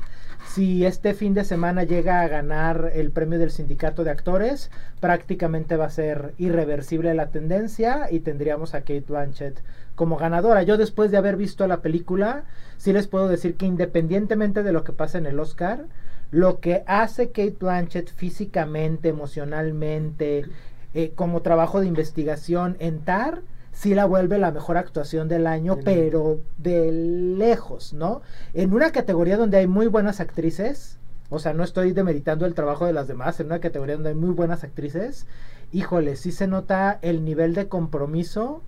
si 0.46 0.84
este 0.84 1.14
fin 1.14 1.34
de 1.34 1.44
semana 1.44 1.82
llega 1.84 2.20
a 2.20 2.28
ganar 2.28 2.92
el 2.94 3.10
premio 3.10 3.38
del 3.38 3.50
sindicato 3.50 4.04
de 4.04 4.10
actores, 4.10 4.70
prácticamente 5.00 5.76
va 5.76 5.86
a 5.86 5.90
ser 5.90 6.34
irreversible 6.38 7.14
la 7.14 7.30
tendencia 7.30 8.08
y 8.10 8.20
tendríamos 8.20 8.74
a 8.74 8.80
Kate 8.80 9.04
Blanchett 9.08 9.62
como 9.94 10.16
ganadora. 10.16 10.62
Yo 10.62 10.76
después 10.76 11.10
de 11.10 11.16
haber 11.16 11.36
visto 11.36 11.66
la 11.66 11.80
película, 11.80 12.44
sí 12.76 12.92
les 12.92 13.06
puedo 13.06 13.28
decir 13.28 13.56
que 13.56 13.66
independientemente 13.66 14.62
de 14.62 14.72
lo 14.72 14.84
que 14.84 14.92
pase 14.92 15.18
en 15.18 15.26
el 15.26 15.40
Oscar, 15.40 15.86
lo 16.30 16.60
que 16.60 16.82
hace 16.86 17.28
Kate 17.28 17.56
Blanchett 17.60 18.12
físicamente, 18.12 19.08
emocionalmente, 19.08 20.46
eh, 20.94 21.12
como 21.14 21.42
trabajo 21.42 21.80
de 21.80 21.86
investigación 21.86 22.76
en 22.78 23.00
TAR, 23.00 23.40
sí 23.74 23.94
la 23.94 24.06
vuelve 24.06 24.38
la 24.38 24.52
mejor 24.52 24.76
actuación 24.78 25.28
del 25.28 25.46
año, 25.46 25.78
pero 25.84 26.40
de 26.56 26.90
lejos, 26.92 27.92
¿no? 27.92 28.22
En 28.54 28.72
una 28.72 28.90
categoría 28.92 29.36
donde 29.36 29.58
hay 29.58 29.66
muy 29.66 29.88
buenas 29.88 30.20
actrices, 30.20 30.98
o 31.28 31.38
sea, 31.38 31.52
no 31.52 31.64
estoy 31.64 31.92
demeritando 31.92 32.46
el 32.46 32.54
trabajo 32.54 32.86
de 32.86 32.92
las 32.92 33.08
demás, 33.08 33.40
en 33.40 33.46
una 33.46 33.58
categoría 33.58 33.96
donde 33.96 34.10
hay 34.10 34.14
muy 34.14 34.30
buenas 34.30 34.64
actrices, 34.64 35.26
híjole, 35.72 36.16
sí 36.16 36.32
se 36.32 36.46
nota 36.46 36.98
el 37.02 37.24
nivel 37.24 37.54
de 37.54 37.68
compromiso 37.68 38.62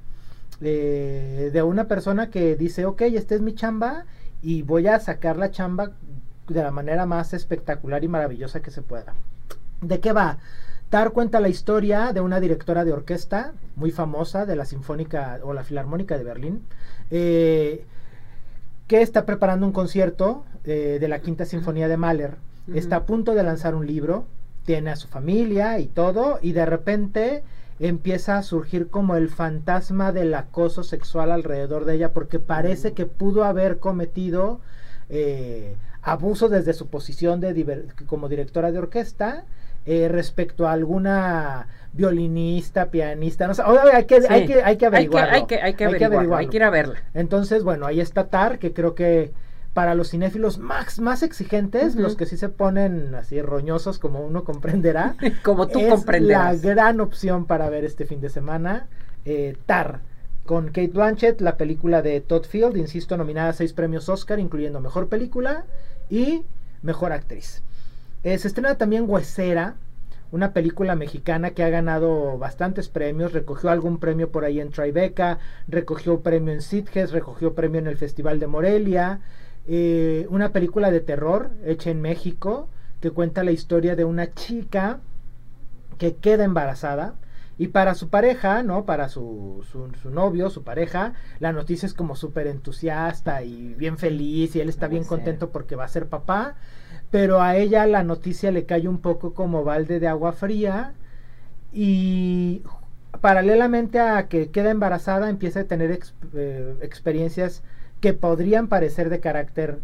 eh, 0.61 1.51
de 1.53 1.63
una 1.63 1.87
persona 1.87 2.31
que 2.31 2.57
dice, 2.57 2.85
ok, 2.85 3.03
esta 3.03 3.35
es 3.35 3.41
mi 3.41 3.55
chamba 3.55 4.07
y 4.43 4.63
voy 4.63 4.89
a 4.89 4.99
sacar 4.99 5.37
la 5.37 5.51
chamba 5.51 5.93
de 6.49 6.63
la 6.63 6.71
manera 6.71 7.07
más 7.07 7.33
espectacular 7.33 8.03
y 8.05 8.09
maravillosa 8.09 8.61
que 8.61 8.71
se 8.71 8.83
pueda. 8.83 9.15
¿De 9.81 10.01
qué 10.01 10.13
va? 10.13 10.39
Tar 10.91 11.11
cuenta 11.11 11.41
la 11.41 11.49
historia 11.49 12.13
de 12.13 12.21
una 12.21 12.39
directora 12.39 12.85
de 12.85 12.93
orquesta 12.93 13.55
muy 13.75 13.91
famosa 13.91 14.47
de 14.47 14.55
la 14.55 14.65
Sinfónica 14.65 15.41
o 15.43 15.53
la 15.53 15.65
Filarmónica 15.65 16.17
de 16.17 16.23
Berlín, 16.23 16.63
eh, 17.11 17.85
que 18.87 19.03
está 19.03 19.27
preparando 19.27 19.67
un 19.67 19.73
concierto 19.73 20.45
eh, 20.65 20.99
de 21.01 21.09
la 21.09 21.19
Quinta 21.19 21.45
Sinfonía 21.45 21.89
de 21.89 21.97
Mahler. 21.97 22.37
Está 22.73 22.97
a 22.97 23.05
punto 23.05 23.35
de 23.35 23.43
lanzar 23.43 23.75
un 23.75 23.85
libro, 23.85 24.27
tiene 24.65 24.91
a 24.91 24.97
su 24.97 25.09
familia 25.09 25.81
y 25.81 25.87
todo, 25.87 26.39
y 26.41 26.53
de 26.53 26.67
repente 26.67 27.43
empieza 27.81 28.39
a 28.39 28.43
surgir 28.45 28.89
como 28.89 29.17
el 29.17 29.29
fantasma 29.29 30.13
del 30.13 30.33
acoso 30.35 30.85
sexual 30.85 31.33
alrededor 31.33 31.85
de 31.85 31.95
ella, 31.95 32.13
porque 32.13 32.39
parece 32.39 32.93
que 32.93 33.07
pudo 33.07 33.43
haber 33.43 33.81
cometido 33.81 34.61
eh, 35.09 35.75
abuso 36.01 36.49
desde 36.49 36.75
su 36.75 36.87
posición 36.87 37.41
de 37.41 37.87
como 38.07 38.29
directora 38.29 38.71
de 38.71 38.79
orquesta 38.79 39.45
eh, 39.87 40.09
respecto 40.09 40.67
a 40.67 40.73
alguna 40.73 41.69
violinista, 41.93 42.91
pianista, 42.91 43.47
no 43.47 43.55
sé, 43.55 43.63
hay, 43.63 44.05
que, 44.05 44.21
hay, 44.29 44.47
que, 44.47 44.63
hay 44.63 44.77
que 44.77 44.87
averiguarlo. 44.87 45.35
Hay 45.35 45.47
que, 45.47 45.61
hay 45.63 45.75
que, 45.75 45.85
averiguarlo, 45.85 46.37
hay 46.37 46.49
que 46.49 46.57
ir 46.57 46.63
a 46.63 46.71
verla. 46.71 47.03
Entonces, 47.15 47.63
bueno, 47.65 47.87
ahí 47.87 48.01
está 48.01 48.27
Tar, 48.27 48.59
que 48.59 48.73
creo 48.73 48.95
que 48.95 49.33
para 49.73 49.95
los 49.95 50.11
cinéfilos 50.11 50.59
más, 50.59 51.01
más 51.01 51.23
exigentes, 51.23 51.97
los 51.97 52.17
que 52.17 52.27
sí 52.27 52.37
se 52.37 52.49
ponen 52.49 53.15
así 53.15 53.41
roñosos, 53.43 53.99
como 53.99 54.21
uno 54.21 54.43
comprenderá, 54.43 55.17
como 55.43 55.69
tú 55.69 55.81
es 55.81 55.91
comprenderás. 55.91 56.63
La 56.63 56.75
gran 56.75 57.01
opción 57.01 57.47
para 57.47 57.69
ver 57.69 57.85
este 57.85 58.07
fin 58.07 58.21
de 58.21 58.31
semana, 58.31 58.89
eh, 59.25 59.57
Tar, 59.67 60.01
con 60.47 60.69
Kate 60.69 60.89
Blanchett, 60.89 61.41
la 61.41 61.57
película 61.57 62.03
de 62.03 62.21
Todd 62.21 62.45
Field, 62.45 62.77
insisto, 62.77 63.17
nominada 63.17 63.51
a 63.51 63.53
seis 63.53 63.73
premios 63.73 64.09
Oscar, 64.09 64.39
incluyendo 64.39 64.81
Mejor 64.81 65.09
Película 65.09 65.65
y 66.09 66.45
Mejor 66.83 67.13
Actriz. 67.13 67.63
Eh, 68.27 68.39
se 68.39 68.49
estrena 68.49 68.75
también 68.75 69.05
Huesera, 69.09 69.77
una 70.33 70.53
película 70.53 70.97
mexicana 70.97 71.53
que 71.53 71.63
ha 71.63 71.69
ganado 71.69 72.37
bastantes 72.39 72.89
premios, 72.89 73.33
recogió 73.33 73.71
algún 73.71 73.99
premio 73.99 74.33
por 74.33 74.45
ahí 74.45 74.59
en 74.59 74.71
Tribeca, 74.71 75.39
recogió 75.69 76.23
premio 76.23 76.53
en 76.53 76.61
Sitges, 76.61 77.13
recogió 77.13 77.55
premio 77.55 77.79
en 77.79 77.87
el 77.87 77.97
Festival 77.97 78.41
de 78.41 78.49
Morelia, 78.49 79.21
eh, 79.69 80.27
una 80.29 80.51
película 80.51 80.91
de 80.91 80.99
terror 80.99 81.51
hecha 81.65 81.91
en 81.91 82.01
México 82.03 82.69
que 83.01 83.13
cuenta 83.13 83.45
la 83.45 83.53
historia 83.53 83.95
de 83.95 84.05
una 84.05 84.35
chica 84.35 84.99
que 85.97 86.17
queda 86.17 86.43
embarazada 86.43 87.15
Y 87.59 87.69
para 87.69 87.95
su 87.95 88.09
pareja, 88.09 88.65
¿no? 88.65 88.87
Para 88.87 89.09
su, 89.09 89.65
su, 89.71 90.11
novio, 90.11 90.51
su 90.51 90.65
pareja, 90.65 91.13
la 91.39 91.53
noticia 91.53 91.87
es 91.87 91.95
como 91.95 92.17
súper 92.17 92.49
entusiasta 92.49 93.45
y 93.45 93.75
bien 93.75 93.99
feliz 93.99 94.57
y 94.57 94.61
él 94.61 94.69
está 94.69 94.89
bien 94.89 95.05
contento 95.05 95.51
porque 95.51 95.77
va 95.77 95.85
a 95.85 95.89
ser 95.89 96.09
papá. 96.09 96.57
Pero 97.11 97.41
a 97.41 97.57
ella 97.57 97.87
la 97.87 98.03
noticia 98.03 98.51
le 98.51 98.67
cae 98.67 98.89
un 98.89 98.99
poco 98.99 99.35
como 99.35 99.65
balde 99.65 100.01
de 100.01 100.09
agua 100.09 100.33
fría 100.33 100.93
y 101.73 102.63
paralelamente 103.21 104.01
a 104.01 104.29
que 104.29 104.51
queda 104.51 104.71
embarazada 104.71 105.31
empieza 105.31 105.61
a 105.61 105.65
tener 105.65 105.99
eh, 106.35 106.77
experiencias 106.83 107.63
que 108.01 108.13
podrían 108.13 108.69
parecer 108.69 109.09
de 109.09 109.21
carácter 109.21 109.79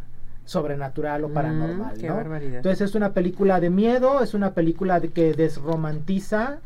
sobrenatural 0.45 1.25
o 1.25 1.29
mm, 1.29 1.33
paranormal. 1.33 1.95
Entonces 2.43 2.81
es 2.81 2.95
una 2.95 3.13
película 3.13 3.61
de 3.61 3.71
miedo, 3.71 4.23
es 4.23 4.35
una 4.35 4.53
película 4.53 5.01
de 5.01 5.09
que 5.09 5.35
desromantiza 5.35 6.59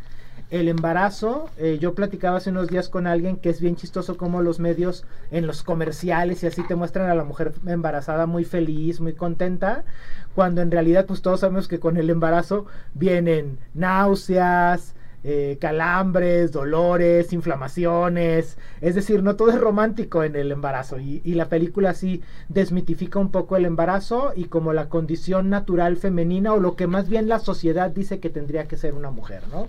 el 0.51 0.69
embarazo. 0.69 1.51
Eh, 1.59 1.79
yo 1.81 1.95
platicaba 1.95 2.39
hace 2.39 2.51
unos 2.51 2.69
días 2.69 2.89
con 2.89 3.07
alguien 3.07 3.37
que 3.37 3.51
es 3.51 3.61
bien 3.61 3.77
chistoso 3.77 4.17
como 4.17 4.43
los 4.43 4.61
medios 4.61 5.05
en 5.31 5.47
los 5.47 5.63
comerciales 5.63 6.43
y 6.43 6.47
así 6.47 6.63
te 6.67 6.75
muestran 6.75 7.11
a 7.11 7.15
la 7.15 7.25
mujer 7.25 7.53
embarazada 7.67 8.27
muy 8.27 8.45
feliz, 8.45 9.01
muy 9.01 9.13
contenta, 9.13 9.85
cuando 10.37 10.61
en 10.61 10.71
realidad 10.71 11.07
pues 11.07 11.23
todos 11.23 11.41
sabemos 11.41 11.67
que 11.67 11.81
con 11.81 11.97
el 11.97 12.11
embarazo 12.11 12.67
vienen 12.93 13.59
náuseas, 13.73 14.95
eh, 15.25 15.57
calambres, 15.59 16.53
dolores, 16.53 17.33
inflamaciones. 17.33 18.59
Es 18.83 18.95
decir, 18.95 19.23
no 19.23 19.35
todo 19.35 19.49
es 19.49 19.59
romántico 19.59 20.23
en 20.23 20.37
el 20.37 20.53
embarazo. 20.53 21.01
Y, 21.01 21.23
la 21.35 21.49
película 21.49 21.95
sí 21.95 22.23
desmitifica 22.51 23.19
un 23.19 23.31
poco 23.31 23.57
el 23.57 23.65
embarazo 23.65 24.35
y 24.37 24.45
como 24.45 24.75
la 24.75 24.91
condición 24.91 25.49
natural 25.49 25.97
femenina 25.97 26.53
o 26.53 26.61
lo 26.61 26.77
que 26.77 26.87
más 26.87 27.09
bien 27.09 27.29
la 27.29 27.39
sociedad 27.39 27.91
dice 27.91 28.21
que 28.21 28.29
tendría 28.29 28.69
que 28.69 28.77
ser 28.77 28.93
una 28.93 29.11
mujer, 29.11 29.43
¿no? 29.51 29.69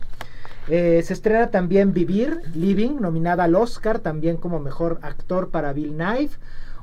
Eh, 0.67 1.01
se 1.01 1.13
estrena 1.13 1.49
también 1.49 1.93
Vivir, 1.93 2.41
Living, 2.53 2.99
nominada 2.99 3.45
al 3.45 3.55
Oscar, 3.55 3.99
también 3.99 4.35
como 4.35 4.59
mejor 4.59 4.99
actor 5.01 5.49
para 5.49 5.71
Bill 5.71 5.93
Knife. 5.93 6.37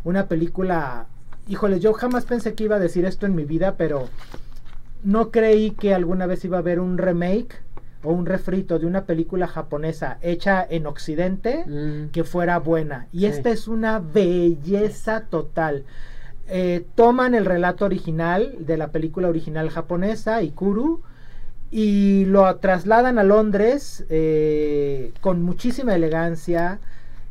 Una 0.05 0.26
película, 0.26 1.07
híjole, 1.49 1.80
yo 1.80 1.92
jamás 1.92 2.24
pensé 2.24 2.55
que 2.55 2.64
iba 2.64 2.76
a 2.76 2.80
decir 2.80 3.05
esto 3.05 3.26
en 3.26 3.34
mi 3.34 3.45
vida, 3.45 3.76
pero 3.76 4.09
no 5.03 5.30
creí 5.30 5.72
que 5.72 5.95
alguna 5.95 6.26
vez 6.26 6.45
iba 6.45 6.57
a 6.57 6.61
haber 6.61 6.80
un 6.80 6.99
remake 6.99 7.62
o 8.03 8.12
un 8.12 8.26
refrito 8.26 8.78
de 8.78 8.86
una 8.86 9.05
película 9.05 9.47
japonesa 9.47 10.18
hecha 10.22 10.64
en 10.68 10.86
Occidente 10.86 11.64
mm. 11.66 12.11
que 12.11 12.24
fuera 12.24 12.59
buena. 12.59 13.09
Y 13.12 13.26
esta 13.26 13.51
es 13.51 13.66
una 13.66 13.99
belleza 13.99 15.24
total. 15.30 15.84
Eh, 16.47 16.84
toman 16.95 17.34
el 17.34 17.47
relato 17.47 17.86
original 17.86 18.55
de 18.61 18.76
la 18.76 18.88
película 18.88 19.28
original 19.28 19.70
japonesa, 19.70 20.42
Ikuru, 20.42 21.03
y 21.70 22.26
lo 22.26 22.55
trasladan 22.57 23.18
a 23.18 23.24
Londres 23.24 24.05
eh, 24.11 25.12
con 25.20 25.42
muchísima 25.42 25.95
elegancia, 25.95 26.78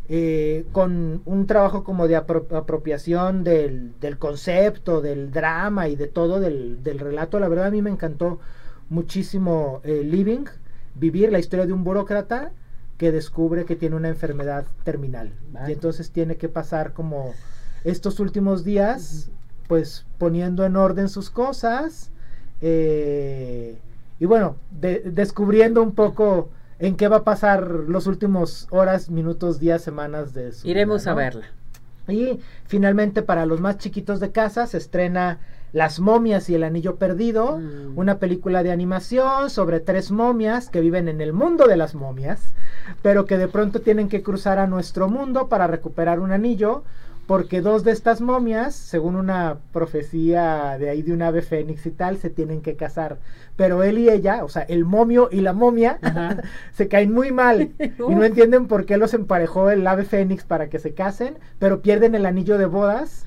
eh, 0.10 0.66
con 0.72 1.22
un 1.26 1.47
trabajo 1.47 1.84
como 1.84 2.08
de 2.08 2.16
apropiación 2.16 3.43
del, 3.43 3.93
concepto, 4.20 5.01
del 5.01 5.32
drama 5.32 5.88
y 5.88 5.95
de 5.95 6.08
todo 6.08 6.39
del, 6.39 6.80
relato. 6.84 7.39
La 7.39 7.47
verdad 7.47 7.68
a 7.68 7.72
mí 7.72 7.82
me 7.82 7.89
encantó 7.89 8.39
muchísimo 8.89 9.82
Living 9.84 10.45
vivir 10.95 11.32
la 11.32 11.39
historia 11.39 11.66
de 11.66 11.74
un 11.74 11.84
burócrata 11.84 12.51
que 12.97 13.12
descubre 13.12 13.66
que 13.66 13.76
tiene 13.76 13.95
una 13.95 14.10
enfermedad 14.10 14.66
terminal. 14.84 15.34
Y 15.68 15.72
entonces 15.72 16.12
tiene 16.12 16.38
que 16.38 16.49
pasar 16.49 16.93
como 16.93 17.34
estos 17.84 18.20
últimos 18.20 18.64
días, 18.64 19.30
pues 19.68 20.06
poniendo 20.18 20.66
en 20.66 20.76
orden 20.76 21.10
sus 21.10 21.30
cosas. 21.30 22.12
Eh, 22.62 23.78
y 24.20 24.26
bueno, 24.26 24.56
descubriendo 24.72 25.82
un 25.82 25.93
poco 25.93 26.49
en 26.80 26.95
qué 26.95 27.07
va 27.07 27.17
a 27.17 27.24
pasar 27.24 27.67
los 27.88 28.07
últimos 28.07 28.67
horas, 28.71 29.09
minutos, 29.09 29.59
días, 29.59 29.82
semanas 29.82 30.34
de 30.34 30.51
su 30.51 30.67
Iremos 30.67 31.07
a 31.07 31.13
verla. 31.13 31.45
Y 32.07 32.39
finalmente 32.65 33.21
para 33.21 33.45
los 33.45 33.61
más 33.61 33.78
chiquitos 33.78 34.19
de 34.19 34.32
casa 34.32 34.67
se 34.67 34.78
estrena 34.78 35.39
las 35.74 35.99
momias 35.99 36.49
y 36.49 36.55
el 36.55 36.63
anillo 36.63 36.97
perdido, 36.97 37.57
mm. 37.57 37.97
una 37.97 38.19
película 38.19 38.61
de 38.61 38.71
animación 38.71 39.49
sobre 39.49 39.80
tres 39.80 40.11
momias 40.11 40.69
que 40.69 40.82
viven 40.82 41.07
en 41.07 41.19
el 41.19 41.34
mundo 41.34 41.67
de 41.67 41.78
las 41.78 41.95
momias, 41.95 42.53
pero 43.01 43.26
que 43.26 43.38
de 43.38 43.47
pronto 43.47 43.82
tienen 43.82 44.07
que 44.07 44.21
cruzar 44.21 44.59
a 44.59 44.67
nuestro 44.67 45.09
mundo 45.09 45.47
para 45.49 45.65
recuperar 45.65 46.19
un 46.19 46.32
anillo, 46.32 46.84
porque 47.26 47.61
dos 47.61 47.84
de 47.84 47.91
estas 47.91 48.19
momias, 48.19 48.76
según 48.76 49.15
una 49.15 49.57
profecía 49.71 50.78
de 50.78 50.89
ahí 50.89 51.01
de 51.01 51.13
un 51.13 51.21
ave 51.21 51.41
fénix 51.41 51.86
y 51.86 51.91
tal, 51.91 52.17
se 52.17 52.30
tienen 52.30 52.61
que 52.61 52.76
casar. 52.76 53.17
Pero 53.55 53.84
él 53.84 53.97
y 53.97 54.09
ella, 54.09 54.43
o 54.43 54.49
sea, 54.49 54.63
el 54.63 54.84
momio 54.84 55.30
y 55.32 55.41
la 55.41 55.53
momia, 55.53 55.99
se 56.74 56.88
caen 56.88 57.13
muy 57.13 57.32
mal 57.32 57.71
y 57.80 58.15
no 58.15 58.24
entienden 58.24 58.67
por 58.67 58.86
qué 58.86 58.97
los 58.97 59.13
emparejó 59.13 59.69
el 59.69 59.88
ave 59.88 60.03
fénix 60.03 60.43
para 60.43 60.69
que 60.69 60.80
se 60.80 60.93
casen, 60.93 61.38
pero 61.59 61.82
pierden 61.82 62.15
el 62.15 62.26
anillo 62.26 62.57
de 62.57 62.65
bodas. 62.65 63.26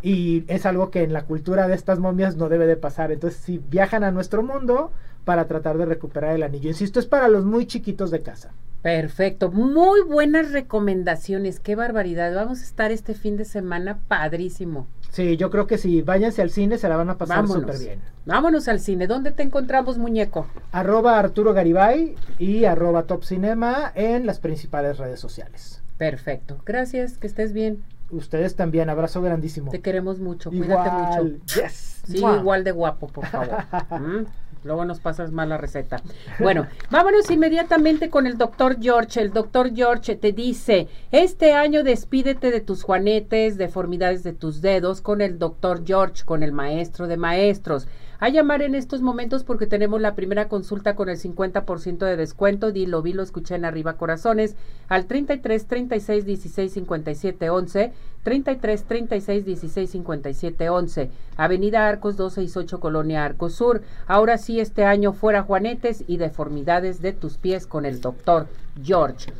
Y 0.00 0.44
es 0.46 0.64
algo 0.64 0.90
que 0.90 1.02
en 1.02 1.12
la 1.12 1.24
cultura 1.24 1.66
de 1.66 1.74
estas 1.74 1.98
momias 1.98 2.36
no 2.36 2.48
debe 2.48 2.66
de 2.66 2.76
pasar. 2.76 3.10
Entonces, 3.10 3.40
si 3.40 3.58
viajan 3.58 4.04
a 4.04 4.12
nuestro 4.12 4.42
mundo 4.42 4.92
para 5.24 5.46
tratar 5.46 5.76
de 5.76 5.84
recuperar 5.84 6.34
el 6.34 6.42
anillo. 6.42 6.68
Insisto, 6.68 7.00
es 7.00 7.06
para 7.06 7.28
los 7.28 7.44
muy 7.44 7.66
chiquitos 7.66 8.10
de 8.10 8.22
casa. 8.22 8.52
Perfecto, 8.82 9.50
muy 9.50 10.02
buenas 10.02 10.52
recomendaciones, 10.52 11.58
qué 11.58 11.74
barbaridad. 11.74 12.34
Vamos 12.34 12.60
a 12.60 12.64
estar 12.64 12.92
este 12.92 13.14
fin 13.14 13.36
de 13.36 13.44
semana 13.44 13.98
padrísimo. 14.06 14.86
Sí, 15.10 15.36
yo 15.36 15.50
creo 15.50 15.66
que 15.66 15.78
si 15.78 16.02
váyanse 16.02 16.42
al 16.42 16.50
cine 16.50 16.78
se 16.78 16.88
la 16.88 16.96
van 16.96 17.10
a 17.10 17.18
pasar 17.18 17.46
súper 17.46 17.78
bien. 17.78 18.00
Vámonos 18.26 18.68
al 18.68 18.78
cine. 18.78 19.06
¿Dónde 19.06 19.32
te 19.32 19.42
encontramos, 19.42 19.98
muñeco? 19.98 20.46
Arroba 20.70 21.18
Arturo 21.18 21.54
Garibay 21.54 22.14
y 22.38 22.64
arroba 22.66 23.04
Top 23.04 23.24
Cinema 23.24 23.90
en 23.94 24.26
las 24.26 24.38
principales 24.38 24.98
redes 24.98 25.18
sociales. 25.18 25.82
Perfecto. 25.96 26.58
Gracias, 26.64 27.18
que 27.18 27.26
estés 27.26 27.52
bien. 27.52 27.82
Ustedes 28.10 28.54
también, 28.54 28.88
abrazo 28.88 29.20
grandísimo. 29.20 29.70
Te 29.70 29.80
queremos 29.80 30.18
mucho, 30.20 30.50
cuídate 30.50 30.90
mucho. 30.90 31.38
Yes. 31.60 32.02
Sí, 32.06 32.18
igual 32.18 32.64
de 32.64 32.70
guapo, 32.70 33.08
por 33.08 33.26
favor. 33.26 33.58
Mm, 33.90 34.26
luego 34.68 34.84
nos 34.84 35.00
pasas 35.00 35.32
mal 35.32 35.48
la 35.48 35.56
receta. 35.56 36.00
Bueno, 36.38 36.66
vámonos 36.90 37.28
inmediatamente 37.30 38.10
con 38.10 38.26
el 38.26 38.38
doctor 38.38 38.76
George. 38.80 39.20
El 39.20 39.32
doctor 39.32 39.74
George 39.74 40.14
te 40.14 40.32
dice, 40.32 40.86
este 41.10 41.54
año 41.54 41.82
despídete 41.82 42.52
de 42.52 42.60
tus 42.60 42.84
juanetes, 42.84 43.58
deformidades 43.58 44.22
de 44.22 44.34
tus 44.34 44.60
dedos, 44.60 45.00
con 45.00 45.20
el 45.20 45.38
doctor 45.38 45.82
George, 45.84 46.24
con 46.24 46.42
el 46.42 46.52
maestro 46.52 47.08
de 47.08 47.16
maestros. 47.16 47.88
A 48.20 48.30
llamar 48.30 48.62
en 48.62 48.74
estos 48.74 49.00
momentos 49.00 49.44
porque 49.44 49.66
tenemos 49.66 50.00
la 50.00 50.16
primera 50.16 50.48
consulta 50.48 50.96
con 50.96 51.08
el 51.08 51.18
50% 51.18 51.98
de 51.98 52.16
descuento. 52.16 52.72
Dilo, 52.72 53.00
vi, 53.00 53.12
lo 53.12 53.22
escuché 53.22 53.54
en 53.54 53.64
arriba 53.64 53.96
corazones 53.96 54.56
al 54.88 55.06
33 55.06 55.66
36 55.66 56.24
16 56.24 56.72
57 56.72 57.48
11. 57.48 57.92
33 58.22 58.84
36 58.84 59.44
16 59.44 59.90
57 59.90 60.68
11. 60.68 61.10
Avenida 61.36 61.88
Arcos 61.88 62.16
268 62.16 62.80
Colonia 62.80 63.24
Arcos 63.24 63.54
Sur. 63.54 63.82
Ahora 64.06 64.38
sí, 64.38 64.60
este 64.60 64.84
año 64.84 65.12
fuera 65.12 65.42
Juanetes 65.42 66.04
y 66.06 66.16
deformidades 66.16 67.00
de 67.00 67.12
tus 67.12 67.38
pies 67.38 67.66
con 67.66 67.86
el 67.86 68.00
doctor 68.00 68.48
George. 68.82 69.32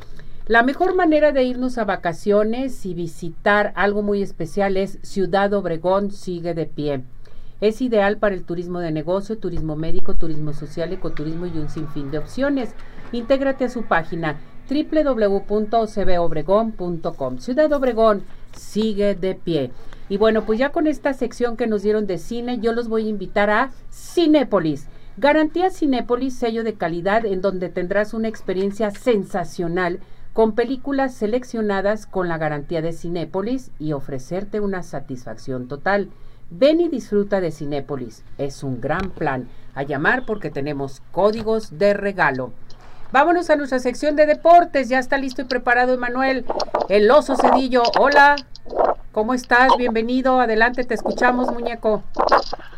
La 0.47 0.63
mejor 0.63 0.95
manera 0.95 1.33
de 1.33 1.45
irnos 1.45 1.77
a 1.77 1.85
vacaciones 1.85 2.87
y 2.87 2.95
visitar 2.95 3.73
algo 3.77 4.03
muy 4.03 4.23
especial 4.23 4.79
es 4.79 4.99
Ciudad 5.03 5.53
Obregón 5.53 6.11
sigue 6.11 6.55
de 6.55 6.65
pie. 6.65 7.03
Es 7.61 7.83
ideal 7.83 8.17
para 8.17 8.35
el 8.35 8.45
turismo 8.45 8.81
de 8.81 8.93
negocio, 8.93 9.37
turismo 9.37 9.77
médico, 9.77 10.15
turismo 10.15 10.55
social, 10.55 10.93
ecoturismo 10.93 11.47
y 11.47 11.59
un 11.59 11.69
sinfín 11.69 12.11
de 12.11 12.19
opciones. 12.19 12.71
Intégrate 13.13 13.67
a 13.67 13.69
su 13.69 13.83
página 13.83 14.39
www.cbobregón.com. 14.71 17.39
Ciudad 17.39 17.73
Obregón 17.73 18.25
sigue 18.57 19.15
de 19.15 19.35
pie. 19.35 19.71
Y 20.09 20.17
bueno, 20.17 20.45
pues 20.45 20.59
ya 20.59 20.71
con 20.71 20.87
esta 20.87 21.13
sección 21.13 21.57
que 21.57 21.67
nos 21.67 21.83
dieron 21.83 22.07
de 22.07 22.19
cine, 22.19 22.59
yo 22.61 22.73
los 22.73 22.89
voy 22.89 23.07
a 23.07 23.11
invitar 23.11 23.51
a 23.51 23.71
Cinépolis. 23.93 24.87
Garantía 25.17 25.71
Cinépolis, 25.71 26.35
sello 26.35 26.65
de 26.65 26.75
calidad 26.75 27.27
en 27.27 27.41
donde 27.43 27.69
tendrás 27.69 28.15
una 28.15 28.29
experiencia 28.29 28.91
sensacional 28.91 30.01
con 30.33 30.55
películas 30.55 31.15
seleccionadas 31.15 32.07
con 32.07 32.29
la 32.29 32.39
garantía 32.39 32.81
de 32.81 32.93
Cinépolis 32.93 33.73
y 33.81 33.93
ofrecerte 33.93 34.61
una 34.61 34.85
satisfacción 34.85 35.67
total. 35.67 36.11
Ven 36.51 36.81
y 36.81 36.89
disfruta 36.89 37.41
de 37.41 37.51
Cinépolis. 37.51 38.23
Es 38.39 38.63
un 38.63 38.81
gran 38.81 39.11
plan. 39.11 39.49
A 39.75 39.83
llamar 39.83 40.25
porque 40.25 40.51
tenemos 40.51 41.03
códigos 41.11 41.79
de 41.79 41.93
regalo. 41.93 42.53
Vámonos 43.11 43.49
a 43.49 43.57
nuestra 43.57 43.79
sección 43.79 44.17
de 44.17 44.27
deportes. 44.27 44.91
Ya 44.91 44.99
está 44.99 45.17
listo 45.17 45.41
y 45.41 45.45
preparado 45.47 45.95
Emanuel. 45.95 46.45
El 46.91 47.11
oso 47.11 47.37
cedillo. 47.37 47.83
Hola. 47.99 48.37
¿Cómo 49.13 49.33
estás? 49.33 49.75
Bienvenido. 49.79 50.41
Adelante, 50.41 50.85
te 50.85 50.93
escuchamos, 50.93 51.51
muñeco. 51.51 52.03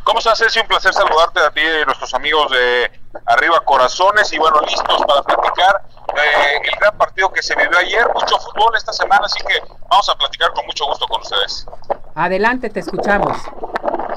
¿Cómo 0.04 0.20
estás, 0.20 0.38
Ceci? 0.38 0.60
Un 0.60 0.68
placer 0.68 0.94
saludarte 0.94 1.40
a 1.40 1.50
ti 1.50 1.60
y 1.60 1.82
a 1.82 1.84
nuestros 1.84 2.14
amigos 2.14 2.48
de 2.52 2.90
Arriba 3.26 3.60
Corazones. 3.64 4.32
Y 4.32 4.38
bueno, 4.38 4.60
listos 4.60 5.02
para 5.04 5.22
platicar 5.22 5.82
eh, 6.16 6.60
el 6.62 6.78
gran 6.78 6.96
partido 6.96 7.32
que 7.32 7.42
se 7.42 7.56
vivió 7.56 7.76
ayer. 7.78 8.08
Mucho 8.14 8.38
fútbol 8.38 8.76
esta 8.76 8.92
semana, 8.92 9.22
así 9.24 9.40
que 9.44 9.60
vamos 9.88 10.08
a 10.08 10.14
platicar 10.14 10.52
con 10.52 10.64
mucho 10.64 10.86
gusto 10.86 11.06
con 11.08 11.20
ustedes. 11.20 11.66
Adelante, 12.14 12.70
te 12.70 12.80
escuchamos. 12.80 13.36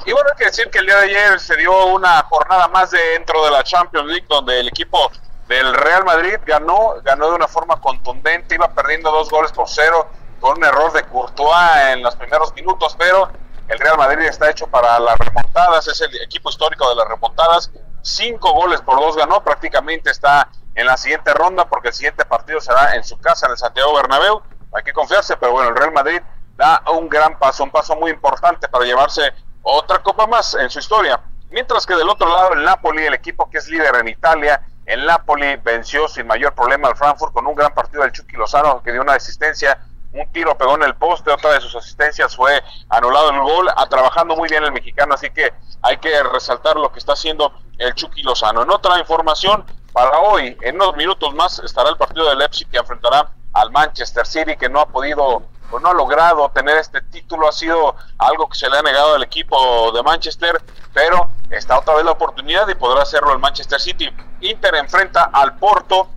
Y 0.05 0.11
bueno, 0.11 0.29
hay 0.31 0.37
que 0.37 0.45
decir 0.45 0.69
que 0.69 0.77
el 0.79 0.85
día 0.85 0.97
de 0.97 1.05
ayer 1.05 1.39
se 1.39 1.55
dio 1.57 1.87
una 1.87 2.21
jornada 2.29 2.67
más 2.67 2.91
dentro 2.91 3.43
de 3.45 3.51
la 3.51 3.63
Champions 3.63 4.07
League, 4.07 4.25
donde 4.29 4.59
el 4.59 4.67
equipo 4.67 5.11
del 5.53 5.73
Real 5.75 6.03
Madrid, 6.03 6.37
ganó, 6.45 6.95
ganó 7.03 7.29
de 7.29 7.35
una 7.35 7.47
forma 7.47 7.79
contundente, 7.79 8.55
iba 8.55 8.69
perdiendo 8.73 9.11
dos 9.11 9.29
goles 9.29 9.51
por 9.51 9.69
cero 9.69 10.07
con 10.39 10.57
un 10.57 10.63
error 10.63 10.91
de 10.93 11.03
Courtois 11.03 11.91
en 11.91 12.01
los 12.01 12.15
primeros 12.15 12.53
minutos, 12.55 12.95
pero 12.97 13.29
el 13.67 13.77
Real 13.77 13.97
Madrid 13.97 14.25
está 14.25 14.49
hecho 14.49 14.65
para 14.67 14.99
las 14.99 15.17
remontadas, 15.19 15.87
es 15.87 16.01
el 16.01 16.21
equipo 16.23 16.49
histórico 16.49 16.89
de 16.89 16.95
las 16.95 17.07
remontadas, 17.07 17.71
cinco 18.01 18.51
goles 18.53 18.81
por 18.81 18.99
dos 18.99 19.15
ganó, 19.15 19.43
prácticamente 19.43 20.09
está 20.09 20.49
en 20.73 20.87
la 20.87 20.97
siguiente 20.97 21.31
ronda 21.33 21.65
porque 21.65 21.89
el 21.89 21.93
siguiente 21.93 22.25
partido 22.25 22.59
será 22.59 22.95
en 22.95 23.03
su 23.03 23.19
casa, 23.19 23.45
en 23.45 23.51
el 23.51 23.57
Santiago 23.59 23.93
Bernabéu, 23.93 24.41
hay 24.73 24.83
que 24.83 24.91
confiarse, 24.91 25.37
pero 25.37 25.51
bueno, 25.51 25.69
el 25.69 25.75
Real 25.75 25.93
Madrid 25.93 26.19
da 26.57 26.81
un 26.91 27.07
gran 27.07 27.37
paso, 27.37 27.63
un 27.63 27.69
paso 27.69 27.95
muy 27.95 28.09
importante 28.09 28.67
para 28.67 28.85
llevarse 28.85 29.21
otra 29.61 29.99
copa 29.99 30.25
más 30.25 30.55
en 30.55 30.69
su 30.71 30.79
historia. 30.79 31.21
Mientras 31.51 31.85
que 31.85 31.95
del 31.95 32.09
otro 32.09 32.27
lado 32.27 32.53
el 32.53 32.63
Napoli, 32.63 33.05
el 33.05 33.13
equipo 33.13 33.47
que 33.51 33.59
es 33.59 33.67
líder 33.69 33.95
en 33.97 34.07
Italia, 34.07 34.59
el 34.85 35.05
Napoli 35.05 35.55
venció 35.57 36.07
sin 36.07 36.27
mayor 36.27 36.53
problema 36.53 36.89
al 36.89 36.95
Frankfurt 36.95 37.33
con 37.33 37.47
un 37.47 37.55
gran 37.55 37.73
partido 37.73 38.03
del 38.03 38.11
Chucky 38.11 38.35
Lozano 38.35 38.81
que 38.83 38.91
dio 38.91 39.01
una 39.01 39.13
asistencia, 39.13 39.79
un 40.11 40.31
tiro 40.31 40.57
pegó 40.57 40.75
en 40.75 40.83
el 40.83 40.95
poste, 40.95 41.31
otra 41.31 41.53
de 41.53 41.61
sus 41.61 41.75
asistencias 41.75 42.35
fue 42.35 42.61
anulado 42.89 43.29
el 43.31 43.41
gol, 43.41 43.69
a, 43.75 43.87
trabajando 43.87 44.35
muy 44.35 44.49
bien 44.49 44.63
el 44.63 44.71
mexicano, 44.71 45.13
así 45.13 45.29
que 45.29 45.53
hay 45.81 45.97
que 45.97 46.21
resaltar 46.23 46.75
lo 46.75 46.91
que 46.91 46.99
está 46.99 47.13
haciendo 47.13 47.53
el 47.77 47.93
Chucky 47.95 48.23
Lozano. 48.23 48.63
En 48.63 48.69
otra 48.69 48.99
información, 48.99 49.65
para 49.91 50.19
hoy, 50.19 50.57
en 50.61 50.75
unos 50.75 50.95
minutos 50.95 51.33
más, 51.33 51.59
estará 51.59 51.89
el 51.89 51.97
partido 51.97 52.29
del 52.29 52.39
Leipzig 52.39 52.69
que 52.69 52.77
enfrentará 52.77 53.29
al 53.53 53.71
Manchester 53.71 54.25
City, 54.25 54.55
que 54.57 54.69
no 54.69 54.81
ha 54.81 54.85
podido 54.87 55.43
o 55.71 55.79
no 55.79 55.89
ha 55.89 55.93
logrado 55.93 56.49
tener 56.49 56.77
este 56.77 57.01
título, 57.01 57.49
ha 57.49 57.51
sido 57.51 57.95
algo 58.19 58.47
que 58.47 58.57
se 58.57 58.69
le 58.69 58.77
ha 58.77 58.81
negado 58.83 59.15
al 59.15 59.23
equipo 59.23 59.91
de 59.91 60.03
Manchester, 60.03 60.61
pero 60.93 61.31
está 61.49 61.79
otra 61.79 61.95
vez 61.95 62.05
la 62.05 62.11
oportunidad 62.11 62.67
y 62.67 62.75
podrá 62.75 63.01
hacerlo 63.01 63.33
el 63.33 63.39
Manchester 63.39 63.79
City. 63.79 64.13
Inter 64.43 64.75
enfrenta 64.75 65.29
al 65.31 65.55
Porto, 65.55 66.09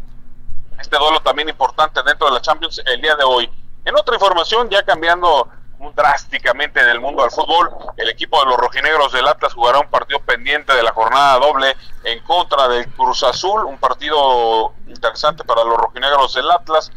este 0.78 0.96
duelo 0.98 1.20
también 1.20 1.48
importante 1.48 2.02
dentro 2.02 2.26
de 2.26 2.34
la 2.34 2.40
Champions 2.40 2.82
el 2.84 3.00
día 3.00 3.14
de 3.14 3.24
hoy. 3.24 3.50
En 3.84 3.94
otra 3.94 4.16
información, 4.16 4.68
ya 4.68 4.82
cambiando 4.82 5.48
drásticamente 5.94 6.80
en 6.80 6.88
el 6.88 7.00
mundo 7.00 7.22
del 7.22 7.30
fútbol, 7.30 7.70
el 7.96 8.08
equipo 8.08 8.40
de 8.40 8.46
los 8.46 8.56
rojinegros 8.56 9.12
del 9.12 9.28
Atlas 9.28 9.54
jugará 9.54 9.78
un 9.78 9.88
partido 9.88 10.18
pendiente 10.20 10.74
de 10.74 10.82
la 10.82 10.92
jornada 10.92 11.38
doble 11.38 11.76
en 12.02 12.18
contra 12.24 12.66
del 12.66 12.88
Cruz 12.94 13.22
Azul, 13.22 13.64
un 13.64 13.78
partido 13.78 14.72
interesante 14.88 15.44
para 15.44 15.62
los 15.64 15.76
rojinegros 15.76 16.34
del 16.34 16.50
Atlas 16.50 16.90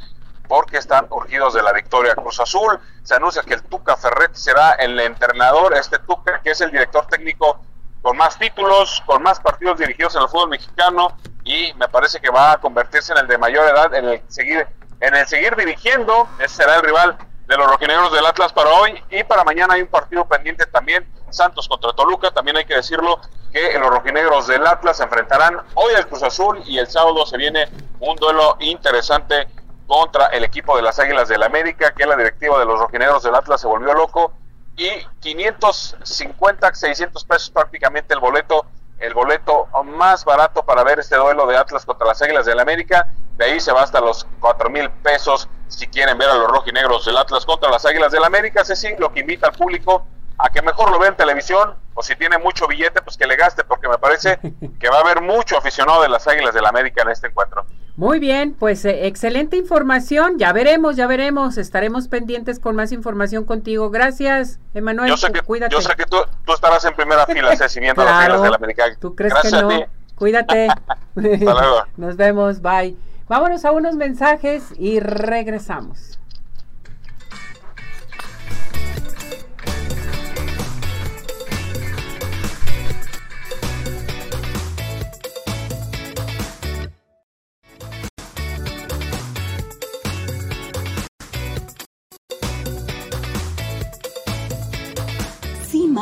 porque 0.47 0.77
están 0.77 1.05
urgidos 1.11 1.53
de 1.53 1.61
la 1.61 1.71
victoria 1.73 2.15
Cruz 2.15 2.39
Azul. 2.39 2.79
Se 3.03 3.13
anuncia 3.13 3.43
que 3.43 3.53
el 3.53 3.61
Tuca 3.63 3.95
Ferretti 3.95 4.39
será 4.39 4.71
el 4.71 4.99
entrenador, 4.99 5.75
este 5.75 5.99
Tuca 5.99 6.41
que 6.41 6.49
es 6.51 6.61
el 6.61 6.71
director 6.71 7.05
técnico 7.05 7.61
con 8.01 8.17
más 8.17 8.37
títulos, 8.37 9.03
con 9.05 9.21
más 9.21 9.39
partidos 9.39 9.77
dirigidos 9.77 10.15
en 10.15 10.21
el 10.21 10.29
fútbol 10.29 10.49
mexicano 10.49 11.17
y 11.43 11.73
me 11.73 11.87
parece 11.87 12.19
que 12.19 12.29
va 12.29 12.53
a 12.53 12.57
convertirse 12.57 13.11
en 13.11 13.19
el 13.19 13.27
de 13.27 13.37
mayor 13.37 13.67
edad 13.67 13.93
en 13.93 14.05
el 14.05 14.21
seguir 14.27 14.67
en 15.01 15.15
el 15.15 15.25
seguir 15.27 15.55
dirigiendo, 15.55 16.27
ese 16.39 16.55
será 16.55 16.75
el 16.75 16.81
rival 16.81 17.17
de 17.47 17.57
los 17.57 17.67
rojinegros 17.67 18.11
del 18.11 18.25
Atlas 18.25 18.53
para 18.53 18.69
hoy. 18.69 19.03
Y 19.09 19.23
para 19.23 19.43
mañana 19.43 19.73
hay 19.73 19.81
un 19.81 19.87
partido 19.87 20.25
pendiente 20.25 20.65
también, 20.67 21.07
Santos 21.29 21.67
contra 21.67 21.93
Toluca, 21.93 22.31
también 22.31 22.57
hay 22.57 22.65
que 22.65 22.75
decirlo 22.75 23.19
que 23.51 23.77
los 23.79 23.89
rojinegros 23.89 24.47
del 24.47 24.65
Atlas 24.67 24.97
se 24.97 25.03
enfrentarán 25.03 25.61
hoy 25.73 25.93
al 25.95 26.07
Cruz 26.07 26.21
Azul 26.23 26.61
y 26.65 26.77
el 26.77 26.87
sábado 26.87 27.25
se 27.25 27.37
viene 27.37 27.67
un 27.99 28.15
duelo 28.17 28.57
interesante 28.59 29.47
contra 29.87 30.27
el 30.27 30.43
equipo 30.43 30.75
de 30.75 30.83
las 30.83 30.99
Águilas 30.99 31.27
del 31.27 31.41
América, 31.41 31.93
que 31.95 32.05
la 32.05 32.15
directiva 32.15 32.59
de 32.59 32.65
los 32.65 32.79
rojinegros 32.79 33.23
del 33.23 33.33
Atlas 33.33 33.61
se 33.61 33.67
volvió 33.67 33.93
loco 33.93 34.33
y 34.79 35.05
550, 35.19 36.73
600 36.73 37.25
pesos 37.25 37.49
prácticamente 37.49 38.13
el 38.13 38.21
boleto, 38.21 38.65
el 38.99 39.13
boleto 39.13 39.67
más 39.83 40.23
barato 40.23 40.63
para 40.63 40.85
ver 40.85 40.99
este 40.99 41.17
duelo 41.17 41.45
de 41.47 41.57
Atlas 41.57 41.85
contra 41.85 42.07
las 42.07 42.21
Águilas 42.21 42.45
del 42.45 42.59
América. 42.61 43.11
De 43.35 43.43
ahí 43.43 43.59
se 43.59 43.73
va 43.73 43.83
hasta 43.83 43.99
los 43.99 44.25
4 44.39 44.69
mil 44.69 44.89
pesos 44.89 45.49
si 45.67 45.87
quieren 45.87 46.17
ver 46.17 46.29
a 46.29 46.35
los 46.35 46.49
rojinegros 46.49 47.05
del 47.05 47.17
Atlas 47.17 47.45
contra 47.45 47.69
las 47.69 47.85
Águilas 47.85 48.13
del 48.13 48.23
América. 48.23 48.63
sí 48.63 48.95
lo 48.97 49.11
que 49.11 49.19
invita 49.19 49.47
al 49.47 49.53
público 49.53 50.07
a 50.37 50.49
que 50.49 50.61
mejor 50.61 50.89
lo 50.91 50.97
vea 50.97 51.09
en 51.09 51.17
televisión 51.17 51.75
o 51.93 52.01
si 52.01 52.15
tiene 52.15 52.37
mucho 52.37 52.65
billete, 52.65 53.01
pues 53.01 53.17
que 53.17 53.27
le 53.27 53.35
gaste, 53.35 53.65
porque 53.65 53.89
me 53.89 53.97
parece 53.97 54.39
que 54.79 54.89
va 54.89 54.99
a 54.99 55.01
haber 55.01 55.21
mucho 55.21 55.57
aficionado 55.57 56.01
de 56.01 56.07
las 56.07 56.25
Águilas 56.25 56.53
del 56.53 56.65
América 56.65 57.01
en 57.01 57.09
este 57.09 57.27
encuentro. 57.27 57.65
Muy 57.99 58.19
bien, 58.19 58.53
pues 58.57 58.85
eh, 58.85 59.07
excelente 59.07 59.57
información. 59.57 60.39
Ya 60.39 60.53
veremos, 60.53 60.95
ya 60.95 61.05
veremos. 61.05 61.57
Estaremos 61.57 62.07
pendientes 62.07 62.57
con 62.57 62.73
más 62.77 62.93
información 62.93 63.43
contigo. 63.43 63.89
Gracias, 63.89 64.57
Emanuel. 64.73 65.09
Yo 65.09 65.17
sé 65.17 65.33
que, 65.33 65.41
cuídate. 65.41 65.75
Yo 65.75 65.81
sé 65.81 65.93
que 65.97 66.05
tú, 66.05 66.15
estarás 66.47 66.85
en 66.85 66.95
primera 66.95 67.25
fila, 67.25 67.53
Ceci, 67.57 67.81
viendo 67.81 68.01
las 68.01 68.13
Águilas 68.13 68.41
del 68.41 68.53
América. 68.53 68.85
¿Tú 69.01 69.15
crees 69.15 69.33
que 69.41 69.51
no? 69.51 69.69
Cuídate. 70.15 70.67
Hasta 71.15 71.53
luego. 71.53 71.83
Nos 71.97 72.15
vemos, 72.15 72.61
bye. 72.61 72.95
Vámonos 73.27 73.65
a 73.65 73.71
unos 73.71 73.95
mensajes 73.95 74.63
y 74.77 75.01
regresamos. 75.01 76.18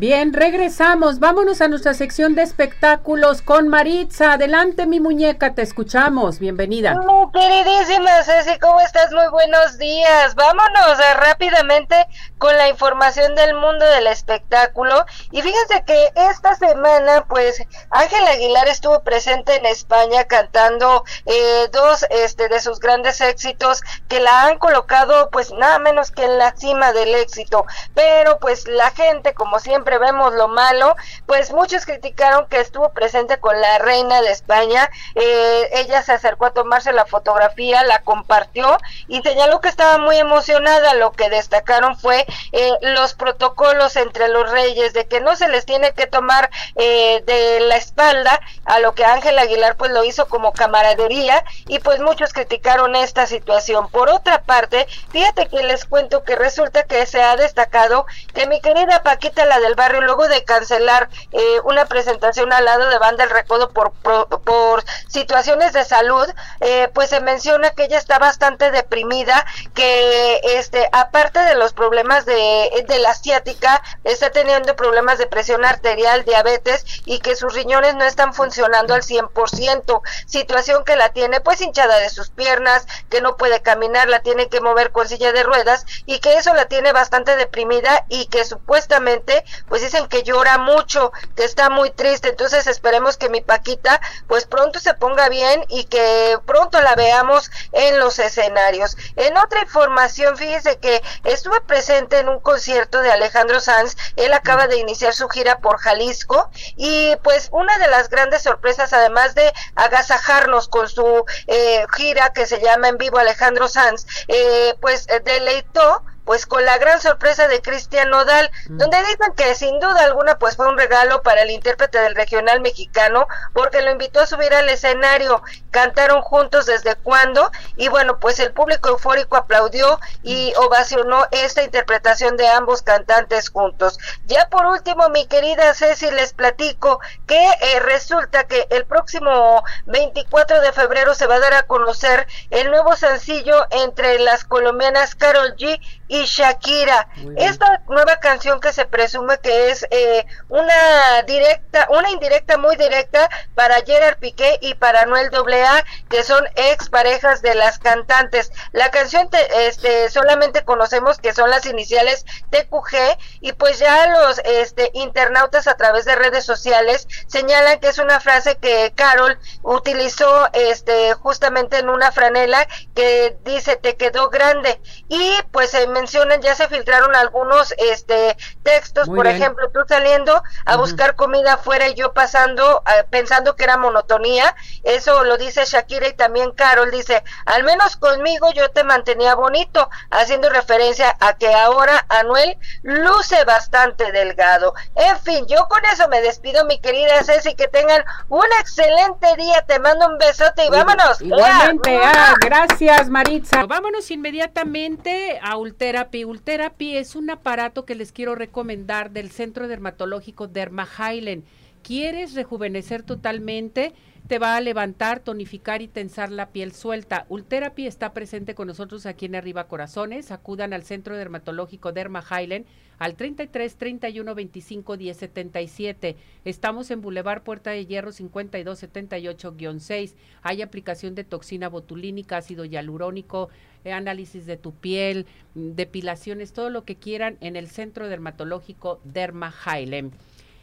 Bien, 0.00 0.32
regresamos. 0.32 1.18
Vámonos 1.18 1.60
a 1.60 1.68
nuestra 1.68 1.92
sección 1.92 2.34
de 2.34 2.40
espectáculos 2.40 3.42
con 3.42 3.68
Maritza. 3.68 4.32
Adelante, 4.32 4.86
mi 4.86 4.98
muñeca, 4.98 5.54
te 5.54 5.60
escuchamos. 5.60 6.38
Bienvenida. 6.38 6.98
Queridísima 7.34 8.22
Ceci, 8.22 8.58
¿cómo 8.58 8.80
estás? 8.80 9.12
Muy 9.12 9.28
buenos 9.28 9.76
días. 9.76 10.34
Vámonos 10.36 10.96
rápidamente 11.16 12.06
con 12.38 12.56
la 12.56 12.70
información 12.70 13.34
del 13.34 13.54
mundo 13.56 13.84
del 13.84 14.06
espectáculo. 14.06 15.04
Y 15.32 15.42
fíjense 15.42 15.84
que 15.84 16.10
esta 16.30 16.54
semana, 16.54 17.26
pues, 17.28 17.62
Ángel 17.90 18.26
Aguilar 18.26 18.68
estuvo 18.68 19.02
presente 19.02 19.56
en 19.56 19.66
España 19.66 20.24
cantando 20.24 21.04
eh, 21.26 21.68
dos 21.72 22.06
este, 22.08 22.48
de 22.48 22.60
sus 22.60 22.80
grandes 22.80 23.20
éxitos 23.20 23.82
que 24.08 24.20
la 24.20 24.46
han 24.46 24.58
colocado, 24.58 25.28
pues, 25.30 25.52
nada 25.52 25.78
menos 25.78 26.10
que 26.10 26.24
en 26.24 26.38
la 26.38 26.56
cima 26.56 26.94
del 26.94 27.14
éxito. 27.16 27.66
Pero, 27.92 28.38
pues, 28.38 28.66
la 28.66 28.90
gente, 28.92 29.34
como 29.34 29.58
siempre, 29.58 29.89
vemos 29.98 30.32
lo 30.34 30.48
malo, 30.48 30.96
pues 31.26 31.52
muchos 31.52 31.86
criticaron 31.86 32.46
que 32.46 32.60
estuvo 32.60 32.90
presente 32.92 33.38
con 33.38 33.60
la 33.60 33.78
reina 33.78 34.20
de 34.22 34.30
España, 34.30 34.90
eh, 35.14 35.68
ella 35.72 36.02
se 36.02 36.12
acercó 36.12 36.46
a 36.46 36.50
tomarse 36.52 36.92
la 36.92 37.06
fotografía, 37.06 37.82
la 37.84 38.02
compartió 38.02 38.78
y 39.08 39.22
señaló 39.22 39.60
que 39.60 39.68
estaba 39.68 39.98
muy 39.98 40.16
emocionada, 40.16 40.94
lo 40.94 41.12
que 41.12 41.30
destacaron 41.30 41.96
fue 41.96 42.26
eh, 42.52 42.72
los 42.82 43.14
protocolos 43.14 43.96
entre 43.96 44.28
los 44.28 44.50
reyes, 44.50 44.92
de 44.92 45.06
que 45.06 45.20
no 45.20 45.36
se 45.36 45.48
les 45.48 45.66
tiene 45.66 45.92
que 45.92 46.06
tomar 46.06 46.50
eh, 46.76 47.22
de 47.26 47.60
la 47.60 47.76
espalda, 47.76 48.40
a 48.64 48.78
lo 48.78 48.94
que 48.94 49.04
Ángel 49.04 49.38
Aguilar 49.38 49.76
pues 49.76 49.90
lo 49.90 50.04
hizo 50.04 50.28
como 50.28 50.52
camaradería 50.52 51.44
y 51.66 51.78
pues 51.78 52.00
muchos 52.00 52.32
criticaron 52.32 52.94
esta 52.96 53.26
situación. 53.26 53.88
Por 53.88 54.08
otra 54.08 54.42
parte, 54.42 54.86
fíjate 55.10 55.48
que 55.48 55.62
les 55.62 55.84
cuento 55.84 56.24
que 56.24 56.36
resulta 56.36 56.84
que 56.84 57.06
se 57.06 57.22
ha 57.22 57.36
destacado 57.36 58.06
que 58.34 58.46
mi 58.46 58.60
querida 58.60 59.02
Paquita, 59.02 59.44
la 59.44 59.60
del 59.60 59.74
barrio, 59.80 60.02
luego 60.02 60.28
de 60.28 60.44
cancelar 60.44 61.08
eh, 61.32 61.60
una 61.64 61.86
presentación 61.86 62.52
al 62.52 62.66
lado 62.66 62.90
de 62.90 62.98
Banda 62.98 63.24
El 63.24 63.30
Recodo 63.30 63.70
por, 63.70 63.92
por, 63.92 64.84
situaciones 65.08 65.72
de 65.72 65.84
salud, 65.86 66.26
eh, 66.60 66.90
pues 66.92 67.08
se 67.08 67.20
menciona 67.22 67.70
que 67.70 67.84
ella 67.84 67.96
está 67.96 68.18
bastante 68.18 68.70
deprimida, 68.70 69.46
que 69.72 70.40
este, 70.58 70.86
aparte 70.92 71.38
de 71.40 71.54
los 71.54 71.72
problemas 71.72 72.26
de, 72.26 72.84
de 72.86 72.98
la 72.98 73.10
asiática, 73.10 73.82
está 74.04 74.28
teniendo 74.30 74.76
problemas 74.76 75.16
de 75.16 75.26
presión 75.26 75.64
arterial, 75.64 76.24
diabetes 76.24 76.84
y 77.06 77.20
que 77.20 77.34
sus 77.34 77.54
riñones 77.54 77.94
no 77.94 78.04
están 78.04 78.34
funcionando 78.34 78.92
al 78.92 79.02
100%, 79.02 80.02
situación 80.26 80.84
que 80.84 80.96
la 80.96 81.08
tiene 81.14 81.40
pues 81.40 81.62
hinchada 81.62 81.98
de 82.00 82.10
sus 82.10 82.28
piernas, 82.28 82.86
que 83.08 83.22
no 83.22 83.38
puede 83.38 83.62
caminar, 83.62 84.10
la 84.10 84.20
tiene 84.20 84.50
que 84.50 84.60
mover 84.60 84.92
con 84.92 85.08
silla 85.08 85.32
de 85.32 85.42
ruedas 85.42 85.86
y 86.04 86.18
que 86.18 86.34
eso 86.34 86.52
la 86.52 86.66
tiene 86.66 86.92
bastante 86.92 87.36
deprimida 87.36 88.04
y 88.10 88.26
que 88.26 88.44
supuestamente 88.44 89.44
pues 89.70 89.82
dicen 89.82 90.08
que 90.08 90.24
llora 90.24 90.58
mucho, 90.58 91.12
que 91.36 91.44
está 91.44 91.70
muy 91.70 91.90
triste, 91.90 92.28
entonces 92.28 92.66
esperemos 92.66 93.16
que 93.16 93.30
mi 93.30 93.40
Paquita 93.40 94.00
pues 94.26 94.44
pronto 94.44 94.80
se 94.80 94.94
ponga 94.94 95.28
bien 95.28 95.64
y 95.68 95.84
que 95.84 96.38
pronto 96.44 96.80
la 96.82 96.96
veamos 96.96 97.50
en 97.72 97.98
los 98.00 98.18
escenarios. 98.18 98.96
En 99.16 99.36
otra 99.38 99.62
información, 99.62 100.36
fíjese 100.36 100.78
que 100.78 101.00
estuve 101.24 101.60
presente 101.62 102.18
en 102.18 102.28
un 102.28 102.40
concierto 102.40 103.00
de 103.00 103.12
Alejandro 103.12 103.60
Sanz, 103.60 103.96
él 104.16 104.32
acaba 104.32 104.66
de 104.66 104.76
iniciar 104.76 105.14
su 105.14 105.28
gira 105.28 105.60
por 105.60 105.78
Jalisco 105.78 106.50
y 106.76 107.14
pues 107.22 107.48
una 107.52 107.78
de 107.78 107.86
las 107.86 108.10
grandes 108.10 108.42
sorpresas 108.42 108.92
además 108.92 109.36
de 109.36 109.52
agasajarnos 109.76 110.66
con 110.68 110.88
su 110.88 111.24
eh, 111.46 111.86
gira 111.96 112.32
que 112.32 112.46
se 112.46 112.60
llama 112.60 112.88
En 112.88 112.98
Vivo 112.98 113.18
Alejandro 113.18 113.68
Sanz, 113.68 114.04
eh, 114.26 114.74
pues 114.80 115.06
deleitó 115.24 116.02
pues 116.24 116.46
con 116.46 116.64
la 116.64 116.78
gran 116.78 117.00
sorpresa 117.00 117.48
de 117.48 117.60
Cristian 117.60 118.10
Nodal, 118.10 118.50
mm. 118.68 118.78
donde 118.78 118.98
dicen 118.98 119.32
que 119.36 119.54
sin 119.54 119.80
duda 119.80 120.04
alguna 120.04 120.38
pues 120.38 120.56
fue 120.56 120.68
un 120.68 120.78
regalo 120.78 121.22
para 121.22 121.42
el 121.42 121.50
intérprete 121.50 121.98
del 121.98 122.14
regional 122.14 122.60
mexicano, 122.60 123.26
porque 123.52 123.82
lo 123.82 123.90
invitó 123.90 124.20
a 124.20 124.26
subir 124.26 124.54
al 124.54 124.68
escenario, 124.68 125.42
cantaron 125.70 126.22
juntos 126.22 126.66
desde 126.66 126.94
cuándo, 126.96 127.50
y 127.76 127.88
bueno, 127.88 128.18
pues 128.18 128.38
el 128.38 128.52
público 128.52 128.88
eufórico 128.88 129.36
aplaudió 129.36 129.98
y 130.22 130.52
mm. 130.56 130.62
ovacionó 130.62 131.26
esta 131.30 131.62
interpretación 131.62 132.36
de 132.36 132.48
ambos 132.48 132.82
cantantes 132.82 133.50
juntos. 133.50 133.98
Ya 134.26 134.48
por 134.48 134.66
último, 134.66 135.08
mi 135.08 135.26
querida 135.26 135.74
Ceci, 135.74 136.10
les 136.10 136.32
platico 136.32 137.00
que 137.26 137.38
eh, 137.60 137.80
resulta 137.80 138.44
que 138.44 138.66
el 138.70 138.84
próximo 138.84 139.62
24 139.86 140.60
de 140.60 140.72
febrero 140.72 141.14
se 141.14 141.26
va 141.26 141.36
a 141.36 141.40
dar 141.40 141.54
a 141.54 141.62
conocer 141.64 142.26
el 142.50 142.70
nuevo 142.70 142.96
sencillo 142.96 143.66
entre 143.70 144.18
las 144.18 144.44
colombianas 144.44 145.14
Carol 145.14 145.56
G 145.56 145.80
y 146.10 146.24
Shakira. 146.24 147.06
Esta 147.36 147.82
nueva 147.88 148.16
canción 148.16 148.60
que 148.60 148.72
se 148.72 148.84
presume 148.84 149.38
que 149.38 149.70
es 149.70 149.86
eh, 149.90 150.26
una 150.48 151.22
directa, 151.24 151.86
una 151.88 152.10
indirecta 152.10 152.58
muy 152.58 152.74
directa 152.74 153.30
para 153.54 153.80
Gerard 153.82 154.18
Piqué 154.18 154.58
y 154.60 154.74
para 154.74 155.06
Noel 155.06 155.30
AA, 155.32 155.84
que 156.08 156.24
son 156.24 156.44
ex 156.56 156.88
parejas 156.88 157.42
de 157.42 157.54
las 157.54 157.78
cantantes. 157.78 158.50
La 158.72 158.90
canción 158.90 159.28
este 159.54 160.10
solamente 160.10 160.64
conocemos 160.64 161.18
que 161.18 161.32
son 161.32 161.48
las 161.48 161.64
iniciales 161.66 162.26
TQG 162.50 163.16
y 163.40 163.52
pues 163.52 163.78
ya 163.78 164.08
los 164.08 164.40
este 164.40 164.90
internautas 164.94 165.68
a 165.68 165.76
través 165.76 166.06
de 166.06 166.16
redes 166.16 166.44
sociales 166.44 167.06
señalan 167.28 167.78
que 167.78 167.86
es 167.86 167.98
una 167.98 168.18
frase 168.18 168.56
que 168.56 168.92
Carol 168.96 169.38
utilizó 169.62 170.48
este 170.54 171.14
justamente 171.14 171.78
en 171.78 171.88
una 171.88 172.10
franela 172.10 172.66
que 172.96 173.36
dice 173.44 173.76
te 173.76 173.96
quedó 173.96 174.28
grande 174.28 174.80
y 175.08 175.34
pues 175.52 175.70
se 175.70 175.86
mencionan, 176.00 176.40
ya 176.40 176.54
se 176.54 176.68
filtraron 176.68 177.14
algunos 177.14 177.74
este 177.76 178.36
textos, 178.62 179.08
por 179.08 179.26
ejemplo, 179.26 179.70
tú 179.70 179.80
saliendo 179.86 180.42
a 180.64 180.76
buscar 180.76 181.14
comida 181.14 181.54
afuera 181.54 181.88
y 181.88 181.94
yo 181.94 182.12
pasando 182.12 182.82
eh, 182.86 183.04
pensando 183.10 183.54
que 183.54 183.64
era 183.64 183.76
monotonía, 183.76 184.54
eso 184.82 185.24
lo 185.24 185.36
dice 185.36 185.64
Shakira 185.66 186.08
y 186.08 186.14
también 186.14 186.52
Carol 186.52 186.90
dice, 186.90 187.22
al 187.44 187.64
menos 187.64 187.96
conmigo 187.96 188.50
yo 188.52 188.70
te 188.70 188.82
mantenía 188.84 189.34
bonito, 189.34 189.90
haciendo 190.10 190.48
referencia 190.48 191.14
a 191.20 191.34
que 191.34 191.52
ahora 191.52 192.06
Anuel 192.08 192.56
luce 192.82 193.44
bastante 193.44 194.10
delgado. 194.12 194.74
En 194.94 195.18
fin, 195.20 195.46
yo 195.46 195.68
con 195.68 195.84
eso 195.92 196.08
me 196.08 196.22
despido, 196.22 196.64
mi 196.64 196.78
querida 196.78 197.22
Ceci, 197.24 197.54
que 197.54 197.68
tengan 197.68 198.02
un 198.28 198.46
excelente 198.60 199.36
día, 199.36 199.64
te 199.66 199.78
mando 199.78 200.06
un 200.06 200.18
besote 200.18 200.64
y 200.64 200.70
vámonos. 200.70 201.20
Igualmente, 201.20 202.00
ah, 202.02 202.34
gracias 202.40 203.08
Maritza. 203.08 203.66
Vámonos 203.66 204.10
inmediatamente 204.10 205.38
a 205.42 205.56
Ulter 205.56 205.89
Ultherapy. 205.90 206.24
Ultherapy 206.24 206.96
es 206.96 207.16
un 207.16 207.30
aparato 207.30 207.84
que 207.84 207.96
les 207.96 208.12
quiero 208.12 208.36
recomendar 208.36 209.10
del 209.10 209.28
Centro 209.28 209.66
Dermatológico 209.66 210.46
Derma 210.46 210.86
Highland. 210.86 211.42
¿Quieres 211.82 212.34
rejuvenecer 212.34 213.02
totalmente? 213.02 213.92
Te 214.30 214.38
va 214.38 214.54
a 214.54 214.60
levantar, 214.60 215.18
tonificar 215.18 215.82
y 215.82 215.88
tensar 215.88 216.30
la 216.30 216.50
piel 216.50 216.70
suelta. 216.70 217.26
Ultherapy 217.30 217.88
está 217.88 218.12
presente 218.12 218.54
con 218.54 218.68
nosotros 218.68 219.04
aquí 219.04 219.26
en 219.26 219.34
Arriba 219.34 219.66
Corazones. 219.66 220.30
Acudan 220.30 220.72
al 220.72 220.84
Centro 220.84 221.16
Dermatológico 221.16 221.90
Derma 221.90 222.22
Highland 222.22 222.64
al 223.00 223.16
33 223.16 223.74
31 223.74 224.32
25 224.36 224.96
10 224.96 225.16
77. 225.16 226.16
Estamos 226.44 226.92
en 226.92 227.00
Boulevard 227.00 227.42
Puerta 227.42 227.72
de 227.72 227.86
Hierro 227.86 228.12
52 228.12 228.80
78-6. 228.84 230.14
Hay 230.42 230.62
aplicación 230.62 231.16
de 231.16 231.24
toxina 231.24 231.68
botulínica, 231.68 232.36
ácido 232.36 232.64
hialurónico, 232.64 233.48
eh, 233.82 233.90
análisis 233.90 234.46
de 234.46 234.56
tu 234.56 234.72
piel, 234.72 235.26
mm, 235.56 235.72
depilaciones, 235.72 236.52
todo 236.52 236.70
lo 236.70 236.84
que 236.84 236.94
quieran 236.94 237.36
en 237.40 237.56
el 237.56 237.66
Centro 237.66 238.08
Dermatológico 238.08 239.00
Derma 239.02 239.52
Hailem. 239.64 240.12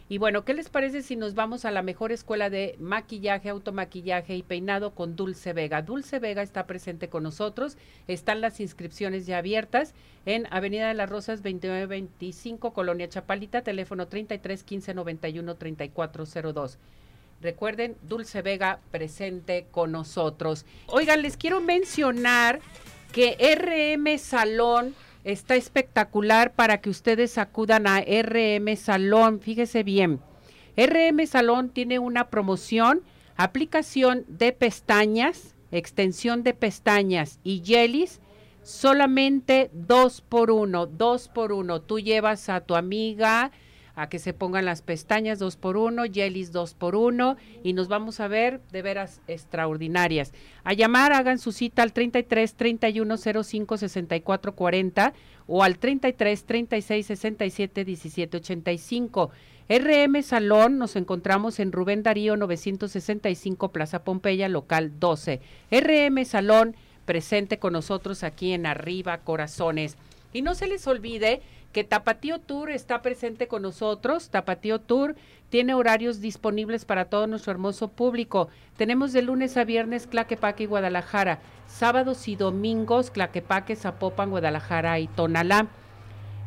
Y 0.09 0.19
bueno, 0.19 0.45
¿qué 0.45 0.53
les 0.53 0.69
parece 0.69 1.01
si 1.01 1.17
nos 1.17 1.35
vamos 1.35 1.65
a 1.65 1.71
la 1.71 1.81
mejor 1.81 2.13
escuela 2.13 2.49
de 2.49 2.77
maquillaje, 2.79 3.49
automaquillaje 3.49 4.35
y 4.35 4.41
peinado 4.41 4.91
con 4.91 5.17
Dulce 5.17 5.51
Vega? 5.51 5.81
Dulce 5.81 6.19
Vega 6.19 6.41
está 6.41 6.65
presente 6.65 7.09
con 7.09 7.23
nosotros, 7.23 7.77
están 8.07 8.39
las 8.39 8.61
inscripciones 8.61 9.25
ya 9.25 9.39
abiertas 9.39 9.93
en 10.25 10.47
Avenida 10.49 10.87
de 10.87 10.93
las 10.93 11.09
Rosas 11.09 11.43
2925, 11.43 12.71
Colonia 12.71 13.09
Chapalita, 13.09 13.63
teléfono 13.63 14.07
33 14.07 14.63
15 14.63 14.93
91 14.93 15.55
3402. 15.55 16.77
Recuerden, 17.41 17.97
Dulce 18.03 18.41
Vega 18.41 18.79
presente 18.91 19.67
con 19.71 19.91
nosotros. 19.91 20.65
Oigan, 20.87 21.21
les 21.21 21.35
quiero 21.35 21.59
mencionar 21.59 22.61
que 23.11 23.35
RM 23.55 24.17
Salón 24.19 24.95
está 25.23 25.55
espectacular 25.55 26.53
para 26.53 26.79
que 26.79 26.89
ustedes 26.89 27.37
acudan 27.37 27.87
a 27.87 28.01
RM 28.01 28.75
Salón. 28.75 29.39
Fíjese 29.39 29.83
bien, 29.83 30.19
RM 30.75 31.25
Salón 31.27 31.69
tiene 31.69 31.99
una 31.99 32.29
promoción, 32.29 33.01
aplicación 33.35 34.25
de 34.27 34.51
pestañas, 34.51 35.55
extensión 35.71 36.43
de 36.43 36.53
pestañas 36.53 37.39
y 37.43 37.63
jellies, 37.65 38.21
solamente 38.63 39.69
dos 39.73 40.21
por 40.21 40.51
uno, 40.51 40.85
dos 40.85 41.29
por 41.29 41.51
uno. 41.51 41.81
Tú 41.81 41.99
llevas 41.99 42.49
a 42.49 42.61
tu 42.61 42.75
amiga, 42.75 43.51
a 43.97 44.09
que 44.09 44.19
se 44.19 44.31
pongan 44.31 44.63
las 44.63 44.83
pestañas 44.83 45.39
dos 45.39 45.57
por 45.57 45.75
uno, 45.75 46.03
jellies 46.03 46.51
dos 46.51 46.75
por 46.75 46.95
uno 46.95 47.35
y 47.63 47.73
nos 47.73 47.87
vamos 47.87 48.19
a 48.19 48.27
ver 48.27 48.61
de 48.71 48.83
veras 48.83 49.21
extraordinarias. 49.27 50.33
A 50.63 50.73
llamar, 50.73 51.13
hagan 51.13 51.39
su 51.39 51.51
cita 51.51 51.81
al 51.81 51.93
33 51.93 52.53
31 52.53 53.17
05 53.17 53.77
64 53.77 54.55
40 54.55 55.13
o 55.47 55.63
al 55.63 55.79
33 55.79 56.43
36 56.45 57.05
67 57.07 57.85
17 57.85 58.37
85. 58.37 59.31
RM 59.67 60.21
Salón, 60.21 60.77
nos 60.77 60.95
encontramos 60.95 61.59
en 61.59 61.71
Rubén 61.71 62.03
Darío 62.03 62.37
965 62.37 63.71
Plaza 63.71 64.03
Pompeya, 64.03 64.47
local 64.47 64.99
12. 64.99 65.41
RM 65.71 66.23
Salón, 66.23 66.75
presente 67.05 67.57
con 67.57 67.73
nosotros 67.73 68.23
aquí 68.23 68.53
en 68.53 68.67
Arriba 68.67 69.17
Corazones. 69.17 69.97
Y 70.33 70.43
no 70.43 70.53
se 70.53 70.67
les 70.67 70.85
olvide 70.85 71.41
que 71.71 71.83
Tapatío 71.83 72.39
Tour 72.39 72.71
está 72.71 73.01
presente 73.01 73.47
con 73.47 73.61
nosotros. 73.61 74.29
Tapatío 74.29 74.79
Tour 74.79 75.15
tiene 75.49 75.73
horarios 75.73 76.21
disponibles 76.21 76.85
para 76.85 77.05
todo 77.05 77.27
nuestro 77.27 77.51
hermoso 77.51 77.89
público. 77.89 78.49
Tenemos 78.77 79.13
de 79.13 79.21
lunes 79.21 79.57
a 79.57 79.63
viernes 79.63 80.07
Claquepaque 80.07 80.63
y 80.63 80.67
Guadalajara, 80.67 81.39
sábados 81.67 82.27
y 82.27 82.35
domingos 82.35 83.11
Claquepaque, 83.11 83.75
Zapopan, 83.75 84.29
Guadalajara 84.29 84.99
y 84.99 85.07
Tonalá. 85.07 85.67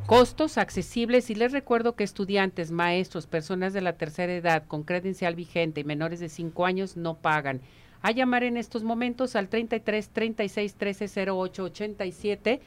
Costos 0.06 0.58
accesibles 0.58 1.30
y 1.30 1.36
les 1.36 1.52
recuerdo 1.52 1.94
que 1.94 2.02
estudiantes, 2.02 2.72
maestros, 2.72 3.28
personas 3.28 3.72
de 3.72 3.80
la 3.80 3.92
tercera 3.92 4.34
edad 4.34 4.64
con 4.66 4.82
credencial 4.82 5.36
vigente 5.36 5.82
y 5.82 5.84
menores 5.84 6.18
de 6.18 6.28
5 6.28 6.66
años 6.66 6.96
no 6.96 7.14
pagan. 7.14 7.60
A 8.02 8.10
llamar 8.10 8.42
en 8.42 8.56
estos 8.56 8.82
momentos 8.82 9.36
al 9.36 9.48
33 9.48 10.08
36 10.08 10.74
13 10.74 11.30
08 11.30 11.64
87, 11.64 12.60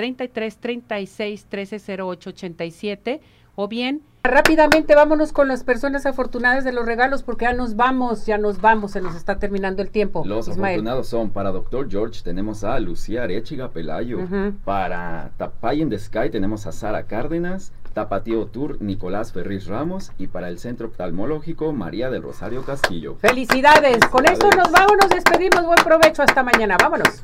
33 0.00 0.56
36 0.56 1.46
13 1.46 2.02
08 2.02 2.30
87 2.30 3.20
o 3.54 3.68
bien 3.68 4.00
rápidamente 4.22 4.94
vámonos 4.94 5.32
con 5.32 5.46
las 5.46 5.62
personas 5.62 6.06
afortunadas 6.06 6.64
de 6.64 6.72
los 6.72 6.86
regalos 6.86 7.22
porque 7.22 7.44
ya 7.44 7.52
nos 7.52 7.76
vamos, 7.76 8.24
ya 8.24 8.38
nos 8.38 8.62
vamos, 8.62 8.92
se 8.92 9.02
nos 9.02 9.14
está 9.14 9.38
terminando 9.38 9.82
el 9.82 9.90
tiempo. 9.90 10.22
Los 10.24 10.48
afortunados 10.48 11.08
son 11.08 11.30
para 11.30 11.50
Dr. 11.50 11.90
George 11.90 12.22
tenemos 12.24 12.64
a 12.64 12.80
Lucía 12.80 13.24
Arechiga 13.24 13.72
Pelayo, 13.72 14.20
para 14.64 15.32
Tapay 15.36 15.82
in 15.82 15.90
the 15.90 15.98
Sky 15.98 16.30
tenemos 16.30 16.66
a 16.66 16.72
Sara 16.72 17.02
Cárdenas, 17.02 17.74
Tapatío 17.92 18.46
Tour 18.46 18.80
Nicolás 18.80 19.32
Ferriz 19.32 19.66
Ramos 19.66 20.12
y 20.16 20.28
para 20.28 20.48
el 20.48 20.58
Centro 20.58 20.86
Oftalmológico 20.86 21.74
María 21.74 22.08
del 22.08 22.22
Rosario 22.22 22.62
Castillo. 22.62 23.16
Felicidades. 23.16 23.98
Con 24.10 24.26
esto 24.26 24.48
nos 24.56 24.72
vamos, 24.72 24.92
nos 25.02 25.10
despedimos. 25.10 25.66
Buen 25.66 25.82
provecho. 25.84 26.22
Hasta 26.22 26.42
mañana. 26.42 26.76
Vámonos. 26.80 27.22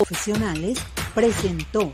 Profesionales 0.00 0.78
presentó 1.14 1.92